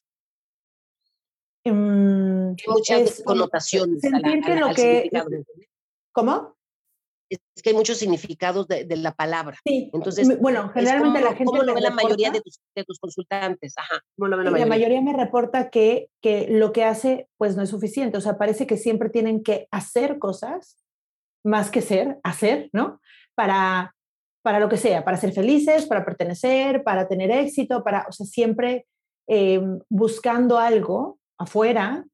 Um, 1.65 2.55
muchas 2.67 3.21
connotaciones. 3.23 4.01
lo 4.03 4.73
que, 4.73 5.09
¿Cómo? 6.13 6.56
Es 7.29 7.61
que 7.61 7.71
hay 7.71 7.75
muchos 7.75 7.97
significados 7.97 8.67
de, 8.67 8.85
la 8.95 9.13
palabra. 9.13 9.57
Sí. 9.65 9.89
Entonces, 9.93 10.39
bueno, 10.39 10.69
generalmente 10.73 11.21
la 11.21 11.29
gente. 11.29 11.45
¿Cómo 11.45 11.63
lo 11.63 11.73
ve 11.73 11.81
la 11.81 11.91
mayoría 11.91 12.31
de 12.31 12.41
tus, 12.41 12.59
de 12.75 12.83
tus 12.83 12.99
consultantes? 12.99 13.73
Ajá. 13.77 14.01
¿cómo 14.15 14.27
lo 14.27 14.37
ve 14.37 14.43
la, 14.45 14.51
mayoría? 14.51 14.65
la 14.65 14.69
mayoría 14.69 15.01
me 15.01 15.13
reporta 15.13 15.69
que, 15.69 16.09
que 16.21 16.47
lo 16.49 16.71
que 16.71 16.83
hace, 16.83 17.27
pues 17.37 17.55
no 17.55 17.63
es 17.63 17.69
suficiente. 17.69 18.17
O 18.17 18.21
sea, 18.21 18.37
parece 18.37 18.67
que 18.67 18.77
siempre 18.77 19.09
tienen 19.09 19.43
que 19.43 19.67
hacer 19.71 20.19
cosas 20.19 20.77
más 21.43 21.71
que 21.71 21.81
ser, 21.81 22.19
hacer, 22.23 22.69
¿no? 22.73 22.99
Para, 23.35 23.95
para 24.41 24.59
lo 24.59 24.69
que 24.69 24.77
sea, 24.77 25.03
para 25.03 25.17
ser 25.17 25.33
felices, 25.33 25.85
para 25.85 26.05
pertenecer, 26.05 26.83
para 26.83 27.07
tener 27.07 27.31
éxito, 27.31 27.83
para, 27.83 28.05
o 28.07 28.11
sea, 28.11 28.25
siempre 28.25 28.85
eh, 29.27 29.61
buscando 29.89 30.57
algo 30.57 31.19
afuera 31.37 32.05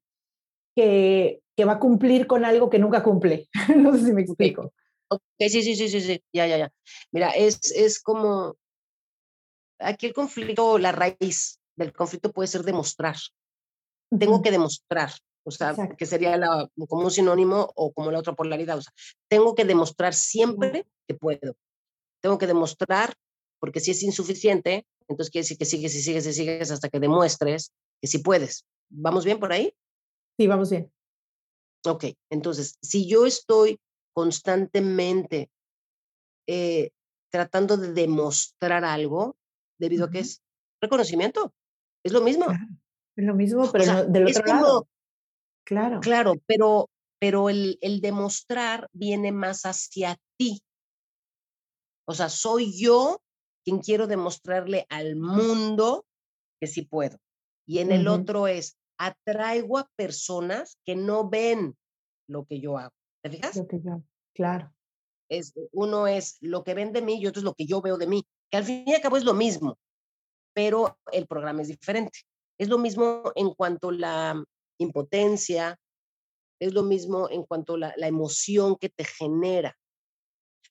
que, 0.76 1.40
que 1.56 1.64
va 1.64 1.74
a 1.74 1.78
cumplir 1.78 2.26
con 2.26 2.44
algo 2.44 2.68
que 2.70 2.78
nunca 2.78 3.02
cumple. 3.02 3.48
no 3.76 3.92
sé 3.94 4.06
si 4.06 4.12
me 4.12 4.22
explico. 4.22 4.72
Ok, 5.08 5.22
sí, 5.38 5.62
sí, 5.62 5.76
sí, 5.76 5.88
sí, 5.88 6.00
sí, 6.00 6.24
ya, 6.32 6.46
ya, 6.46 6.58
ya. 6.58 6.72
Mira, 7.12 7.30
es, 7.30 7.72
es 7.72 8.00
como, 8.00 8.56
aquí 9.78 10.06
el 10.06 10.14
conflicto, 10.14 10.78
la 10.78 10.92
raíz 10.92 11.60
del 11.76 11.92
conflicto 11.92 12.32
puede 12.32 12.48
ser 12.48 12.62
demostrar. 12.62 13.16
Tengo 14.18 14.42
que 14.42 14.50
demostrar, 14.50 15.12
o 15.44 15.50
sea, 15.50 15.74
que 15.98 16.06
sería 16.06 16.36
la, 16.36 16.68
como 16.88 17.04
un 17.04 17.10
sinónimo 17.10 17.70
o 17.74 17.92
como 17.92 18.10
la 18.10 18.20
otra 18.20 18.34
polaridad. 18.34 18.78
O 18.78 18.82
sea, 18.82 18.92
tengo 19.28 19.54
que 19.54 19.64
demostrar 19.64 20.14
siempre 20.14 20.86
que 21.08 21.14
puedo. 21.14 21.56
Tengo 22.22 22.38
que 22.38 22.46
demostrar, 22.46 23.14
porque 23.58 23.80
si 23.80 23.90
es 23.90 24.02
insuficiente, 24.02 24.86
entonces 25.08 25.30
quiere 25.30 25.42
decir 25.42 25.58
que 25.58 25.64
sigues 25.64 25.94
y 25.94 26.02
sigues 26.02 26.26
y 26.26 26.32
sigues 26.32 26.70
hasta 26.70 26.88
que 26.88 27.00
demuestres 27.00 27.72
que 28.00 28.06
sí 28.06 28.18
puedes. 28.18 28.64
¿Vamos 28.88 29.24
bien 29.24 29.40
por 29.40 29.52
ahí? 29.52 29.74
Sí, 30.38 30.46
vamos 30.46 30.70
bien. 30.70 30.90
Ok, 31.86 32.04
entonces, 32.30 32.78
si 32.80 33.06
yo 33.06 33.26
estoy 33.26 33.78
constantemente 34.14 35.50
eh, 36.46 36.90
tratando 37.30 37.76
de 37.76 37.92
demostrar 37.92 38.84
algo, 38.84 39.36
debido 39.78 40.06
a 40.06 40.10
que 40.10 40.20
es 40.20 40.42
reconocimiento. 40.80 41.52
Es 42.04 42.12
lo 42.12 42.20
mismo. 42.20 42.46
es 43.16 43.24
lo 43.24 43.34
mismo, 43.34 43.70
pero 43.72 44.04
del 44.04 44.28
otro 44.28 44.46
lado. 44.46 44.88
Claro. 45.66 46.00
Claro, 46.00 46.34
pero, 46.46 46.88
pero 47.18 47.48
el, 47.48 47.78
el 47.80 48.00
demostrar 48.00 48.88
viene 48.92 49.32
más 49.32 49.62
hacia 49.62 50.16
ti. 50.38 50.62
O 52.06 52.14
sea, 52.14 52.28
soy 52.28 52.78
yo 52.78 53.20
quien 53.64 53.78
quiero 53.78 54.06
demostrarle 54.06 54.86
al 54.90 55.16
mundo 55.16 56.06
que 56.60 56.66
sí 56.66 56.82
puedo. 56.82 57.18
Y 57.66 57.78
en 57.78 57.92
el 57.92 58.08
otro 58.08 58.46
es, 58.46 58.76
atraigo 58.98 59.78
a 59.78 59.88
personas 59.96 60.78
que 60.84 60.96
no 60.96 61.28
ven 61.28 61.76
lo 62.28 62.44
que 62.44 62.60
yo 62.60 62.76
hago. 62.76 62.94
¿Te 63.24 63.30
fijas? 63.30 63.58
claro. 64.34 64.70
Es, 65.30 65.54
uno 65.72 66.06
es 66.06 66.36
lo 66.42 66.62
que 66.62 66.74
ven 66.74 66.92
de 66.92 67.00
mí 67.00 67.18
y 67.18 67.26
otro 67.26 67.40
es 67.40 67.44
lo 67.44 67.54
que 67.54 67.64
yo 67.64 67.80
veo 67.80 67.96
de 67.96 68.06
mí, 68.06 68.22
que 68.50 68.58
al 68.58 68.64
fin 68.64 68.84
y 68.86 68.92
al 68.92 69.00
cabo 69.00 69.16
es 69.16 69.24
lo 69.24 69.32
mismo, 69.32 69.78
pero 70.52 70.98
el 71.10 71.26
programa 71.26 71.62
es 71.62 71.68
diferente. 71.68 72.18
Es 72.58 72.68
lo 72.68 72.76
mismo 72.76 73.32
en 73.34 73.54
cuanto 73.54 73.88
a 73.88 73.92
la 73.92 74.44
impotencia, 74.78 75.80
es 76.60 76.74
lo 76.74 76.82
mismo 76.82 77.30
en 77.30 77.44
cuanto 77.44 77.74
a 77.74 77.78
la, 77.78 77.94
la 77.96 78.08
emoción 78.08 78.76
que 78.76 78.90
te 78.90 79.04
genera. 79.04 79.74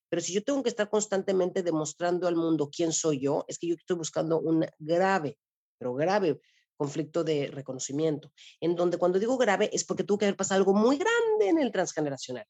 Pero 0.07 0.21
si 0.21 0.31
yo 0.31 0.43
tengo 0.43 0.61
que 0.61 0.69
estar 0.69 0.91
constantemente 0.91 1.63
demostrando 1.63 2.27
al 2.27 2.35
mundo 2.35 2.69
quién 2.71 2.93
soy 2.93 3.19
yo, 3.19 3.45
es 3.47 3.57
que 3.57 3.65
yo 3.65 3.73
estoy 3.73 3.97
buscando 3.97 4.39
un 4.39 4.63
grave, 4.77 5.39
pero 5.79 5.95
grave 5.95 6.39
conflicto 6.77 7.23
de 7.23 7.47
reconocimiento, 7.47 8.31
en 8.59 8.75
donde 8.75 8.97
cuando 8.97 9.19
digo 9.19 9.37
grave 9.37 9.69
es 9.73 9.83
porque 9.83 10.03
tuvo 10.03 10.17
que 10.17 10.25
haber 10.25 10.37
pasado 10.37 10.59
algo 10.59 10.73
muy 10.73 10.97
grande 10.97 11.49
en 11.49 11.59
el 11.59 11.71
transgeneracional. 11.71 12.45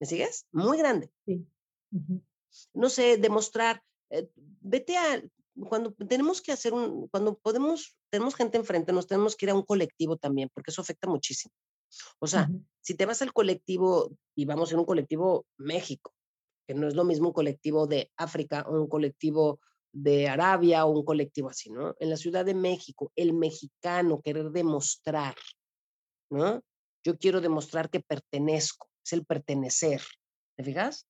¿Me 0.00 0.06
sigues? 0.06 0.46
Muy 0.52 0.78
grande. 0.78 1.10
Sí. 1.24 1.46
No 2.74 2.88
sé, 2.88 3.16
demostrar, 3.16 3.82
eh, 4.10 4.28
vete 4.60 4.96
a, 4.96 5.22
cuando 5.68 5.92
tenemos 5.92 6.40
que 6.40 6.52
hacer 6.52 6.72
un, 6.72 7.08
cuando 7.08 7.38
podemos, 7.38 7.96
tenemos 8.10 8.34
gente 8.34 8.58
enfrente, 8.58 8.92
nos 8.92 9.06
tenemos 9.06 9.36
que 9.36 9.46
ir 9.46 9.50
a 9.50 9.54
un 9.54 9.62
colectivo 9.62 10.16
también, 10.16 10.50
porque 10.52 10.70
eso 10.70 10.82
afecta 10.82 11.08
muchísimo. 11.08 11.54
O 12.18 12.26
sea, 12.26 12.48
si 12.80 12.94
te 12.94 13.06
vas 13.06 13.20
al 13.22 13.32
colectivo 13.32 14.16
y 14.34 14.46
vamos 14.46 14.72
en 14.72 14.78
un 14.78 14.86
colectivo 14.86 15.46
México, 15.58 16.14
que 16.66 16.74
no 16.74 16.88
es 16.88 16.94
lo 16.94 17.04
mismo 17.04 17.28
un 17.28 17.34
colectivo 17.34 17.86
de 17.86 18.10
África 18.16 18.64
o 18.66 18.80
un 18.80 18.88
colectivo 18.88 19.60
de 19.92 20.28
Arabia 20.28 20.86
o 20.86 20.90
un 20.90 21.04
colectivo 21.04 21.50
así, 21.50 21.70
¿no? 21.70 21.94
En 21.98 22.10
la 22.10 22.16
Ciudad 22.16 22.44
de 22.44 22.54
México, 22.54 23.12
el 23.14 23.34
mexicano 23.34 24.20
querer 24.22 24.50
demostrar, 24.50 25.34
¿no? 26.30 26.62
Yo 27.04 27.18
quiero 27.18 27.40
demostrar 27.40 27.90
que 27.90 28.00
pertenezco, 28.00 28.88
es 29.04 29.12
el 29.12 29.26
pertenecer, 29.26 30.02
¿te 30.56 30.64
fijas? 30.64 31.06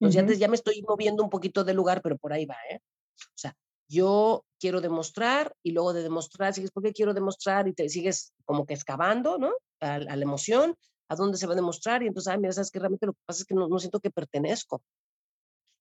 Entonces 0.00 0.38
ya, 0.38 0.48
me 0.48 0.56
estoy 0.56 0.82
moviendo 0.82 1.22
un 1.22 1.30
poquito 1.30 1.62
del 1.62 1.76
lugar, 1.76 2.02
pero 2.02 2.16
por 2.16 2.32
ahí 2.32 2.44
va, 2.44 2.56
¿eh? 2.70 2.80
O 3.20 3.38
sea, 3.38 3.54
yo 3.88 4.44
quiero 4.58 4.80
demostrar 4.80 5.54
y 5.62 5.70
luego 5.72 5.92
de 5.92 6.02
demostrar, 6.02 6.54
sigues, 6.54 6.72
¿por 6.72 6.82
qué 6.82 6.92
quiero 6.92 7.14
demostrar? 7.14 7.68
Y 7.68 7.72
te 7.72 7.88
sigues 7.88 8.32
como 8.44 8.66
que 8.66 8.74
excavando, 8.74 9.38
¿no? 9.38 9.52
A, 9.80 9.98
la 9.98 10.14
emoción, 10.14 10.74
a 11.08 11.14
dónde 11.14 11.38
se 11.38 11.46
va 11.46 11.52
a 11.52 11.56
demostrar 11.56 12.02
y 12.02 12.06
entonces, 12.06 12.32
ah, 12.32 12.36
mira, 12.36 12.52
sabes 12.52 12.70
que 12.70 12.80
realmente 12.80 13.06
lo 13.06 13.12
que 13.12 13.20
pasa 13.26 13.42
es 13.42 13.46
que 13.46 13.54
no, 13.54 13.68
no 13.68 13.78
siento 13.78 14.00
que 14.00 14.10
pertenezco. 14.10 14.82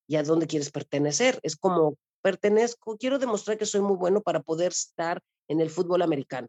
¿Y 0.07 0.17
a 0.17 0.23
dónde 0.23 0.45
quieres 0.45 0.71
pertenecer? 0.71 1.39
Es 1.41 1.55
como 1.55 1.95
pertenezco, 2.21 2.97
quiero 2.97 3.19
demostrar 3.19 3.57
que 3.57 3.65
soy 3.65 3.81
muy 3.81 3.95
bueno 3.95 4.21
para 4.21 4.41
poder 4.41 4.71
estar 4.71 5.21
en 5.47 5.59
el 5.61 5.69
fútbol 5.69 6.01
americano, 6.01 6.47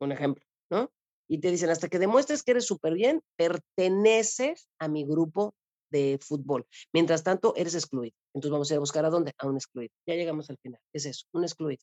un 0.00 0.12
ejemplo, 0.12 0.44
¿no? 0.70 0.90
Y 1.28 1.38
te 1.38 1.50
dicen, 1.50 1.70
hasta 1.70 1.88
que 1.88 1.98
demuestres 1.98 2.42
que 2.42 2.52
eres 2.52 2.66
súper 2.66 2.94
bien, 2.94 3.22
perteneces 3.36 4.68
a 4.78 4.88
mi 4.88 5.04
grupo 5.04 5.54
de 5.90 6.18
fútbol. 6.22 6.66
Mientras 6.92 7.22
tanto, 7.22 7.54
eres 7.56 7.74
excluido. 7.74 8.16
Entonces 8.34 8.52
vamos 8.52 8.70
a 8.70 8.74
ir 8.74 8.76
a 8.78 8.80
buscar 8.80 9.04
a 9.04 9.10
dónde? 9.10 9.32
A 9.38 9.46
un 9.46 9.56
excluido. 9.56 9.92
Ya 10.06 10.14
llegamos 10.14 10.48
al 10.50 10.58
final. 10.58 10.80
Es 10.92 11.06
eso, 11.06 11.26
un 11.32 11.44
excluido. 11.44 11.82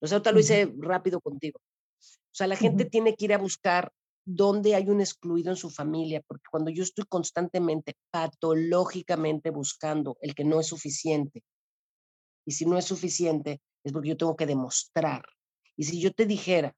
O 0.00 0.06
sea, 0.06 0.16
ahorita 0.16 0.32
lo 0.32 0.40
hice 0.40 0.72
rápido 0.78 1.20
contigo. 1.20 1.58
O 1.58 2.34
sea, 2.38 2.46
la 2.46 2.56
gente 2.56 2.84
tiene 2.84 3.14
que 3.14 3.24
ir 3.24 3.34
a 3.34 3.38
buscar 3.38 3.92
dónde 4.30 4.74
hay 4.74 4.90
un 4.90 5.00
excluido 5.00 5.50
en 5.50 5.56
su 5.56 5.70
familia, 5.70 6.22
porque 6.26 6.44
cuando 6.50 6.70
yo 6.70 6.82
estoy 6.82 7.06
constantemente, 7.08 7.94
patológicamente 8.10 9.50
buscando 9.50 10.18
el 10.20 10.34
que 10.34 10.44
no 10.44 10.60
es 10.60 10.66
suficiente, 10.66 11.42
y 12.46 12.52
si 12.52 12.66
no 12.66 12.76
es 12.76 12.84
suficiente, 12.84 13.60
es 13.84 13.92
porque 13.92 14.10
yo 14.10 14.16
tengo 14.16 14.36
que 14.36 14.46
demostrar. 14.46 15.24
Y 15.76 15.84
si 15.84 16.00
yo 16.00 16.12
te 16.12 16.26
dijera 16.26 16.74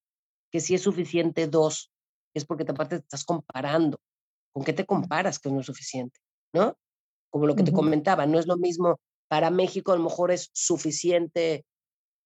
que 0.51 0.61
si 0.61 0.74
es 0.74 0.82
suficiente 0.82 1.48
dos, 1.48 1.92
es 2.34 2.44
porque 2.44 2.64
aparte 2.68 2.98
te 2.98 3.03
estás 3.03 3.24
comparando. 3.24 3.98
¿Con 4.53 4.64
qué 4.64 4.72
te 4.72 4.84
comparas 4.84 5.38
que 5.38 5.51
no 5.51 5.61
es 5.61 5.66
suficiente? 5.66 6.20
¿No? 6.53 6.76
Como 7.30 7.46
lo 7.46 7.55
que 7.55 7.62
te 7.62 7.72
comentaba, 7.72 8.26
no 8.26 8.38
es 8.38 8.46
lo 8.46 8.57
mismo 8.57 9.01
para 9.28 9.51
México, 9.51 9.92
a 9.92 9.96
lo 9.96 10.03
mejor 10.03 10.32
es 10.32 10.51
suficiente 10.53 11.64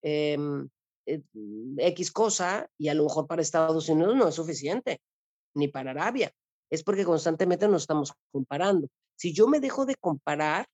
em, 0.02 0.68
eh, 1.06 1.22
X 1.76 2.10
cosa 2.12 2.66
y 2.78 2.88
a 2.88 2.94
lo 2.94 3.04
mejor 3.04 3.26
para 3.26 3.42
Estados 3.42 3.88
Unidos 3.90 4.16
no 4.16 4.28
es 4.28 4.34
suficiente, 4.34 5.00
ni 5.54 5.68
para 5.68 5.92
Arabia. 5.92 6.32
Es 6.70 6.82
porque 6.82 7.04
constantemente 7.04 7.68
nos 7.68 7.82
estamos 7.82 8.12
comparando. 8.32 8.88
Si 9.16 9.32
yo 9.32 9.48
me 9.48 9.60
dejo 9.60 9.86
de 9.86 9.96
comparar, 9.96 10.66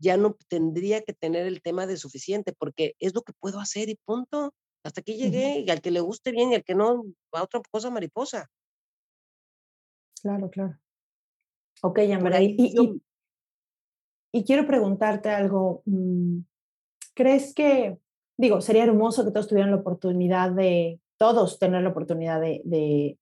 ya 0.00 0.16
no 0.16 0.36
tendría 0.48 1.02
que 1.02 1.12
tener 1.12 1.46
el 1.46 1.62
tema 1.62 1.86
de 1.86 1.96
suficiente, 1.96 2.52
porque 2.52 2.94
es 2.98 3.14
lo 3.14 3.22
que 3.22 3.32
puedo 3.38 3.60
hacer 3.60 3.88
y 3.88 3.96
punto. 4.04 4.54
Hasta 4.82 5.02
aquí 5.02 5.14
llegué 5.14 5.60
y 5.60 5.70
al 5.70 5.82
que 5.82 5.90
le 5.90 6.00
guste 6.00 6.32
bien 6.32 6.52
y 6.52 6.54
al 6.54 6.64
que 6.64 6.74
no, 6.74 7.04
va 7.34 7.42
otra 7.42 7.60
cosa 7.70 7.90
mariposa. 7.90 8.48
Claro, 10.22 10.50
claro. 10.50 10.78
Ok, 11.82 12.00
Yamara. 12.00 12.42
Y, 12.42 12.56
y, 12.58 13.02
y, 14.32 14.44
quiero 14.44 14.66
preguntarte 14.66 15.28
algo. 15.28 15.82
Mm, 15.84 16.40
¿Crees 17.14 17.54
que, 17.54 17.98
digo, 18.38 18.60
sería 18.62 18.84
hermoso 18.84 19.24
que 19.24 19.30
todos 19.30 19.48
tuvieran 19.48 19.70
la 19.70 19.78
oportunidad 19.78 20.50
de, 20.50 21.00
todos 21.20 21.58
tener 21.58 21.82
la 21.82 21.90
oportunidad 21.90 22.40
de, 22.40 22.62
de 22.64 23.18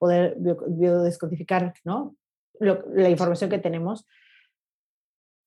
poder 0.00 0.36
biodescodificar, 0.38 1.74
¿no? 1.84 2.16
la 2.58 3.08
información 3.08 3.48
que 3.48 3.58
tenemos. 3.58 4.06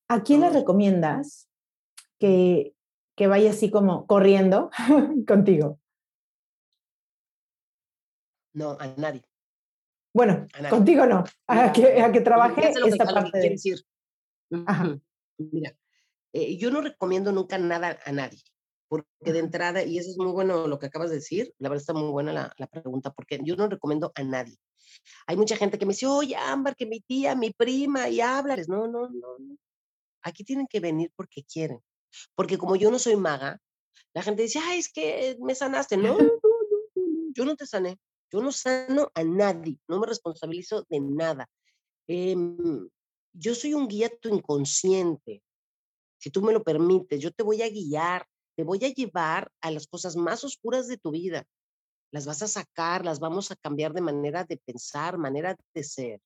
¿A 0.08 0.22
quién 0.22 0.40
le 0.40 0.50
recomiendas 0.50 1.48
que, 2.18 2.74
que 3.16 3.26
vaya 3.26 3.50
así 3.50 3.70
como 3.70 4.06
corriendo 4.06 4.70
contigo? 5.26 5.80
No, 8.54 8.76
a 8.80 8.86
nadie. 8.96 9.22
Bueno, 10.14 10.46
contigo 10.70 11.06
no, 11.06 11.24
a, 11.48 11.72
que, 11.72 12.00
a 12.00 12.12
que 12.12 12.20
trabaje 12.20 12.72
esta 12.86 13.04
parte. 13.04 13.38
De... 13.38 13.50
Decir. 13.50 13.78
Mira, 15.38 15.76
eh, 16.32 16.56
yo 16.56 16.70
no 16.70 16.80
recomiendo 16.80 17.32
nunca 17.32 17.58
nada 17.58 17.98
a 18.04 18.12
nadie, 18.12 18.38
porque 19.02 19.32
de 19.32 19.38
entrada, 19.40 19.82
y 19.82 19.98
eso 19.98 20.10
es 20.10 20.18
muy 20.18 20.32
bueno 20.32 20.66
lo 20.68 20.78
que 20.78 20.86
acabas 20.86 21.10
de 21.10 21.16
decir, 21.16 21.52
la 21.58 21.68
verdad 21.68 21.82
está 21.82 21.92
muy 21.92 22.10
buena 22.10 22.32
la, 22.32 22.54
la 22.58 22.66
pregunta, 22.66 23.12
porque 23.12 23.40
yo 23.42 23.56
no 23.56 23.68
recomiendo 23.68 24.12
a 24.14 24.22
nadie. 24.22 24.56
Hay 25.26 25.36
mucha 25.36 25.56
gente 25.56 25.78
que 25.78 25.86
me 25.86 25.92
dice, 25.92 26.06
oye, 26.06 26.36
Ámbar, 26.36 26.76
que 26.76 26.86
mi 26.86 27.00
tía, 27.00 27.34
mi 27.34 27.50
prima, 27.50 28.08
y 28.08 28.20
háblales. 28.20 28.68
No, 28.68 28.86
no, 28.86 29.08
no, 29.08 29.38
no. 29.38 29.56
Aquí 30.22 30.44
tienen 30.44 30.66
que 30.66 30.80
venir 30.80 31.10
porque 31.16 31.42
quieren. 31.42 31.80
Porque 32.34 32.58
como 32.58 32.76
yo 32.76 32.90
no 32.90 32.98
soy 32.98 33.16
maga, 33.16 33.60
la 34.14 34.22
gente 34.22 34.42
dice, 34.42 34.60
ay, 34.62 34.78
es 34.78 34.92
que 34.92 35.36
me 35.40 35.54
sanaste. 35.54 35.96
No, 35.96 36.12
no, 36.12 36.18
no, 36.42 36.50
no, 36.96 37.32
yo 37.34 37.44
no 37.44 37.56
te 37.56 37.66
sané. 37.66 37.98
Yo 38.30 38.42
no 38.42 38.50
sano 38.52 39.10
a 39.14 39.22
nadie, 39.22 39.78
no 39.86 40.00
me 40.00 40.06
responsabilizo 40.06 40.84
de 40.88 41.00
nada. 41.00 41.48
Em, 42.08 42.88
yo 43.32 43.54
soy 43.54 43.74
un 43.74 43.86
guía 43.86 44.10
tu 44.20 44.28
inconsciente. 44.28 45.42
Si 46.18 46.30
tú 46.30 46.42
me 46.42 46.52
lo 46.52 46.62
permites, 46.62 47.20
yo 47.20 47.30
te 47.30 47.42
voy 47.42 47.62
a 47.62 47.68
guiar, 47.68 48.26
te 48.56 48.64
voy 48.64 48.84
a 48.84 48.92
llevar 48.92 49.50
a 49.60 49.70
las 49.70 49.86
cosas 49.86 50.16
más 50.16 50.44
oscuras 50.44 50.88
de 50.88 50.96
tu 50.96 51.10
vida. 51.10 51.44
Las 52.12 52.26
vas 52.26 52.42
a 52.42 52.48
sacar, 52.48 53.04
las 53.04 53.18
vamos 53.18 53.50
a 53.50 53.56
cambiar 53.56 53.92
de 53.92 54.00
manera 54.00 54.44
de 54.44 54.56
pensar, 54.56 55.18
manera 55.18 55.56
de 55.74 55.84
ser. 55.84 56.20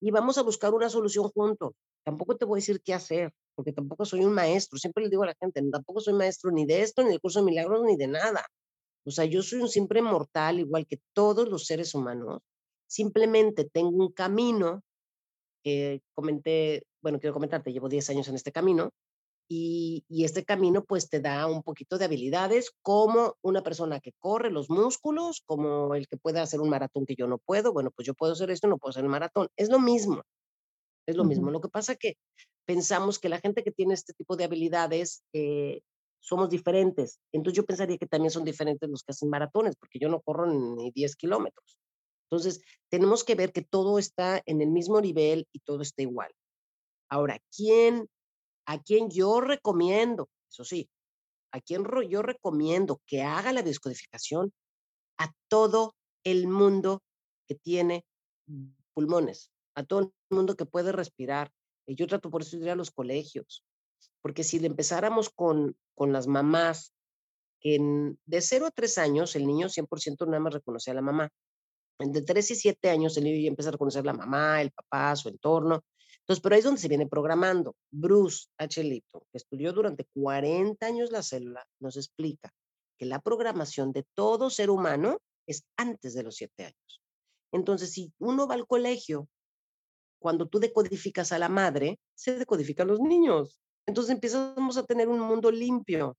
Y 0.00 0.10
vamos 0.10 0.38
a 0.38 0.42
buscar 0.42 0.74
una 0.74 0.88
solución 0.88 1.28
juntos. 1.28 1.72
Tampoco 2.04 2.36
te 2.36 2.44
voy 2.44 2.58
a 2.58 2.60
decir 2.60 2.80
qué 2.82 2.94
hacer, 2.94 3.32
porque 3.54 3.72
tampoco 3.72 4.04
soy 4.04 4.24
un 4.24 4.32
maestro. 4.32 4.78
Siempre 4.78 5.04
le 5.04 5.10
digo 5.10 5.22
a 5.22 5.26
la 5.26 5.36
gente, 5.38 5.62
tampoco 5.70 6.00
soy 6.00 6.14
maestro 6.14 6.50
ni 6.50 6.66
de 6.66 6.82
esto, 6.82 7.02
ni 7.02 7.10
del 7.10 7.20
curso 7.20 7.40
de 7.40 7.46
milagros, 7.46 7.82
ni 7.84 7.96
de 7.96 8.08
nada. 8.08 8.44
O 9.04 9.10
sea, 9.10 9.24
yo 9.24 9.42
soy 9.42 9.60
un 9.60 9.68
simple 9.68 10.02
mortal, 10.02 10.60
igual 10.60 10.86
que 10.86 11.00
todos 11.12 11.48
los 11.48 11.66
seres 11.66 11.94
humanos. 11.94 12.40
Simplemente 12.86 13.64
tengo 13.64 13.90
un 13.90 14.12
camino 14.12 14.82
que 15.62 16.02
comenté, 16.14 16.84
bueno, 17.02 17.20
quiero 17.20 17.34
comentarte, 17.34 17.72
llevo 17.72 17.88
10 17.88 18.10
años 18.10 18.28
en 18.28 18.34
este 18.34 18.52
camino 18.52 18.90
y, 19.48 20.04
y, 20.08 20.24
este 20.24 20.44
camino 20.44 20.84
pues 20.84 21.08
te 21.08 21.20
da 21.20 21.46
un 21.46 21.62
poquito 21.62 21.96
de 21.96 22.04
habilidades 22.04 22.70
como 22.82 23.36
una 23.42 23.62
persona 23.62 24.00
que 24.00 24.12
corre 24.18 24.50
los 24.50 24.68
músculos, 24.68 25.42
como 25.46 25.94
el 25.94 26.06
que 26.06 26.18
puede 26.18 26.40
hacer 26.40 26.60
un 26.60 26.68
maratón 26.68 27.06
que 27.06 27.16
yo 27.16 27.26
no 27.26 27.38
puedo. 27.38 27.72
Bueno, 27.72 27.90
pues 27.90 28.06
yo 28.06 28.14
puedo 28.14 28.34
hacer 28.34 28.50
esto, 28.50 28.68
no 28.68 28.78
puedo 28.78 28.90
hacer 28.90 29.04
el 29.04 29.10
maratón. 29.10 29.48
Es 29.56 29.70
lo 29.70 29.80
mismo, 29.80 30.22
es 31.06 31.16
lo 31.16 31.24
mismo. 31.24 31.50
Lo 31.50 31.60
que 31.60 31.68
pasa 31.68 31.96
que 31.96 32.16
pensamos 32.66 33.18
que 33.18 33.30
la 33.30 33.40
gente 33.40 33.64
que 33.64 33.72
tiene 33.72 33.94
este 33.94 34.12
tipo 34.12 34.36
de 34.36 34.44
habilidades 34.44 35.22
eh, 35.32 35.80
somos 36.20 36.50
diferentes. 36.50 37.18
Entonces 37.32 37.56
yo 37.56 37.64
pensaría 37.64 37.96
que 37.96 38.06
también 38.06 38.30
son 38.30 38.44
diferentes 38.44 38.88
los 38.88 39.02
que 39.02 39.12
hacen 39.12 39.30
maratones, 39.30 39.76
porque 39.76 39.98
yo 39.98 40.08
no 40.08 40.20
corro 40.20 40.46
ni 40.46 40.90
10 40.90 41.16
kilómetros. 41.16 41.78
Entonces, 42.30 42.60
tenemos 42.90 43.24
que 43.24 43.34
ver 43.34 43.52
que 43.52 43.62
todo 43.62 43.98
está 43.98 44.42
en 44.44 44.60
el 44.60 44.68
mismo 44.68 45.00
nivel 45.00 45.46
y 45.52 45.60
todo 45.60 45.80
está 45.80 46.02
igual. 46.02 46.30
Ahora, 47.08 47.40
¿quién, 47.56 48.06
a 48.68 48.78
quién 48.82 49.08
yo 49.10 49.40
recomiendo? 49.40 50.28
Eso 50.50 50.62
sí, 50.62 50.90
a 51.52 51.60
quién 51.60 51.84
yo 52.08 52.22
recomiendo 52.22 53.00
que 53.06 53.22
haga 53.22 53.52
la 53.52 53.62
descodificación 53.62 54.52
a 55.18 55.32
todo 55.48 55.94
el 56.22 56.48
mundo 56.48 57.02
que 57.46 57.54
tiene 57.54 58.04
pulmones, 58.92 59.50
a 59.74 59.84
todo 59.84 60.00
el 60.00 60.12
mundo 60.30 60.54
que 60.54 60.66
puede 60.66 60.92
respirar. 60.92 61.50
Yo 61.86 62.06
trato 62.06 62.30
por 62.30 62.42
eso 62.42 62.58
de 62.58 62.64
ir 62.64 62.70
a 62.70 62.76
los 62.76 62.90
colegios, 62.90 63.64
porque 64.20 64.44
si 64.44 64.58
le 64.58 64.66
empezáramos 64.66 65.30
con, 65.30 65.74
con 65.94 66.12
las 66.12 66.26
mamás, 66.26 66.92
que 67.60 67.78
de 68.26 68.40
0 68.42 68.66
a 68.66 68.70
3 68.70 68.98
años 68.98 69.34
el 69.34 69.46
niño 69.46 69.68
100% 69.68 70.26
nada 70.26 70.40
más 70.40 70.52
reconoce 70.52 70.90
a 70.90 70.94
la 70.94 71.02
mamá. 71.02 71.30
De 71.98 72.20
3 72.22 72.50
y 72.50 72.54
7 72.54 72.90
años 72.90 73.16
el 73.16 73.24
niño 73.24 73.40
ya 73.40 73.48
empieza 73.48 73.70
a 73.70 73.72
reconocer 73.72 74.02
a 74.02 74.12
la 74.12 74.12
mamá, 74.12 74.60
el 74.60 74.70
papá, 74.72 75.16
su 75.16 75.30
entorno. 75.30 75.82
Entonces, 76.28 76.42
pero 76.42 76.54
ahí 76.54 76.58
es 76.58 76.64
donde 76.66 76.80
se 76.80 76.88
viene 76.88 77.06
programando. 77.06 77.74
Bruce 77.90 78.48
H. 78.58 78.84
Lipton, 78.84 79.22
que 79.32 79.38
estudió 79.38 79.72
durante 79.72 80.04
40 80.12 80.84
años 80.84 81.10
la 81.10 81.22
célula, 81.22 81.66
nos 81.80 81.96
explica 81.96 82.52
que 82.98 83.06
la 83.06 83.20
programación 83.20 83.92
de 83.92 84.04
todo 84.14 84.50
ser 84.50 84.68
humano 84.68 85.18
es 85.46 85.64
antes 85.78 86.12
de 86.12 86.24
los 86.24 86.36
7 86.36 86.64
años. 86.64 87.02
Entonces, 87.50 87.92
si 87.92 88.12
uno 88.18 88.46
va 88.46 88.56
al 88.56 88.66
colegio, 88.66 89.26
cuando 90.20 90.46
tú 90.46 90.58
decodificas 90.58 91.32
a 91.32 91.38
la 91.38 91.48
madre, 91.48 91.98
se 92.14 92.38
decodifican 92.38 92.88
los 92.88 93.00
niños. 93.00 93.58
Entonces 93.86 94.12
empezamos 94.12 94.76
a 94.76 94.82
tener 94.82 95.08
un 95.08 95.20
mundo 95.20 95.50
limpio. 95.50 96.14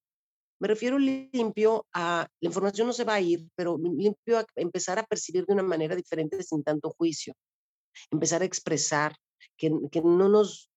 Me 0.60 0.68
refiero 0.68 0.98
limpio 0.98 1.86
a, 1.94 2.28
la 2.42 2.48
información 2.48 2.88
no 2.88 2.94
se 2.94 3.04
va 3.04 3.14
a 3.14 3.22
ir, 3.22 3.48
pero 3.56 3.78
limpio 3.78 4.40
a 4.40 4.46
empezar 4.56 4.98
a 4.98 5.04
percibir 5.04 5.46
de 5.46 5.54
una 5.54 5.64
manera 5.64 5.96
diferente 5.96 6.42
sin 6.42 6.64
tanto 6.64 6.90
juicio. 6.98 7.34
Empezar 8.10 8.42
a 8.42 8.46
expresar, 8.46 9.16
que, 9.58 9.72
que 9.92 10.02
no 10.02 10.30
nos, 10.30 10.70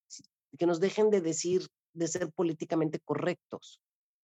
que 0.59 0.67
nos 0.67 0.81
dejen 0.81 1.11
de 1.11 1.21
decir, 1.21 1.67
de 1.95 2.09
ser 2.09 2.33
políticamente 2.33 3.01
correctos. 3.01 3.81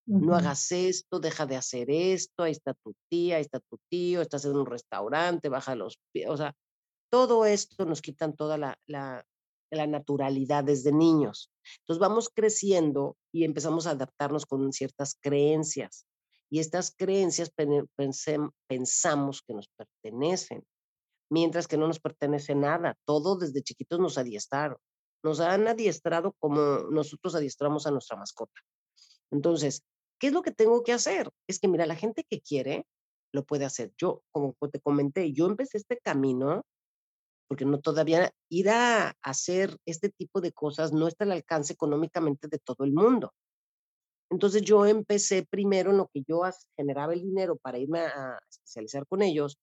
No 0.06 0.34
hagas 0.34 0.72
esto, 0.72 1.20
deja 1.20 1.44
de 1.44 1.56
hacer 1.56 1.90
esto, 1.90 2.44
ahí 2.44 2.52
está 2.52 2.72
tu 2.72 2.94
tía, 3.10 3.36
ahí 3.36 3.42
está 3.42 3.60
tu 3.60 3.78
tío, 3.90 4.22
estás 4.22 4.46
en 4.46 4.56
un 4.56 4.64
restaurante, 4.64 5.50
baja 5.50 5.74
los 5.74 5.98
pies, 6.12 6.30
o 6.30 6.36
sea, 6.38 6.54
todo 7.10 7.44
esto 7.44 7.84
nos 7.84 8.00
quitan 8.00 8.34
toda 8.34 8.56
la, 8.56 8.78
la, 8.86 9.26
la 9.70 9.86
naturalidad 9.86 10.64
desde 10.64 10.92
niños. 10.92 11.50
Entonces 11.80 12.00
vamos 12.00 12.30
creciendo 12.34 13.16
y 13.32 13.44
empezamos 13.44 13.86
a 13.86 13.90
adaptarnos 13.90 14.46
con 14.46 14.72
ciertas 14.72 15.16
creencias. 15.20 16.06
Y 16.50 16.60
estas 16.60 16.94
creencias 16.96 17.52
pensamos 18.66 19.42
que 19.46 19.54
nos 19.54 19.68
pertenecen, 19.76 20.64
mientras 21.30 21.66
que 21.66 21.76
no 21.76 21.86
nos 21.86 22.00
pertenece 22.00 22.54
nada. 22.54 22.96
Todo 23.04 23.36
desde 23.36 23.62
chiquitos 23.62 24.00
nos 24.00 24.18
adiestraron. 24.18 24.78
Nos 25.22 25.40
han 25.40 25.66
adiestrado 25.68 26.34
como 26.38 26.60
nosotros 26.90 27.34
adiestramos 27.34 27.86
a 27.86 27.90
nuestra 27.90 28.16
mascota. 28.16 28.60
Entonces, 29.30 29.82
¿qué 30.18 30.28
es 30.28 30.32
lo 30.32 30.42
que 30.42 30.52
tengo 30.52 30.82
que 30.82 30.92
hacer? 30.92 31.30
Es 31.48 31.58
que, 31.58 31.68
mira, 31.68 31.86
la 31.86 31.96
gente 31.96 32.24
que 32.28 32.40
quiere 32.40 32.86
lo 33.32 33.44
puede 33.44 33.64
hacer. 33.64 33.92
Yo, 33.98 34.22
como 34.30 34.54
te 34.72 34.80
comenté, 34.80 35.32
yo 35.32 35.46
empecé 35.46 35.78
este 35.78 35.98
camino 35.98 36.62
porque 37.48 37.64
no 37.64 37.80
todavía 37.80 38.30
ir 38.50 38.68
a 38.68 39.14
hacer 39.22 39.76
este 39.86 40.10
tipo 40.10 40.40
de 40.40 40.52
cosas 40.52 40.92
no 40.92 41.08
está 41.08 41.24
al 41.24 41.32
alcance 41.32 41.72
económicamente 41.72 42.46
de 42.46 42.58
todo 42.58 42.84
el 42.84 42.92
mundo. 42.92 43.32
Entonces 44.30 44.60
yo 44.62 44.84
empecé 44.84 45.46
primero 45.48 45.90
en 45.90 45.96
lo 45.96 46.08
que 46.12 46.22
yo 46.26 46.42
generaba 46.76 47.14
el 47.14 47.22
dinero 47.22 47.56
para 47.56 47.78
irme 47.78 48.00
a 48.00 48.38
especializar 48.50 49.06
con 49.06 49.22
ellos, 49.22 49.56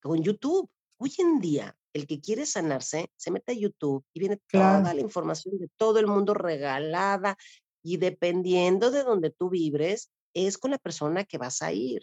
con 0.00 0.22
YouTube. 0.22 0.70
Hoy 0.98 1.12
en 1.18 1.40
día, 1.40 1.76
el 1.92 2.06
que 2.06 2.20
quiere 2.20 2.46
sanarse 2.46 3.10
se 3.16 3.30
mete 3.30 3.52
a 3.52 3.56
YouTube 3.56 4.04
y 4.12 4.20
viene 4.20 4.38
toda 4.50 4.94
la 4.94 5.00
información 5.00 5.58
de 5.58 5.68
todo 5.76 5.98
el 5.98 6.06
mundo 6.06 6.34
regalada 6.34 7.36
y 7.82 7.96
dependiendo 7.96 8.90
de 8.90 9.02
donde 9.02 9.30
tú 9.30 9.50
vibres, 9.50 10.10
es 10.34 10.56
con 10.56 10.70
la 10.70 10.78
persona 10.78 11.24
que 11.24 11.38
vas 11.38 11.62
a 11.62 11.72
ir. 11.72 12.02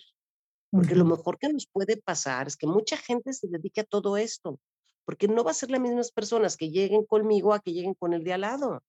Porque 0.72 0.94
lo 0.94 1.06
mejor 1.06 1.40
que 1.40 1.52
nos 1.52 1.66
puede 1.66 1.98
pasar 1.98 2.48
es 2.48 2.56
que 2.56 2.68
mucha 2.68 2.96
gente 2.98 3.34
se 3.34 3.48
dedique 3.48 3.82
a 3.82 3.86
todo 3.86 4.18
esto 4.18 4.60
porque 5.10 5.28
no 5.28 5.44
va 5.44 5.50
a 5.50 5.56
ser 5.56 5.72
las 5.72 5.82
mismas 5.82 6.12
personas 6.12 6.56
que 6.56 6.70
lleguen 6.70 7.04
conmigo 7.04 7.52
a 7.56 7.60
que 7.62 7.74
lleguen 7.74 7.96
con 7.96 8.14
el 8.14 8.24
de 8.24 8.34
al 8.34 8.42
lado, 8.42 8.84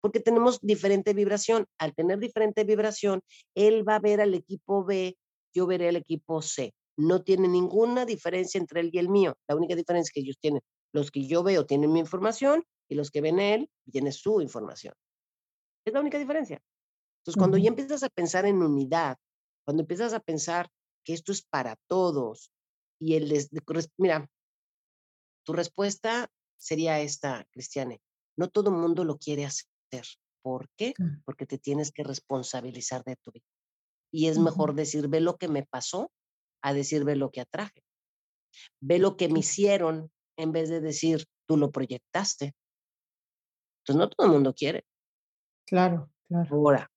porque 0.00 0.20
tenemos 0.20 0.60
diferente 0.60 1.12
vibración. 1.12 1.66
Al 1.76 1.92
tener 1.92 2.20
diferente 2.20 2.62
vibración, 2.62 3.20
él 3.56 3.82
va 3.86 3.96
a 3.96 3.98
ver 3.98 4.20
al 4.20 4.32
equipo 4.32 4.84
B, 4.84 5.18
yo 5.52 5.66
veré 5.66 5.88
al 5.88 5.96
equipo 5.96 6.40
C. 6.40 6.72
No 7.00 7.22
tiene 7.22 7.48
ninguna 7.48 8.04
diferencia 8.04 8.58
entre 8.58 8.80
él 8.80 8.90
y 8.92 8.98
el 8.98 9.08
mío. 9.08 9.34
La 9.48 9.56
única 9.56 9.74
diferencia 9.74 10.08
es 10.08 10.12
que 10.12 10.20
ellos 10.20 10.38
tienen 10.38 10.60
Los 10.92 11.10
que 11.10 11.26
yo 11.26 11.42
veo 11.42 11.66
tienen 11.66 11.92
mi 11.92 12.00
información 12.00 12.64
y 12.88 12.94
los 12.94 13.10
que 13.10 13.20
ven 13.20 13.40
él 13.40 13.70
tienen 13.90 14.12
su 14.12 14.40
información. 14.40 14.94
Es 15.84 15.94
la 15.94 16.00
única 16.00 16.18
diferencia. 16.18 16.60
Entonces, 17.20 17.38
cuando 17.38 17.56
ya 17.56 17.68
empiezas 17.68 18.02
a 18.02 18.08
pensar 18.08 18.46
en 18.46 18.62
unidad, 18.62 19.16
cuando 19.64 19.82
empiezas 19.82 20.12
a 20.12 20.20
pensar 20.20 20.68
que 21.04 21.12
esto 21.12 21.32
es 21.32 21.42
para 21.42 21.76
todos 21.86 22.50
y 22.98 23.14
el, 23.14 23.32
mira, 23.96 24.28
tu 25.44 25.52
respuesta 25.52 26.28
sería 26.58 27.00
esta, 27.00 27.46
Cristiane. 27.50 28.00
No 28.36 28.48
todo 28.48 28.70
el 28.70 28.76
mundo 28.76 29.04
lo 29.04 29.18
quiere 29.18 29.46
hacer. 29.46 30.04
¿Por 30.42 30.68
qué? 30.76 30.94
Porque 31.24 31.46
te 31.46 31.58
tienes 31.58 31.92
que 31.92 32.04
responsabilizar 32.04 33.04
de 33.04 33.16
tu 33.16 33.32
vida. 33.32 33.44
Y 34.12 34.28
es 34.28 34.38
mejor 34.38 34.74
decir, 34.74 35.08
ve 35.08 35.20
lo 35.20 35.36
que 35.36 35.48
me 35.48 35.64
pasó, 35.64 36.10
a 36.62 36.72
decir, 36.74 37.04
ve 37.04 37.16
lo 37.16 37.30
que 37.30 37.40
atraje. 37.40 37.82
Ve 38.80 38.98
lo 38.98 39.16
que 39.16 39.28
me 39.28 39.40
hicieron 39.40 40.10
en 40.36 40.52
vez 40.52 40.68
de 40.68 40.80
decir, 40.80 41.26
tú 41.46 41.56
lo 41.56 41.70
proyectaste. 41.70 42.54
Entonces, 43.82 43.96
no 43.96 44.08
todo 44.08 44.26
el 44.26 44.32
mundo 44.32 44.54
quiere. 44.54 44.84
Claro, 45.66 46.10
claro. 46.28 46.54
Ahora, 46.54 46.90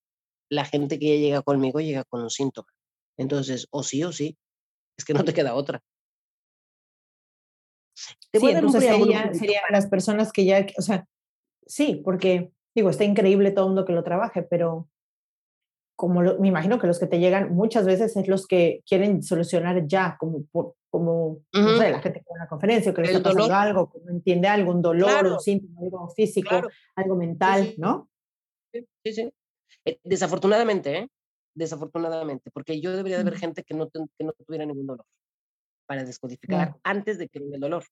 la 0.50 0.66
gente 0.66 1.00
que 1.00 1.16
ya 1.16 1.22
llega 1.22 1.42
conmigo 1.42 1.80
llega 1.80 2.04
con 2.04 2.22
un 2.22 2.30
síntoma. 2.30 2.68
Entonces, 3.18 3.68
o 3.72 3.84
sí 3.84 4.04
o 4.04 4.12
sí, 4.12 4.38
es 4.98 5.06
que 5.06 5.14
no 5.14 5.24
te 5.24 5.34
queda 5.34 5.56
otra. 5.56 5.82
Te 8.32 8.40
sí, 8.40 8.50
entonces 8.50 8.84
sería, 8.84 9.34
sería 9.34 9.62
las 9.70 9.88
personas 9.88 10.32
que 10.32 10.46
ya, 10.46 10.66
o 10.78 10.82
sea, 10.82 11.08
sí, 11.68 12.02
porque 12.04 12.52
digo, 12.76 12.90
está 12.90 13.04
increíble 13.04 13.52
todo 13.52 13.66
el 13.66 13.70
mundo 13.70 13.86
que 13.86 13.94
lo 13.94 14.04
trabaje, 14.04 14.42
pero 14.42 14.90
como 16.04 16.22
me 16.22 16.50
imagino 16.50 16.78
que 16.78 16.86
los 16.86 17.00
que 17.00 17.08
te 17.08 17.18
llegan 17.18 17.56
muchas 17.56 17.86
veces 17.86 18.14
es 18.18 18.28
los 18.28 18.46
que 18.46 18.84
quieren 18.86 19.24
solucionar 19.24 19.88
ya, 19.88 20.18
como, 20.20 20.44
como 20.90 21.46
no 21.54 21.78
sé, 21.78 21.92
la 21.92 22.02
gente 22.02 22.20
que 22.20 22.26
va 22.30 22.36
a 22.36 22.42
una 22.42 22.50
conferencia 22.50 22.92
o 22.92 22.94
que 22.94 23.04
le 23.04 23.08
está 23.08 23.24
pasando 23.24 23.56
algo, 23.56 23.90
que 23.90 24.00
no 24.04 24.12
entiende 24.12 24.50
algún 24.50 24.82
dolor, 24.82 25.26
un 25.26 25.40
síntoma, 25.40 25.80
algo 25.80 26.10
físico, 26.10 26.62
algo 26.98 27.16
mental, 27.16 27.76
¿no? 27.78 28.10
Sí, 28.74 29.14
sí. 29.14 29.34
Eh, 29.86 29.98
desafortunadamente, 30.04 30.98
¿eh? 30.98 31.08
Desafortunadamente, 31.56 32.52
porque 32.52 32.82
yo 32.82 32.92
debería 32.92 33.20
de 33.20 33.24
ver 33.24 33.38
gente 33.38 33.64
que 33.64 33.74
no, 33.74 33.90
que 33.90 34.26
no 34.26 34.34
tuviera 34.34 34.66
ningún 34.66 34.86
dolor 34.86 35.06
para 35.86 36.04
descodificar 36.04 36.76
antes 36.84 37.18
de 37.18 37.30
que 37.30 37.40
venga 37.40 37.56
el 37.56 37.62
dolor. 37.62 37.86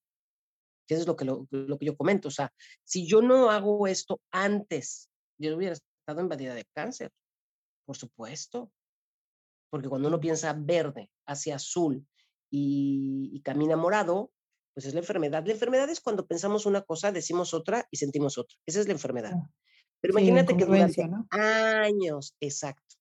Eso 0.90 1.00
es 1.00 1.08
lo 1.08 1.16
que, 1.16 1.24
lo, 1.24 1.48
que 1.48 1.86
yo 1.86 1.96
comento. 1.96 2.28
O 2.28 2.32
sea, 2.32 2.52
si 2.84 3.08
yo 3.08 3.22
no 3.22 3.52
hago 3.52 3.88
esto 3.88 4.20
antes, 4.32 5.10
yo 5.38 5.56
hubiera 5.56 5.76
estado 5.76 6.20
invadida 6.20 6.54
de 6.54 6.66
cáncer, 6.76 7.10
por 7.86 7.98
supuesto. 7.98 8.72
Porque 9.70 9.88
cuando 9.88 10.08
uno 10.10 10.20
piensa 10.20 10.54
verde 10.54 11.10
hacia 11.26 11.56
azul 11.56 12.06
y, 12.50 13.42
camina 13.44 13.78
morado, 13.78 14.32
pues 14.74 14.86
es 14.86 14.94
la 14.94 15.00
enfermedad. 15.00 15.46
La 15.46 15.54
enfermedad 15.54 15.90
es 15.90 16.02
cuando 16.02 16.28
pensamos 16.28 16.66
una 16.66 16.82
cosa, 16.82 17.12
decimos 17.12 17.54
otra 17.54 17.88
y 17.90 17.98
sentimos 17.98 18.38
otra. 18.38 18.58
Esa 18.66 18.82
es 18.82 18.88
la 18.88 18.94
enfermedad. 18.94 19.34
Pero 20.02 20.14
imagínate 20.14 20.58
que 20.58 20.66
durante 20.66 21.10
años, 21.32 22.36
exacto. 22.40 22.96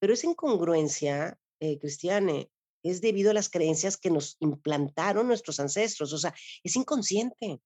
Pero 0.00 0.14
esa 0.14 0.26
incongruencia, 0.26 1.38
eh, 1.60 1.78
Cristiane, 1.78 2.50
es 2.82 3.00
debido 3.00 3.30
a 3.30 3.34
las 3.34 3.48
creencias 3.48 3.96
que 3.96 4.10
nos 4.10 4.36
implantaron 4.40 5.26
nuestros 5.26 5.60
ancestros, 5.60 6.12
o 6.12 6.18
sea, 6.18 6.34
es 6.62 6.76
inconsciente. 6.76 7.60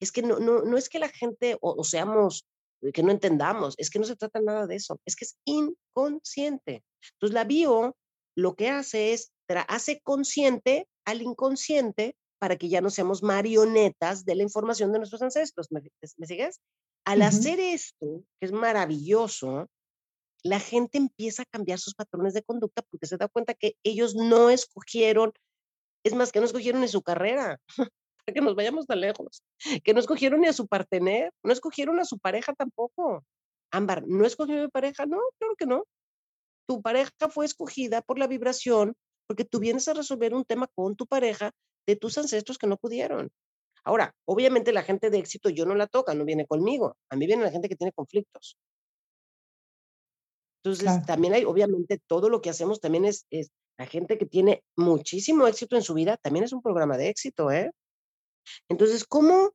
Es 0.00 0.10
que 0.10 0.22
no, 0.22 0.38
no, 0.38 0.62
no 0.62 0.76
es 0.76 0.88
que 0.88 0.98
la 0.98 1.08
gente 1.08 1.56
o, 1.60 1.84
seamos, 1.84 2.46
que 2.92 3.02
no 3.02 3.10
entendamos, 3.10 3.74
es 3.78 3.90
que 3.90 3.98
no 3.98 4.04
se 4.04 4.16
trata 4.16 4.40
nada 4.40 4.66
de 4.66 4.76
eso, 4.76 5.00
es 5.06 5.16
que 5.16 5.24
es 5.24 5.36
inconsciente. 5.44 6.84
Entonces 7.14 7.34
la 7.34 7.44
bio 7.44 7.96
lo 8.36 8.54
que 8.54 8.68
hace 8.68 9.12
es, 9.12 9.32
hace 9.68 10.00
consciente 10.02 10.88
al 11.04 11.22
inconsciente 11.22 12.16
para 12.38 12.56
que 12.56 12.68
ya 12.68 12.80
no 12.80 12.90
seamos 12.90 13.22
marionetas 13.22 14.24
de 14.24 14.34
la 14.34 14.42
información 14.42 14.92
de 14.92 14.98
nuestros 14.98 15.22
ancestros. 15.22 15.68
¿Me, 15.70 15.82
sigues? 16.26 16.60
Al 17.04 17.22
hacer 17.22 17.58
esto, 17.60 18.22
que 18.38 18.46
es 18.46 18.52
maravilloso, 18.52 19.68
la 20.42 20.60
gente 20.60 20.98
empieza 20.98 21.42
a 21.42 21.46
cambiar 21.46 21.78
sus 21.78 21.94
patrones 21.94 22.34
de 22.34 22.42
conducta 22.42 22.82
porque 22.90 23.06
se 23.06 23.16
da 23.16 23.28
cuenta 23.28 23.54
que 23.54 23.76
ellos 23.82 24.14
no 24.14 24.50
escogieron, 24.50 25.32
es 26.04 26.14
más, 26.14 26.30
que 26.30 26.40
no 26.40 26.46
escogieron 26.46 26.82
ni 26.82 26.88
su 26.88 27.02
carrera, 27.02 27.58
que 28.32 28.40
nos 28.40 28.54
vayamos 28.54 28.86
tan 28.86 29.00
lejos, 29.00 29.42
que 29.84 29.94
no 29.94 30.00
escogieron 30.00 30.40
ni 30.40 30.48
a 30.48 30.52
su 30.52 30.66
partener, 30.66 31.32
no 31.42 31.52
escogieron 31.52 31.98
a 32.00 32.04
su 32.04 32.18
pareja 32.18 32.52
tampoco. 32.54 33.24
Ámbar, 33.70 34.04
¿no 34.06 34.26
escogió 34.26 34.56
mi 34.56 34.68
pareja? 34.68 35.06
No, 35.06 35.18
claro 35.38 35.54
que 35.56 35.66
no. 35.66 35.84
Tu 36.68 36.82
pareja 36.82 37.10
fue 37.30 37.44
escogida 37.44 38.02
por 38.02 38.18
la 38.18 38.26
vibración 38.26 38.94
porque 39.26 39.44
tú 39.44 39.58
vienes 39.58 39.88
a 39.88 39.94
resolver 39.94 40.34
un 40.34 40.44
tema 40.44 40.68
con 40.74 40.96
tu 40.96 41.06
pareja 41.06 41.50
de 41.86 41.96
tus 41.96 42.18
ancestros 42.18 42.58
que 42.58 42.66
no 42.66 42.76
pudieron. 42.76 43.30
Ahora, 43.84 44.12
obviamente 44.24 44.72
la 44.72 44.82
gente 44.82 45.10
de 45.10 45.18
éxito 45.18 45.48
yo 45.48 45.64
no 45.64 45.74
la 45.74 45.86
toca, 45.86 46.14
no 46.14 46.24
viene 46.24 46.46
conmigo. 46.46 46.96
A 47.08 47.16
mí 47.16 47.26
viene 47.26 47.44
la 47.44 47.50
gente 47.50 47.68
que 47.68 47.76
tiene 47.76 47.92
conflictos. 47.92 48.56
Entonces, 50.64 51.06
también 51.06 51.34
hay, 51.34 51.44
obviamente, 51.44 52.00
todo 52.08 52.28
lo 52.28 52.40
que 52.40 52.50
hacemos 52.50 52.80
también 52.80 53.04
es, 53.04 53.26
es, 53.30 53.50
la 53.78 53.86
gente 53.86 54.18
que 54.18 54.26
tiene 54.26 54.64
muchísimo 54.74 55.46
éxito 55.46 55.76
en 55.76 55.82
su 55.82 55.94
vida, 55.94 56.16
también 56.16 56.44
es 56.44 56.52
un 56.52 56.62
programa 56.62 56.96
de 56.96 57.08
éxito, 57.08 57.52
¿eh? 57.52 57.70
Entonces, 58.68 59.04
¿cómo 59.04 59.52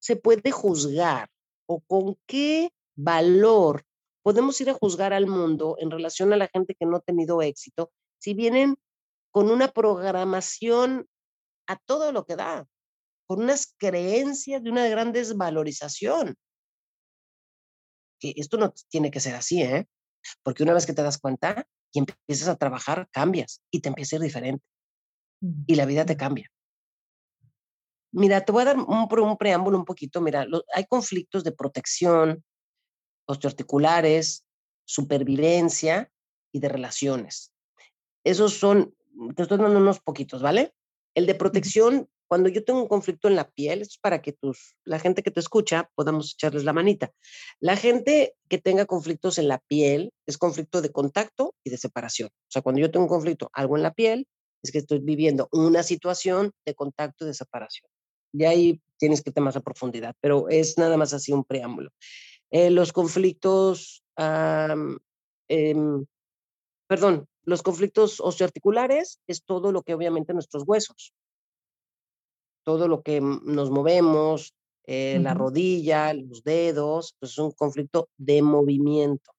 se 0.00 0.16
puede 0.16 0.50
juzgar 0.50 1.28
o 1.66 1.80
con 1.80 2.16
qué 2.26 2.70
valor 2.96 3.84
podemos 4.22 4.60
ir 4.60 4.70
a 4.70 4.74
juzgar 4.74 5.12
al 5.12 5.26
mundo 5.26 5.76
en 5.78 5.90
relación 5.90 6.32
a 6.32 6.36
la 6.36 6.48
gente 6.48 6.74
que 6.74 6.86
no 6.86 6.96
ha 6.96 7.00
tenido 7.00 7.42
éxito 7.42 7.90
si 8.18 8.34
vienen 8.34 8.76
con 9.30 9.50
una 9.50 9.68
programación 9.68 11.08
a 11.66 11.76
todo 11.76 12.12
lo 12.12 12.24
que 12.24 12.36
da, 12.36 12.66
con 13.26 13.42
unas 13.42 13.74
creencias 13.76 14.62
de 14.62 14.70
una 14.70 14.88
gran 14.88 15.12
desvalorización? 15.12 16.34
Que 18.20 18.34
esto 18.36 18.56
no 18.56 18.72
tiene 18.88 19.10
que 19.10 19.20
ser 19.20 19.34
así, 19.34 19.62
¿eh? 19.62 19.86
Porque 20.42 20.62
una 20.62 20.74
vez 20.74 20.86
que 20.86 20.92
te 20.92 21.02
das 21.02 21.18
cuenta 21.18 21.66
y 21.92 22.00
empiezas 22.00 22.48
a 22.48 22.56
trabajar, 22.56 23.08
cambias 23.12 23.62
y 23.70 23.80
te 23.80 23.88
empieza 23.88 24.16
a 24.16 24.18
ir 24.18 24.22
diferente. 24.22 24.64
Y 25.66 25.76
la 25.76 25.86
vida 25.86 26.04
te 26.04 26.16
cambia. 26.16 26.50
Mira, 28.12 28.44
te 28.44 28.52
voy 28.52 28.62
a 28.62 28.66
dar 28.66 28.76
un, 28.78 28.86
un 28.88 29.36
preámbulo 29.36 29.78
un 29.78 29.84
poquito. 29.84 30.20
Mira, 30.20 30.46
hay 30.74 30.84
conflictos 30.86 31.44
de 31.44 31.52
protección, 31.52 32.44
osteoarticulares, 33.26 34.44
supervivencia 34.84 36.10
y 36.52 36.60
de 36.60 36.68
relaciones. 36.68 37.52
Esos 38.24 38.54
son, 38.54 38.94
te 39.36 39.42
estoy 39.42 39.58
dando 39.58 39.78
unos 39.78 40.00
poquitos, 40.00 40.42
¿vale? 40.42 40.72
El 41.14 41.26
de 41.26 41.34
protección 41.34 42.08
cuando 42.28 42.50
yo 42.50 42.62
tengo 42.62 42.82
un 42.82 42.88
conflicto 42.88 43.26
en 43.26 43.36
la 43.36 43.50
piel, 43.50 43.80
es 43.80 43.98
para 43.98 44.20
que 44.20 44.32
tus, 44.32 44.76
la 44.84 44.98
gente 44.98 45.22
que 45.22 45.30
te 45.30 45.40
escucha 45.40 45.90
podamos 45.94 46.34
echarles 46.34 46.62
la 46.62 46.74
manita. 46.74 47.10
La 47.58 47.74
gente 47.74 48.36
que 48.48 48.58
tenga 48.58 48.84
conflictos 48.84 49.38
en 49.38 49.48
la 49.48 49.58
piel 49.58 50.12
es 50.26 50.36
conflicto 50.36 50.82
de 50.82 50.92
contacto 50.92 51.54
y 51.64 51.70
de 51.70 51.78
separación. 51.78 52.28
O 52.28 52.50
sea, 52.50 52.62
cuando 52.62 52.82
yo 52.82 52.90
tengo 52.90 53.06
un 53.06 53.08
conflicto, 53.08 53.50
algo 53.54 53.76
en 53.76 53.82
la 53.82 53.94
piel, 53.94 54.28
es 54.62 54.70
que 54.70 54.78
estoy 54.78 54.98
viviendo 54.98 55.48
una 55.52 55.82
situación 55.82 56.52
de 56.66 56.74
contacto 56.74 57.24
y 57.24 57.28
de 57.28 57.34
separación. 57.34 57.88
Y 58.32 58.44
ahí 58.44 58.80
tienes 58.98 59.22
que 59.22 59.30
tener 59.30 59.44
más 59.44 59.56
a 59.56 59.60
profundidad, 59.60 60.14
pero 60.20 60.48
es 60.48 60.76
nada 60.78 60.96
más 60.96 61.14
así 61.14 61.32
un 61.32 61.44
preámbulo. 61.44 61.90
Eh, 62.50 62.70
los 62.70 62.92
conflictos, 62.92 64.02
em, 64.16 64.98
perdón, 66.86 67.26
los 67.44 67.62
conflictos 67.62 68.20
osteoarticulares 68.20 69.20
es 69.26 69.44
todo 69.44 69.72
lo 69.72 69.82
que 69.82 69.94
obviamente 69.94 70.34
nuestros 70.34 70.64
huesos, 70.66 71.14
todo 72.62 72.88
lo 72.88 73.02
que 73.02 73.20
nos 73.22 73.70
movemos, 73.70 74.54
eh, 74.84 75.18
la 75.22 75.32
rodilla, 75.32 76.12
los 76.12 76.44
dedos, 76.44 77.14
pues 77.18 77.32
es 77.32 77.38
un 77.38 77.52
conflicto 77.52 78.10
de 78.18 78.42
movimiento. 78.42 79.32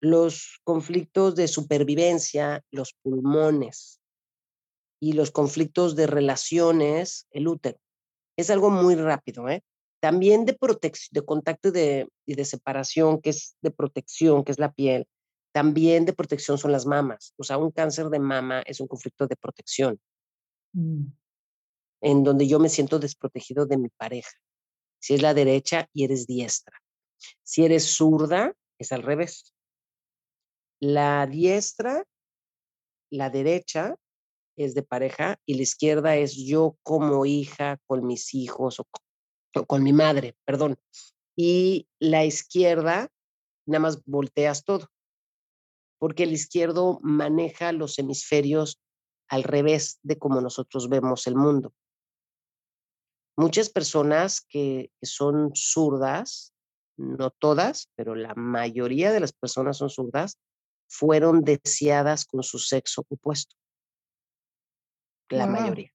Los 0.00 0.60
conflictos 0.64 1.34
de 1.36 1.48
supervivencia, 1.48 2.62
los 2.70 2.94
pulmones 3.02 4.00
y 5.00 5.12
los 5.12 5.30
conflictos 5.30 5.96
de 5.96 6.06
relaciones, 6.06 7.26
el 7.30 7.48
útero. 7.48 7.78
Es 8.36 8.50
algo 8.50 8.70
muy 8.70 8.94
rápido, 8.94 9.48
¿eh? 9.48 9.62
También 10.00 10.44
de 10.44 10.54
protección, 10.54 11.08
de 11.12 11.24
contacto 11.24 11.68
y 11.68 11.72
de, 11.72 12.08
y 12.26 12.34
de 12.34 12.44
separación, 12.44 13.20
que 13.20 13.30
es 13.30 13.56
de 13.62 13.70
protección, 13.70 14.42
que 14.42 14.52
es 14.52 14.58
la 14.58 14.72
piel. 14.72 15.06
También 15.52 16.04
de 16.06 16.12
protección 16.12 16.58
son 16.58 16.72
las 16.72 16.86
mamas. 16.86 17.34
O 17.36 17.44
sea, 17.44 17.58
un 17.58 17.70
cáncer 17.70 18.08
de 18.08 18.18
mama 18.18 18.62
es 18.62 18.80
un 18.80 18.88
conflicto 18.88 19.26
de 19.26 19.36
protección. 19.36 20.00
Mm 20.72 21.04
en 22.02 22.24
donde 22.24 22.46
yo 22.46 22.58
me 22.58 22.68
siento 22.68 22.98
desprotegido 22.98 23.64
de 23.64 23.78
mi 23.78 23.88
pareja. 23.88 24.32
Si 24.98 25.14
es 25.14 25.22
la 25.22 25.34
derecha 25.34 25.88
y 25.94 26.04
eres 26.04 26.26
diestra. 26.26 26.78
Si 27.42 27.64
eres 27.64 27.94
zurda, 27.94 28.52
es 28.78 28.92
al 28.92 29.02
revés. 29.02 29.54
La 30.80 31.26
diestra, 31.26 32.04
la 33.10 33.30
derecha 33.30 33.94
es 34.56 34.74
de 34.74 34.82
pareja 34.82 35.38
y 35.46 35.54
la 35.54 35.62
izquierda 35.62 36.16
es 36.16 36.36
yo 36.36 36.76
como 36.82 37.26
hija 37.26 37.78
con 37.86 38.06
mis 38.06 38.34
hijos 38.34 38.80
o 38.80 38.86
con, 39.66 39.82
mi 39.82 39.92
madre, 39.92 40.36
perdón. 40.44 40.78
Y 41.36 41.88
la 41.98 42.24
izquierda, 42.24 43.10
nada 43.66 43.80
más 43.80 44.02
volteas 44.04 44.64
todo, 44.64 44.88
porque 45.98 46.24
el 46.24 46.32
izquierdo 46.32 46.98
maneja 47.02 47.72
los 47.72 47.98
hemisferios 47.98 48.80
al 49.28 49.44
revés 49.44 49.98
de 50.02 50.18
como 50.18 50.40
nosotros 50.40 50.88
vemos 50.88 51.26
el 51.26 51.36
mundo. 51.36 51.72
muchas 53.36 53.70
personas 53.70 54.42
que, 54.42 54.90
son 55.02 55.52
zurdas, 55.54 56.52
no 56.96 57.30
todas, 57.30 57.88
pero 57.96 58.14
la 58.14 58.34
mayoría 58.34 59.10
de 59.10 59.20
las 59.20 59.32
personas 59.32 59.78
son 59.78 59.88
zurdas, 59.88 60.38
fueron 60.86 61.42
deseadas 61.42 62.26
con 62.26 62.42
su 62.42 62.58
sexo 62.58 63.04
opuesto. 63.08 63.56
La 65.38 65.46
mayoría. 65.46 65.90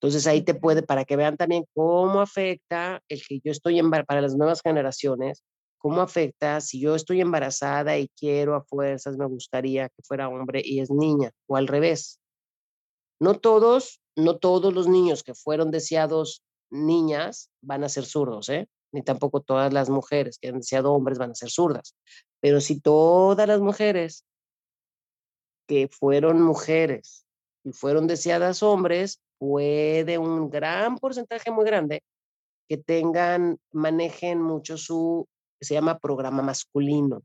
Entonces 0.00 0.26
ahí 0.26 0.42
te 0.42 0.54
puede, 0.54 0.82
para 0.82 1.04
que 1.04 1.16
vean 1.16 1.36
también 1.36 1.64
cómo 1.74 2.20
afecta 2.20 3.00
el 3.08 3.22
que 3.26 3.40
yo 3.42 3.50
estoy 3.52 3.78
embarazada, 3.78 4.06
para 4.06 4.20
las 4.20 4.36
nuevas 4.36 4.60
generaciones, 4.62 5.42
cómo 5.78 6.00
afecta 6.00 6.60
si 6.60 6.80
yo 6.80 6.94
estoy 6.94 7.20
embarazada 7.20 7.98
y 7.98 8.08
quiero 8.16 8.54
a 8.54 8.64
fuerzas, 8.64 9.16
me 9.16 9.26
gustaría 9.26 9.88
que 9.88 10.02
fuera 10.02 10.28
hombre 10.28 10.62
y 10.64 10.80
es 10.80 10.90
niña, 10.90 11.30
o 11.46 11.56
al 11.56 11.66
revés. 11.66 12.20
No 13.20 13.38
todos, 13.38 14.00
no 14.16 14.38
todos 14.38 14.72
los 14.72 14.88
niños 14.88 15.22
que 15.22 15.34
fueron 15.34 15.70
deseados 15.70 16.42
niñas 16.70 17.50
van 17.62 17.84
a 17.84 17.88
ser 17.88 18.04
zurdos, 18.04 18.48
¿eh? 18.48 18.68
Ni 18.92 19.02
tampoco 19.02 19.40
todas 19.40 19.72
las 19.72 19.90
mujeres 19.90 20.38
que 20.38 20.48
han 20.48 20.58
deseado 20.58 20.92
hombres 20.92 21.18
van 21.18 21.32
a 21.32 21.34
ser 21.34 21.50
zurdas. 21.50 21.96
Pero 22.40 22.60
si 22.60 22.80
todas 22.80 23.46
las 23.48 23.60
mujeres 23.60 24.24
que 25.66 25.88
fueron 25.88 26.42
mujeres 26.42 27.26
y 27.64 27.72
fueron 27.72 28.06
deseadas 28.06 28.62
hombres, 28.62 29.20
puede 29.38 30.18
un 30.18 30.50
gran 30.50 30.96
porcentaje 30.98 31.50
muy 31.50 31.64
grande 31.64 32.02
que 32.68 32.78
tengan, 32.78 33.58
manejen 33.72 34.40
mucho 34.40 34.76
su, 34.78 35.28
se 35.60 35.74
llama 35.74 35.98
programa 35.98 36.42
masculino, 36.42 37.22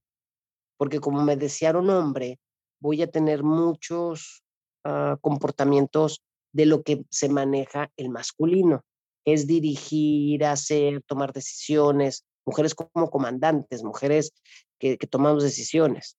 porque 0.78 1.00
como 1.00 1.24
me 1.24 1.36
desearon 1.36 1.90
hombre, 1.90 2.40
voy 2.82 3.02
a 3.02 3.12
tener 3.12 3.44
muchos 3.44 4.44
ah, 4.84 5.18
comportamientos 5.22 6.22
de 6.52 6.66
lo 6.66 6.84
que 6.84 7.06
se 7.10 7.30
maneja 7.30 7.92
el 7.96 8.10
masculino, 8.10 8.82
es 9.26 9.48
dirigir, 9.48 10.44
hacer, 10.46 11.02
tomar 11.04 11.34
decisiones, 11.34 12.26
mujeres 12.46 12.74
como 12.76 13.10
comandantes, 13.10 13.84
mujeres 13.84 14.34
que, 14.80 14.98
que 14.98 15.08
tomamos 15.08 15.44
decisiones. 15.44 16.18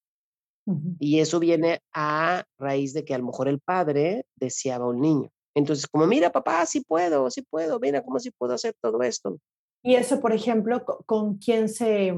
Y 0.98 1.18
eso 1.20 1.40
viene 1.40 1.80
a 1.92 2.44
raíz 2.58 2.92
de 2.92 3.04
que 3.04 3.14
a 3.14 3.18
lo 3.18 3.24
mejor 3.26 3.48
el 3.48 3.60
padre 3.60 4.26
deseaba 4.36 4.86
un 4.86 5.00
niño. 5.00 5.28
Entonces, 5.54 5.86
como, 5.88 6.06
mira, 6.06 6.30
papá, 6.30 6.64
sí 6.66 6.82
puedo, 6.82 7.28
sí 7.30 7.42
puedo, 7.42 7.80
mira 7.80 8.02
cómo 8.04 8.20
sí 8.20 8.30
puedo 8.30 8.54
hacer 8.54 8.74
todo 8.80 9.02
esto. 9.02 9.38
Y 9.82 9.96
eso, 9.96 10.20
por 10.20 10.32
ejemplo, 10.32 10.84
co- 10.84 11.02
¿con 11.06 11.38
quién 11.38 11.68
se, 11.68 12.12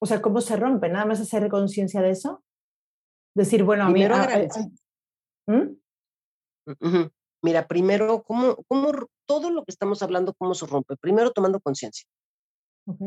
o 0.00 0.06
sea, 0.06 0.22
cómo 0.22 0.40
se 0.40 0.56
rompe? 0.56 0.88
Nada 0.88 1.04
más 1.04 1.20
hacer 1.20 1.48
conciencia 1.50 2.00
de 2.00 2.10
eso. 2.10 2.42
Decir, 3.34 3.64
bueno, 3.64 3.84
a 3.84 3.86
mí... 3.88 3.94
Primero 3.94 4.14
a- 4.14 4.18
a- 4.20 4.22
agradecer. 4.24 4.64
¿Mm? 5.46 7.10
Mira, 7.42 7.66
primero, 7.66 8.22
¿cómo, 8.22 8.56
cómo 8.68 8.92
todo 9.26 9.50
lo 9.50 9.64
que 9.64 9.72
estamos 9.72 10.02
hablando, 10.02 10.32
cómo 10.34 10.54
se 10.54 10.66
rompe? 10.66 10.96
Primero 10.96 11.32
tomando 11.32 11.60
conciencia. 11.60 12.06
Ok. 12.86 13.00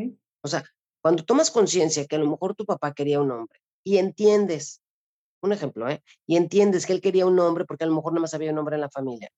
O 0.43 0.47
sea, 0.47 0.63
cuando 1.01 1.23
tomas 1.23 1.49
conciencia 1.49 2.05
que 2.05 2.17
a 2.17 2.19
lo 2.19 2.29
mejor 2.29 2.53
tu 2.55 2.65
papá 2.65 2.93
quería 2.93 3.21
un 3.21 3.31
hombre 3.31 3.59
y 3.85 3.99
entiendes, 3.99 4.81
un 5.41 5.53
ejemplo, 5.53 5.87
¿eh? 5.87 6.03
Y 6.25 6.35
entiendes 6.35 6.85
que 6.85 6.93
él 6.93 7.01
quería 7.01 7.25
un 7.25 7.39
hombre 7.39 7.65
porque 7.65 7.83
a 7.83 7.87
lo 7.87 7.95
mejor 7.95 8.11
nada 8.11 8.23
más 8.23 8.33
había 8.33 8.51
un 8.51 8.57
hombre 8.57 8.75
en 8.75 8.81
la 8.81 8.89
familia. 8.89 9.29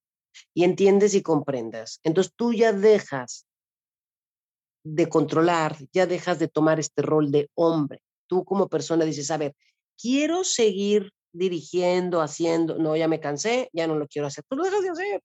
Y 0.53 0.63
entiendes 0.63 1.13
y 1.13 1.21
comprendas. 1.21 1.99
Entonces 2.03 2.33
tú 2.35 2.53
ya 2.53 2.71
dejas 2.71 3.45
de 4.83 5.09
controlar, 5.09 5.75
ya 5.91 6.07
dejas 6.07 6.39
de 6.39 6.47
tomar 6.47 6.79
este 6.79 7.01
rol 7.01 7.29
de 7.29 7.49
hombre. 7.55 8.01
Tú 8.27 8.45
como 8.45 8.69
persona 8.69 9.03
dices, 9.03 9.29
a 9.31 9.37
ver, 9.37 9.53
quiero 10.01 10.45
seguir 10.45 11.11
dirigiendo, 11.33 12.21
haciendo, 12.21 12.77
no, 12.77 12.95
ya 12.95 13.09
me 13.09 13.19
cansé, 13.19 13.69
ya 13.73 13.85
no 13.85 13.95
lo 13.95 14.07
quiero 14.07 14.27
hacer. 14.27 14.45
Tú 14.47 14.55
lo 14.55 14.63
dejas 14.63 14.81
de 14.81 14.89
hacer. 14.89 15.21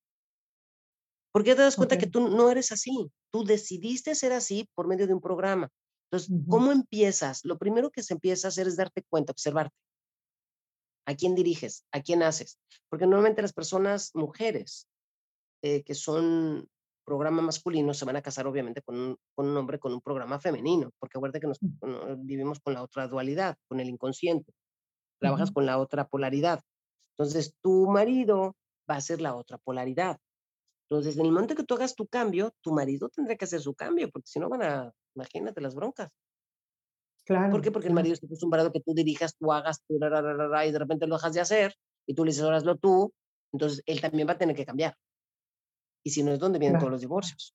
Porque 1.30 1.54
te 1.54 1.62
das 1.62 1.76
cuenta 1.76 1.96
que 1.96 2.08
tú 2.08 2.28
no 2.28 2.50
eres 2.50 2.72
así. 2.72 3.08
Tú 3.30 3.44
decidiste 3.44 4.16
ser 4.16 4.32
así 4.32 4.68
por 4.74 4.88
medio 4.88 5.06
de 5.06 5.14
un 5.14 5.20
programa. 5.20 5.70
Entonces. 6.12 6.30
¿cómo 6.48 6.72
empiezas? 6.72 7.44
Lo 7.44 7.58
primero 7.58 7.90
que 7.90 8.02
se 8.02 8.14
empieza 8.14 8.48
a 8.48 8.50
hacer 8.50 8.66
es 8.66 8.76
darte 8.76 9.02
cuenta, 9.08 9.32
observarte. 9.32 9.74
¿A 11.06 11.14
quién 11.14 11.34
diriges? 11.34 11.84
¿A 11.90 12.00
quién 12.00 12.22
haces? 12.22 12.58
Porque 12.88 13.06
normalmente 13.06 13.42
las 13.42 13.52
personas, 13.52 14.10
mujeres, 14.14 14.86
eh, 15.62 15.82
que 15.82 15.94
son 15.94 16.68
programa 17.04 17.42
masculino, 17.42 17.94
se 17.94 18.04
van 18.04 18.16
a 18.16 18.22
casar 18.22 18.46
obviamente 18.46 18.82
con 18.82 18.96
un, 18.96 19.16
con 19.34 19.48
un 19.48 19.56
hombre 19.56 19.80
con 19.80 19.92
un 19.92 20.00
programa 20.00 20.38
femenino, 20.38 20.90
porque 21.00 21.18
acuérdate 21.18 21.40
que 21.40 21.48
nos, 21.48 21.58
Mm. 21.60 22.26
vivimos 22.26 22.60
con 22.60 22.74
la 22.74 22.82
otra 22.82 23.08
dualidad, 23.08 23.56
con 23.68 23.80
el 23.80 23.88
inconsciente, 23.88 24.52
trabajas 25.18 25.50
con 25.50 25.66
la 25.66 25.78
otra 25.78 26.06
polaridad. 26.06 26.60
Entonces, 27.16 27.54
tu 27.62 27.88
marido 27.88 28.54
va 28.88 28.96
a 28.96 29.00
ser 29.00 29.20
la 29.20 29.34
otra 29.34 29.58
polaridad. 29.58 30.18
Entonces, 30.92 31.16
en 31.16 31.24
el 31.24 31.32
momento 31.32 31.54
que 31.54 31.64
tú 31.64 31.74
hagas 31.74 31.94
tu 31.94 32.06
cambio, 32.06 32.52
tu 32.60 32.70
marido 32.70 33.08
tendrá 33.08 33.34
que 33.34 33.46
hacer 33.46 33.62
su 33.62 33.74
cambio, 33.74 34.10
porque 34.10 34.26
si 34.28 34.38
no 34.38 34.50
van 34.50 34.62
a, 34.62 34.92
imagínate 35.14 35.62
las 35.62 35.74
broncas. 35.74 36.10
Claro. 37.24 37.50
¿Por 37.50 37.62
qué? 37.62 37.70
Porque 37.70 37.88
el 37.88 37.94
marido 37.94 38.12
está 38.12 38.26
acostumbrado 38.26 38.68
a 38.68 38.72
que 38.72 38.80
tú 38.80 38.92
dirijas, 38.92 39.34
tú 39.38 39.50
hagas, 39.50 39.80
tú, 39.88 39.98
ra, 39.98 40.10
ra, 40.10 40.20
ra, 40.20 40.66
y 40.66 40.70
de 40.70 40.78
repente 40.78 41.06
lo 41.06 41.14
dejas 41.14 41.32
de 41.32 41.40
hacer, 41.40 41.74
y 42.06 42.14
tú 42.14 42.26
le 42.26 42.30
dices, 42.30 42.44
hazlo 42.44 42.76
tú, 42.76 43.10
entonces 43.54 43.82
él 43.86 44.02
también 44.02 44.28
va 44.28 44.32
a 44.32 44.38
tener 44.38 44.54
que 44.54 44.66
cambiar. 44.66 44.94
Y 46.04 46.10
si 46.10 46.22
no 46.22 46.30
es 46.30 46.38
donde 46.38 46.58
vienen 46.58 46.74
todos 46.74 46.88
Claro. 46.88 46.92
los 46.92 47.00
divorcios. 47.00 47.54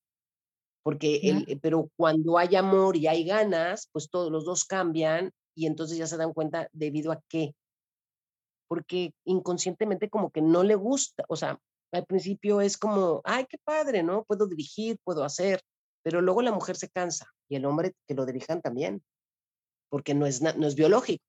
Porque 0.83 1.19
Claro. 1.21 1.37
el, 1.37 1.51
eh, 1.51 1.59
pero 1.61 1.91
cuando 1.95 2.39
hay 2.39 2.55
amor 2.55 2.97
y 2.97 3.05
hay 3.05 3.23
ganas, 3.23 3.87
pues 3.91 4.09
todos 4.09 4.31
los 4.31 4.45
dos 4.45 4.65
cambian 4.65 5.31
y 5.55 5.67
entonces 5.67 5.99
ya 5.99 6.07
se 6.07 6.17
dan 6.17 6.33
cuenta 6.33 6.69
debido 6.71 7.11
a 7.11 7.21
qué. 7.29 7.53
Porque 8.67 9.13
inconscientemente 9.25 10.09
como 10.09 10.31
que 10.31 10.41
no 10.41 10.63
le 10.63 10.73
gusta, 10.73 11.23
o 11.29 11.35
sea, 11.35 11.59
al 11.91 12.05
principio 12.05 12.61
es 12.61 12.77
como, 12.77 13.21
ay, 13.23 13.45
qué 13.49 13.57
padre, 13.63 14.03
¿no? 14.03 14.23
Puedo 14.25 14.47
dirigir, 14.47 14.97
puedo 15.03 15.23
hacer, 15.23 15.61
pero 16.03 16.21
luego 16.21 16.41
la 16.41 16.51
mujer 16.51 16.75
se 16.75 16.89
cansa 16.89 17.27
y 17.49 17.55
el 17.55 17.65
hombre 17.65 17.93
que 18.07 18.13
lo 18.13 18.25
dirijan 18.25 18.61
también, 18.61 19.03
porque 19.89 20.13
no 20.13 20.25
es, 20.25 20.41
no 20.41 20.67
es 20.67 20.75
biológico. 20.75 21.23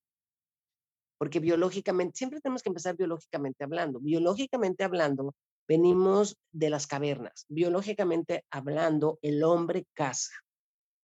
Porque 1.18 1.40
biológicamente, 1.40 2.16
siempre 2.16 2.40
tenemos 2.40 2.62
que 2.62 2.68
empezar 2.68 2.96
biológicamente 2.96 3.64
hablando. 3.64 3.98
Biológicamente 3.98 4.84
hablando, 4.84 5.34
venimos 5.66 6.36
de 6.52 6.70
las 6.70 6.86
cavernas. 6.86 7.44
Biológicamente 7.48 8.44
hablando, 8.50 9.18
el 9.22 9.42
hombre 9.42 9.84
caza 9.94 10.32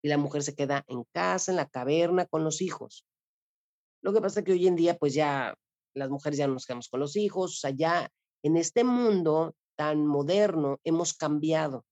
y 0.03 0.09
la 0.09 0.17
mujer 0.17 0.43
se 0.43 0.55
queda 0.55 0.83
en 0.87 1.03
casa, 1.13 1.51
en 1.51 1.57
la 1.57 1.69
caverna, 1.69 2.25
con 2.25 2.43
los 2.43 2.61
hijos. 2.61 3.05
Lo 4.03 4.13
que 4.13 4.21
pasa 4.21 4.39
es 4.39 4.45
que 4.45 4.51
hoy 4.51 4.67
en 4.67 4.75
día, 4.75 4.97
pues 4.97 5.13
ya 5.13 5.55
las 5.93 6.09
mujeres 6.09 6.37
ya 6.37 6.47
no 6.47 6.53
nos 6.53 6.65
quedamos 6.65 6.89
con 6.89 6.99
los 6.99 7.15
hijos, 7.15 7.53
o 7.53 7.55
sea, 7.55 7.69
ya 7.69 8.09
en 8.43 8.57
este 8.57 8.83
mundo 8.83 9.55
tan 9.75 10.05
moderno 10.05 10.79
hemos 10.83 11.13
cambiado. 11.13 11.85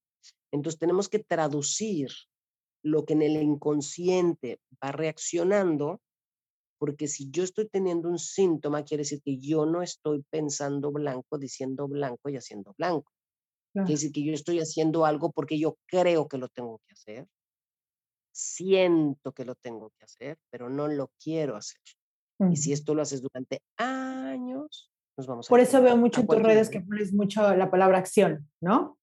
Entonces 0.52 0.80
tenemos 0.80 1.10
que 1.10 1.20
traducir 1.20 2.10
lo 2.84 3.06
que 3.06 3.14
en 3.14 3.22
el 3.22 3.42
inconsciente 3.42 4.60
va 4.84 4.92
reaccionando, 4.92 6.02
porque 6.80 7.08
si 7.08 7.30
yo 7.30 7.44
estoy 7.44 7.68
teniendo 7.68 8.10
un 8.10 8.20
síntoma, 8.20 8.84
quiere 8.84 9.02
decir 9.02 9.22
que 9.22 9.38
yo 9.38 9.66
no 9.66 9.82
estoy 9.82 10.24
pensando 10.30 10.92
blanco, 10.92 11.38
diciendo 11.38 11.88
blanco 11.88 12.30
y 12.30 12.38
haciendo 12.38 12.74
blanco. 12.78 13.12
Claro. 13.74 13.86
Quiere 13.86 14.00
decir 14.00 14.12
que 14.12 14.24
yo 14.24 14.34
estoy 14.34 14.60
haciendo 14.60 15.06
algo 15.06 15.32
porque 15.32 15.60
yo 15.60 15.78
creo 15.86 16.28
que 16.28 16.38
lo 16.38 16.48
tengo 16.48 16.80
que 16.88 16.94
hacer, 16.94 17.28
siento 18.32 19.34
que 19.34 19.46
lo 19.46 19.56
tengo 19.56 19.92
que 19.98 20.06
hacer, 20.06 20.38
pero 20.50 20.70
no 20.70 20.88
lo 20.88 21.12
quiero 21.22 21.56
hacer. 21.56 21.82
Y 22.50 22.56
si 22.56 22.72
esto 22.72 22.96
lo 22.96 23.02
haces 23.02 23.22
durante 23.22 23.62
años, 23.76 24.90
nos 25.20 25.28
vamos 25.28 25.48
a 25.48 25.50
Por 25.50 25.60
eso 25.60 25.82
veo 25.82 25.98
mucho 25.98 26.22
en 26.22 26.28
tus 26.28 26.42
redes 26.42 26.70
que 26.70 26.80
pones 26.80 27.14
mucho 27.14 27.54
la 27.56 27.70
palabra 27.70 27.98
acción, 27.98 28.50
¿no? 28.62 28.98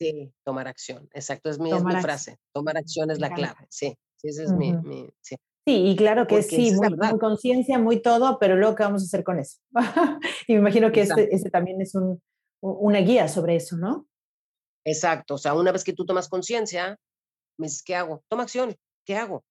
Sí, 0.00 0.32
tomar 0.44 0.66
acción. 0.66 1.08
Exacto, 1.12 1.50
es 1.50 1.58
mi, 1.58 1.70
es 1.70 1.82
frase. 2.00 2.38
Tomar 2.52 2.76
acción 2.78 3.10
es 3.10 3.20
la 3.20 3.32
clave. 3.34 3.66
Sí, 3.68 3.96
sí, 4.16 4.28
esa 4.28 4.44
es 4.44 4.52
mi, 4.52 4.72
mi- 4.78 5.10
sí. 5.20 5.36
Sí, 5.64 5.90
y 5.90 5.94
claro 5.94 6.26
que 6.26 6.38
Porque 6.38 6.56
sí, 6.56 6.72
muy, 6.74 7.18
conciencia, 7.20 7.78
muy 7.78 8.02
todo, 8.02 8.38
pero 8.40 8.56
luego, 8.56 8.74
¿qué 8.74 8.82
vamos 8.82 9.02
a 9.02 9.04
hacer 9.04 9.22
con 9.22 9.38
eso? 9.38 9.60
y 10.48 10.54
me 10.54 10.58
imagino 10.58 10.90
que 10.90 11.02
este, 11.02 11.32
este 11.32 11.50
también 11.50 11.80
es 11.80 11.94
un, 11.94 12.20
una 12.60 12.98
guía 12.98 13.28
sobre 13.28 13.54
eso, 13.56 13.76
¿no? 13.76 14.08
Exacto. 14.84 15.34
O 15.34 15.38
sea, 15.38 15.54
una 15.54 15.70
vez 15.70 15.84
que 15.84 15.92
tú 15.92 16.04
tomas 16.04 16.28
conciencia, 16.28 16.98
me 17.58 17.66
dices, 17.66 17.84
¿qué 17.84 17.94
hago? 17.94 18.24
Toma 18.28 18.42
acción. 18.42 18.74
¿Qué 19.04 19.16
hago? 19.16 19.44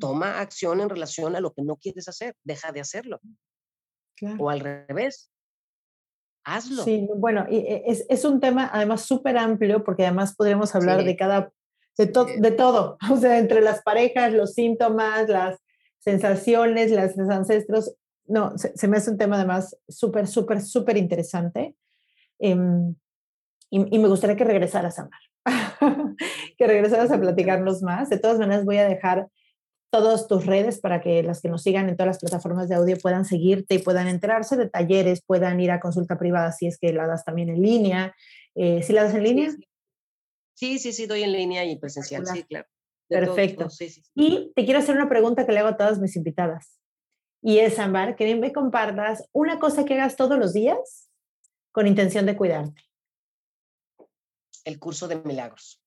Toma 0.00 0.40
acción 0.40 0.80
en 0.80 0.88
relación 0.88 1.36
a 1.36 1.40
lo 1.40 1.52
que 1.52 1.62
no 1.62 1.76
quieres 1.76 2.08
hacer. 2.08 2.34
Deja 2.44 2.72
de 2.72 2.80
hacerlo. 2.80 3.20
Claro. 4.16 4.36
O 4.42 4.48
al 4.48 4.60
revés, 4.60 5.30
hazlo. 6.56 6.82
Sí, 6.82 7.08
bueno, 7.16 7.46
y 7.48 7.56
e- 7.58 7.82
es, 7.86 8.04
es 8.08 8.24
un 8.24 8.40
tema 8.40 8.68
además 8.72 9.02
súper 9.02 9.36
amplio 9.38 9.84
porque 9.84 10.04
además 10.04 10.34
podríamos 10.34 10.74
hablar 10.74 11.04
de 11.04 11.10
Sí, 11.10 11.16
cada, 11.16 11.52
de, 11.96 12.06
to- 12.06 12.26
de 12.26 12.50
todo, 12.52 12.96
o 13.12 13.16
sea, 13.16 13.38
entre 13.38 13.60
las 13.60 13.82
parejas, 13.82 14.32
los 14.32 14.54
síntomas, 14.54 15.28
las 15.28 15.58
sensaciones, 15.98 16.90
las, 16.90 17.16
los 17.16 17.28
ancestros. 17.30 17.94
No, 18.26 18.56
se, 18.58 18.76
se 18.76 18.88
me 18.88 18.96
hace 18.98 19.10
un 19.10 19.18
tema 19.18 19.36
además 19.36 19.76
súper, 19.88 20.26
súper, 20.26 20.60
súper 20.60 20.96
interesante. 20.96 21.74
Em, 22.38 22.94
y, 23.70 23.96
y 23.96 23.98
me 23.98 24.08
gustaría 24.08 24.36
que 24.36 24.44
regresaras, 24.44 24.98
Amar, 24.98 25.20
que 26.58 26.66
regresaras 26.66 27.10
a 27.10 27.18
platicarnos 27.20 27.82
más. 27.82 28.10
De 28.10 28.18
todas 28.18 28.38
maneras, 28.38 28.64
voy 28.64 28.78
a 28.78 28.88
dejar 28.88 29.28
todas 29.90 30.28
tus 30.28 30.44
redes 30.44 30.80
para 30.80 31.00
que 31.00 31.22
las 31.22 31.40
que 31.40 31.48
nos 31.48 31.62
sigan 31.62 31.88
en 31.88 31.96
todas 31.96 32.08
las 32.08 32.18
plataformas 32.18 32.68
de 32.68 32.74
audio 32.74 32.96
puedan 32.98 33.24
seguirte 33.24 33.76
y 33.76 33.78
puedan 33.78 34.08
enterarse 34.08 34.56
de 34.56 34.68
talleres, 34.68 35.22
puedan 35.24 35.60
ir 35.60 35.70
a 35.70 35.80
consulta 35.80 36.18
privada 36.18 36.52
si 36.52 36.66
es 36.66 36.78
que 36.78 36.92
la 36.92 37.06
das 37.06 37.24
también 37.24 37.48
en 37.48 37.62
línea, 37.62 38.14
Eh, 38.54 38.82
¿Sí 38.82 38.92
la 38.92 39.04
das 39.04 39.14
en 39.14 39.22
línea? 39.22 39.50
Sí, 40.54 40.78
sí, 40.80 40.92
sí, 40.92 41.06
doy 41.06 41.22
en 41.22 41.32
línea 41.32 41.64
y 41.64 41.78
presencial, 41.78 42.26
sí, 42.26 42.42
claro. 42.42 42.66
Perfecto. 43.08 43.68
Y 44.14 44.52
te 44.54 44.64
quiero 44.64 44.80
hacer 44.80 44.94
una 44.96 45.08
pregunta 45.08 45.46
que 45.46 45.52
le 45.52 45.60
hago 45.60 45.68
a 45.68 45.76
todas 45.76 45.98
mis 45.98 46.16
invitadas. 46.16 46.78
Y 47.40 47.58
es, 47.58 47.78
Ámbar, 47.78 48.16
que 48.16 48.34
me 48.34 48.52
compartas 48.52 49.28
una 49.32 49.58
cosa 49.58 49.84
que 49.84 49.94
hagas 49.94 50.16
todos 50.16 50.38
los 50.38 50.52
días 50.52 51.08
con 51.72 51.86
intención 51.86 52.26
de 52.26 52.36
cuidarte. 52.36 52.82
El 54.64 54.78
curso 54.78 55.08
de 55.08 55.16
milagros. 55.16 55.80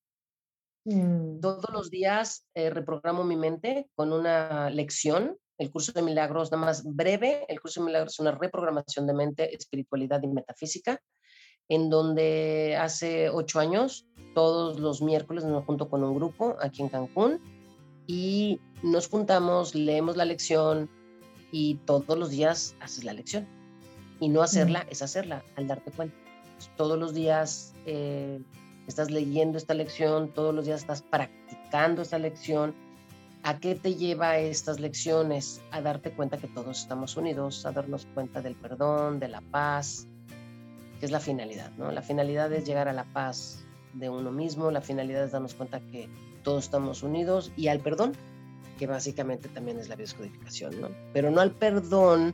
Mm. 0.85 1.39
Todos 1.39 1.69
los 1.71 1.89
días 1.89 2.45
eh, 2.55 2.69
reprogramo 2.69 3.23
mi 3.23 3.35
mente 3.35 3.89
con 3.95 4.11
una 4.13 4.69
lección. 4.69 5.37
El 5.57 5.71
curso 5.71 5.91
de 5.91 6.01
milagros, 6.01 6.51
nada 6.51 6.65
más 6.65 6.83
breve, 6.83 7.45
el 7.47 7.61
curso 7.61 7.81
de 7.81 7.85
milagros 7.85 8.13
es 8.13 8.19
una 8.19 8.31
reprogramación 8.31 9.05
de 9.05 9.13
mente, 9.13 9.55
espiritualidad 9.55 10.21
y 10.23 10.27
metafísica, 10.27 10.99
en 11.69 11.89
donde 11.89 12.75
hace 12.79 13.29
ocho 13.29 13.59
años, 13.59 14.07
todos 14.33 14.79
los 14.79 15.01
miércoles 15.01 15.45
me 15.45 15.61
junto 15.61 15.89
con 15.89 16.03
un 16.03 16.15
grupo 16.15 16.55
aquí 16.61 16.81
en 16.81 16.89
Cancún 16.89 17.39
y 18.07 18.59
nos 18.81 19.07
juntamos, 19.07 19.75
leemos 19.75 20.17
la 20.17 20.25
lección 20.25 20.89
y 21.51 21.75
todos 21.85 22.17
los 22.17 22.31
días 22.31 22.75
haces 22.79 23.03
la 23.03 23.13
lección. 23.13 23.47
Y 24.19 24.29
no 24.29 24.41
hacerla 24.41 24.85
es 24.89 25.01
hacerla 25.01 25.43
al 25.55 25.67
darte 25.67 25.91
cuenta. 25.91 26.15
Todos 26.77 26.97
los 26.97 27.13
días 27.13 27.73
eh, 27.85 28.39
estás 28.87 29.11
leyendo 29.11 29.57
esta 29.57 29.73
lección, 29.73 30.33
todos 30.33 30.53
los 30.53 30.65
días 30.65 30.81
estás 30.81 31.01
practicando 31.01 32.01
esta 32.01 32.19
lección. 32.19 32.73
¿A 33.43 33.57
qué 33.59 33.75
te 33.75 33.95
lleva 33.95 34.37
estas 34.37 34.79
lecciones? 34.79 35.61
A 35.71 35.81
darte 35.81 36.11
cuenta 36.11 36.37
que 36.37 36.47
todos 36.47 36.79
estamos 36.79 37.17
unidos, 37.17 37.65
a 37.65 37.71
darnos 37.71 38.05
cuenta 38.13 38.41
del 38.41 38.55
perdón, 38.55 39.19
de 39.19 39.29
la 39.29 39.41
paz, 39.41 40.07
que 40.99 41.05
es 41.05 41.11
la 41.11 41.19
finalidad, 41.19 41.71
¿no? 41.77 41.91
La 41.91 42.03
finalidad 42.03 42.53
es 42.53 42.65
llegar 42.65 42.87
a 42.87 42.93
la 42.93 43.05
paz 43.05 43.63
de 43.93 44.09
uno 44.09 44.31
mismo, 44.31 44.69
la 44.69 44.81
finalidad 44.81 45.23
es 45.23 45.31
darnos 45.31 45.55
cuenta 45.55 45.79
que 45.79 46.07
todos 46.43 46.65
estamos 46.65 47.01
unidos 47.01 47.51
y 47.57 47.67
al 47.67 47.79
perdón, 47.79 48.13
que 48.77 48.87
básicamente 48.87 49.49
también 49.49 49.79
es 49.79 49.89
la 49.89 49.95
bioscodificación, 49.95 50.79
¿no? 50.79 50.89
Pero 51.13 51.31
no 51.31 51.41
al 51.41 51.51
perdón 51.51 52.33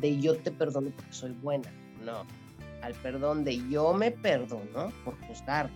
de 0.00 0.20
yo 0.20 0.36
te 0.36 0.50
perdono 0.50 0.90
porque 0.90 1.12
soy 1.12 1.32
buena, 1.32 1.72
no, 2.04 2.24
al 2.82 2.94
perdón 2.94 3.44
de 3.44 3.58
yo 3.68 3.92
me 3.94 4.10
perdono 4.10 4.92
por 5.04 5.18
juzgar, 5.26 5.70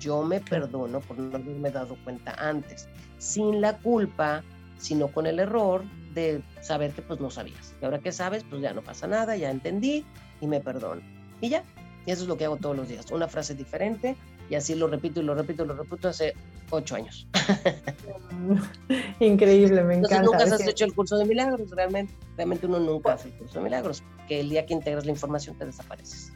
yo 0.00 0.22
me 0.22 0.40
perdono 0.40 1.00
por 1.00 1.18
no 1.18 1.36
haberme 1.36 1.70
dado 1.70 1.96
cuenta 2.04 2.34
antes, 2.38 2.88
sin 3.18 3.60
la 3.60 3.78
culpa, 3.78 4.42
sino 4.78 5.08
con 5.08 5.26
el 5.26 5.38
error 5.38 5.82
de 6.14 6.42
saber 6.60 6.92
que 6.92 7.02
pues 7.02 7.20
no 7.20 7.30
sabías. 7.30 7.74
Y 7.80 7.84
ahora 7.84 7.98
que 7.98 8.12
sabes, 8.12 8.44
pues 8.44 8.60
ya 8.60 8.72
no 8.72 8.82
pasa 8.82 9.06
nada, 9.06 9.36
ya 9.36 9.50
entendí 9.50 10.04
y 10.40 10.46
me 10.46 10.60
perdono. 10.60 11.00
Y 11.40 11.48
ya, 11.48 11.64
y 12.06 12.10
eso 12.10 12.22
es 12.22 12.28
lo 12.28 12.36
que 12.36 12.44
hago 12.44 12.56
todos 12.56 12.76
los 12.76 12.88
días, 12.88 13.10
una 13.10 13.28
frase 13.28 13.54
diferente 13.54 14.16
y 14.50 14.56
así 14.56 14.74
lo 14.74 14.88
repito 14.88 15.20
y 15.20 15.24
lo 15.24 15.34
repito 15.34 15.64
y 15.64 15.66
lo 15.68 15.74
repito 15.74 16.08
hace 16.08 16.34
ocho 16.70 16.96
años. 16.96 17.26
Increíble, 19.20 19.82
me 19.82 19.94
encanta. 19.94 20.16
Entonces 20.16 20.50
nunca 20.50 20.54
has 20.56 20.68
hecho 20.68 20.84
el 20.84 20.94
curso 20.94 21.16
de 21.18 21.24
milagros, 21.24 21.70
realmente, 21.70 22.14
realmente 22.36 22.66
uno 22.66 22.80
nunca 22.80 23.12
hace 23.12 23.28
el 23.28 23.34
curso 23.34 23.58
de 23.58 23.64
milagros, 23.64 24.02
que 24.28 24.40
el 24.40 24.50
día 24.50 24.66
que 24.66 24.74
integras 24.74 25.04
la 25.04 25.12
información 25.12 25.56
te 25.56 25.66
desapareces. 25.66 26.32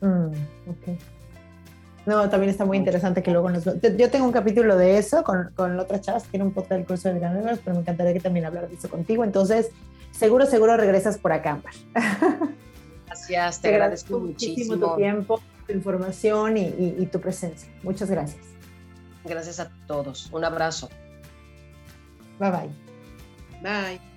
Mm, 0.00 0.30
ok. 0.70 0.98
No, 2.06 2.28
también 2.28 2.50
está 2.50 2.66
muy 2.66 2.76
interesante 2.76 3.22
que 3.22 3.30
luego 3.30 3.48
nos... 3.50 3.64
Yo 3.64 4.10
tengo 4.10 4.26
un 4.26 4.32
capítulo 4.32 4.76
de 4.76 4.98
eso 4.98 5.24
con, 5.24 5.50
con 5.56 5.78
otras 5.78 6.02
chavas 6.02 6.24
que 6.24 6.30
tienen 6.32 6.48
un 6.48 6.54
podcast 6.54 6.72
del 6.72 6.86
curso 6.86 7.08
de 7.08 7.14
milagros, 7.14 7.60
pero 7.64 7.76
me 7.76 7.80
encantaría 7.80 8.12
que 8.12 8.20
también 8.20 8.44
hablar 8.44 8.68
de 8.68 8.74
eso 8.74 8.90
contigo. 8.90 9.24
Entonces, 9.24 9.70
seguro, 10.10 10.44
seguro 10.44 10.76
regresas 10.76 11.16
por 11.16 11.32
acá, 11.32 11.52
Ampar. 11.52 11.72
Gracias, 13.06 13.60
te, 13.60 13.68
te 13.68 13.74
agradezco, 13.74 14.18
muchísimo. 14.18 14.76
tu 14.76 14.96
tiempo, 14.96 15.40
tu 15.66 15.72
información 15.72 16.56
y, 16.56 16.66
y, 16.66 16.96
y 16.98 17.06
tu 17.06 17.20
presencia. 17.20 17.70
Muchas 17.82 18.10
gracias. 18.10 18.53
Gracias 19.24 19.60
a 19.60 19.70
todos. 19.86 20.28
Un 20.32 20.44
abrazo. 20.44 20.88
Bye 22.38 22.50
bye. 22.50 22.70
Bye. 23.62 24.14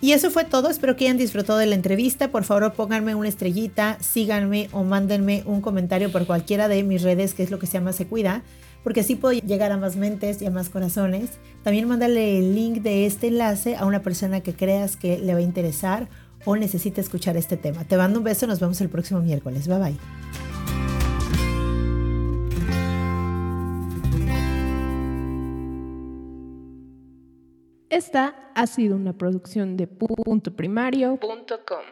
Y 0.00 0.12
eso 0.12 0.30
fue 0.30 0.44
todo, 0.44 0.70
espero 0.70 0.94
que 0.94 1.06
hayan 1.06 1.16
disfrutado 1.16 1.58
de 1.58 1.66
la 1.66 1.74
entrevista. 1.74 2.30
Por 2.30 2.44
favor, 2.44 2.72
pónganme 2.72 3.16
una 3.16 3.28
estrellita, 3.28 3.98
síganme 4.00 4.68
o 4.70 4.84
mándenme 4.84 5.42
un 5.44 5.60
comentario 5.60 6.12
por 6.12 6.24
cualquiera 6.24 6.68
de 6.68 6.84
mis 6.84 7.02
redes, 7.02 7.34
que 7.34 7.42
es 7.42 7.50
lo 7.50 7.58
que 7.58 7.66
se 7.66 7.72
llama 7.74 7.92
Se 7.92 8.06
Cuida, 8.06 8.42
porque 8.84 9.00
así 9.00 9.16
puedo 9.16 9.36
llegar 9.40 9.72
a 9.72 9.76
más 9.76 9.96
mentes 9.96 10.40
y 10.40 10.46
a 10.46 10.52
más 10.52 10.68
corazones. 10.68 11.30
También 11.64 11.88
mándale 11.88 12.38
el 12.38 12.54
link 12.54 12.82
de 12.82 13.06
este 13.06 13.26
enlace 13.26 13.74
a 13.74 13.86
una 13.86 14.02
persona 14.02 14.40
que 14.40 14.54
creas 14.54 14.96
que 14.96 15.18
le 15.18 15.32
va 15.32 15.40
a 15.40 15.42
interesar 15.42 16.08
o 16.44 16.54
necesita 16.54 17.00
escuchar 17.00 17.36
este 17.36 17.56
tema. 17.56 17.82
Te 17.82 17.96
mando 17.96 18.20
un 18.20 18.24
beso, 18.24 18.46
nos 18.46 18.60
vemos 18.60 18.80
el 18.80 18.88
próximo 18.88 19.20
miércoles. 19.20 19.66
Bye 19.66 19.78
bye. 19.78 20.57
Esta 27.90 28.50
ha 28.54 28.66
sido 28.66 28.96
una 28.96 29.14
producción 29.14 29.76
de 29.78 29.86
puntoprimario.com. 29.86 31.82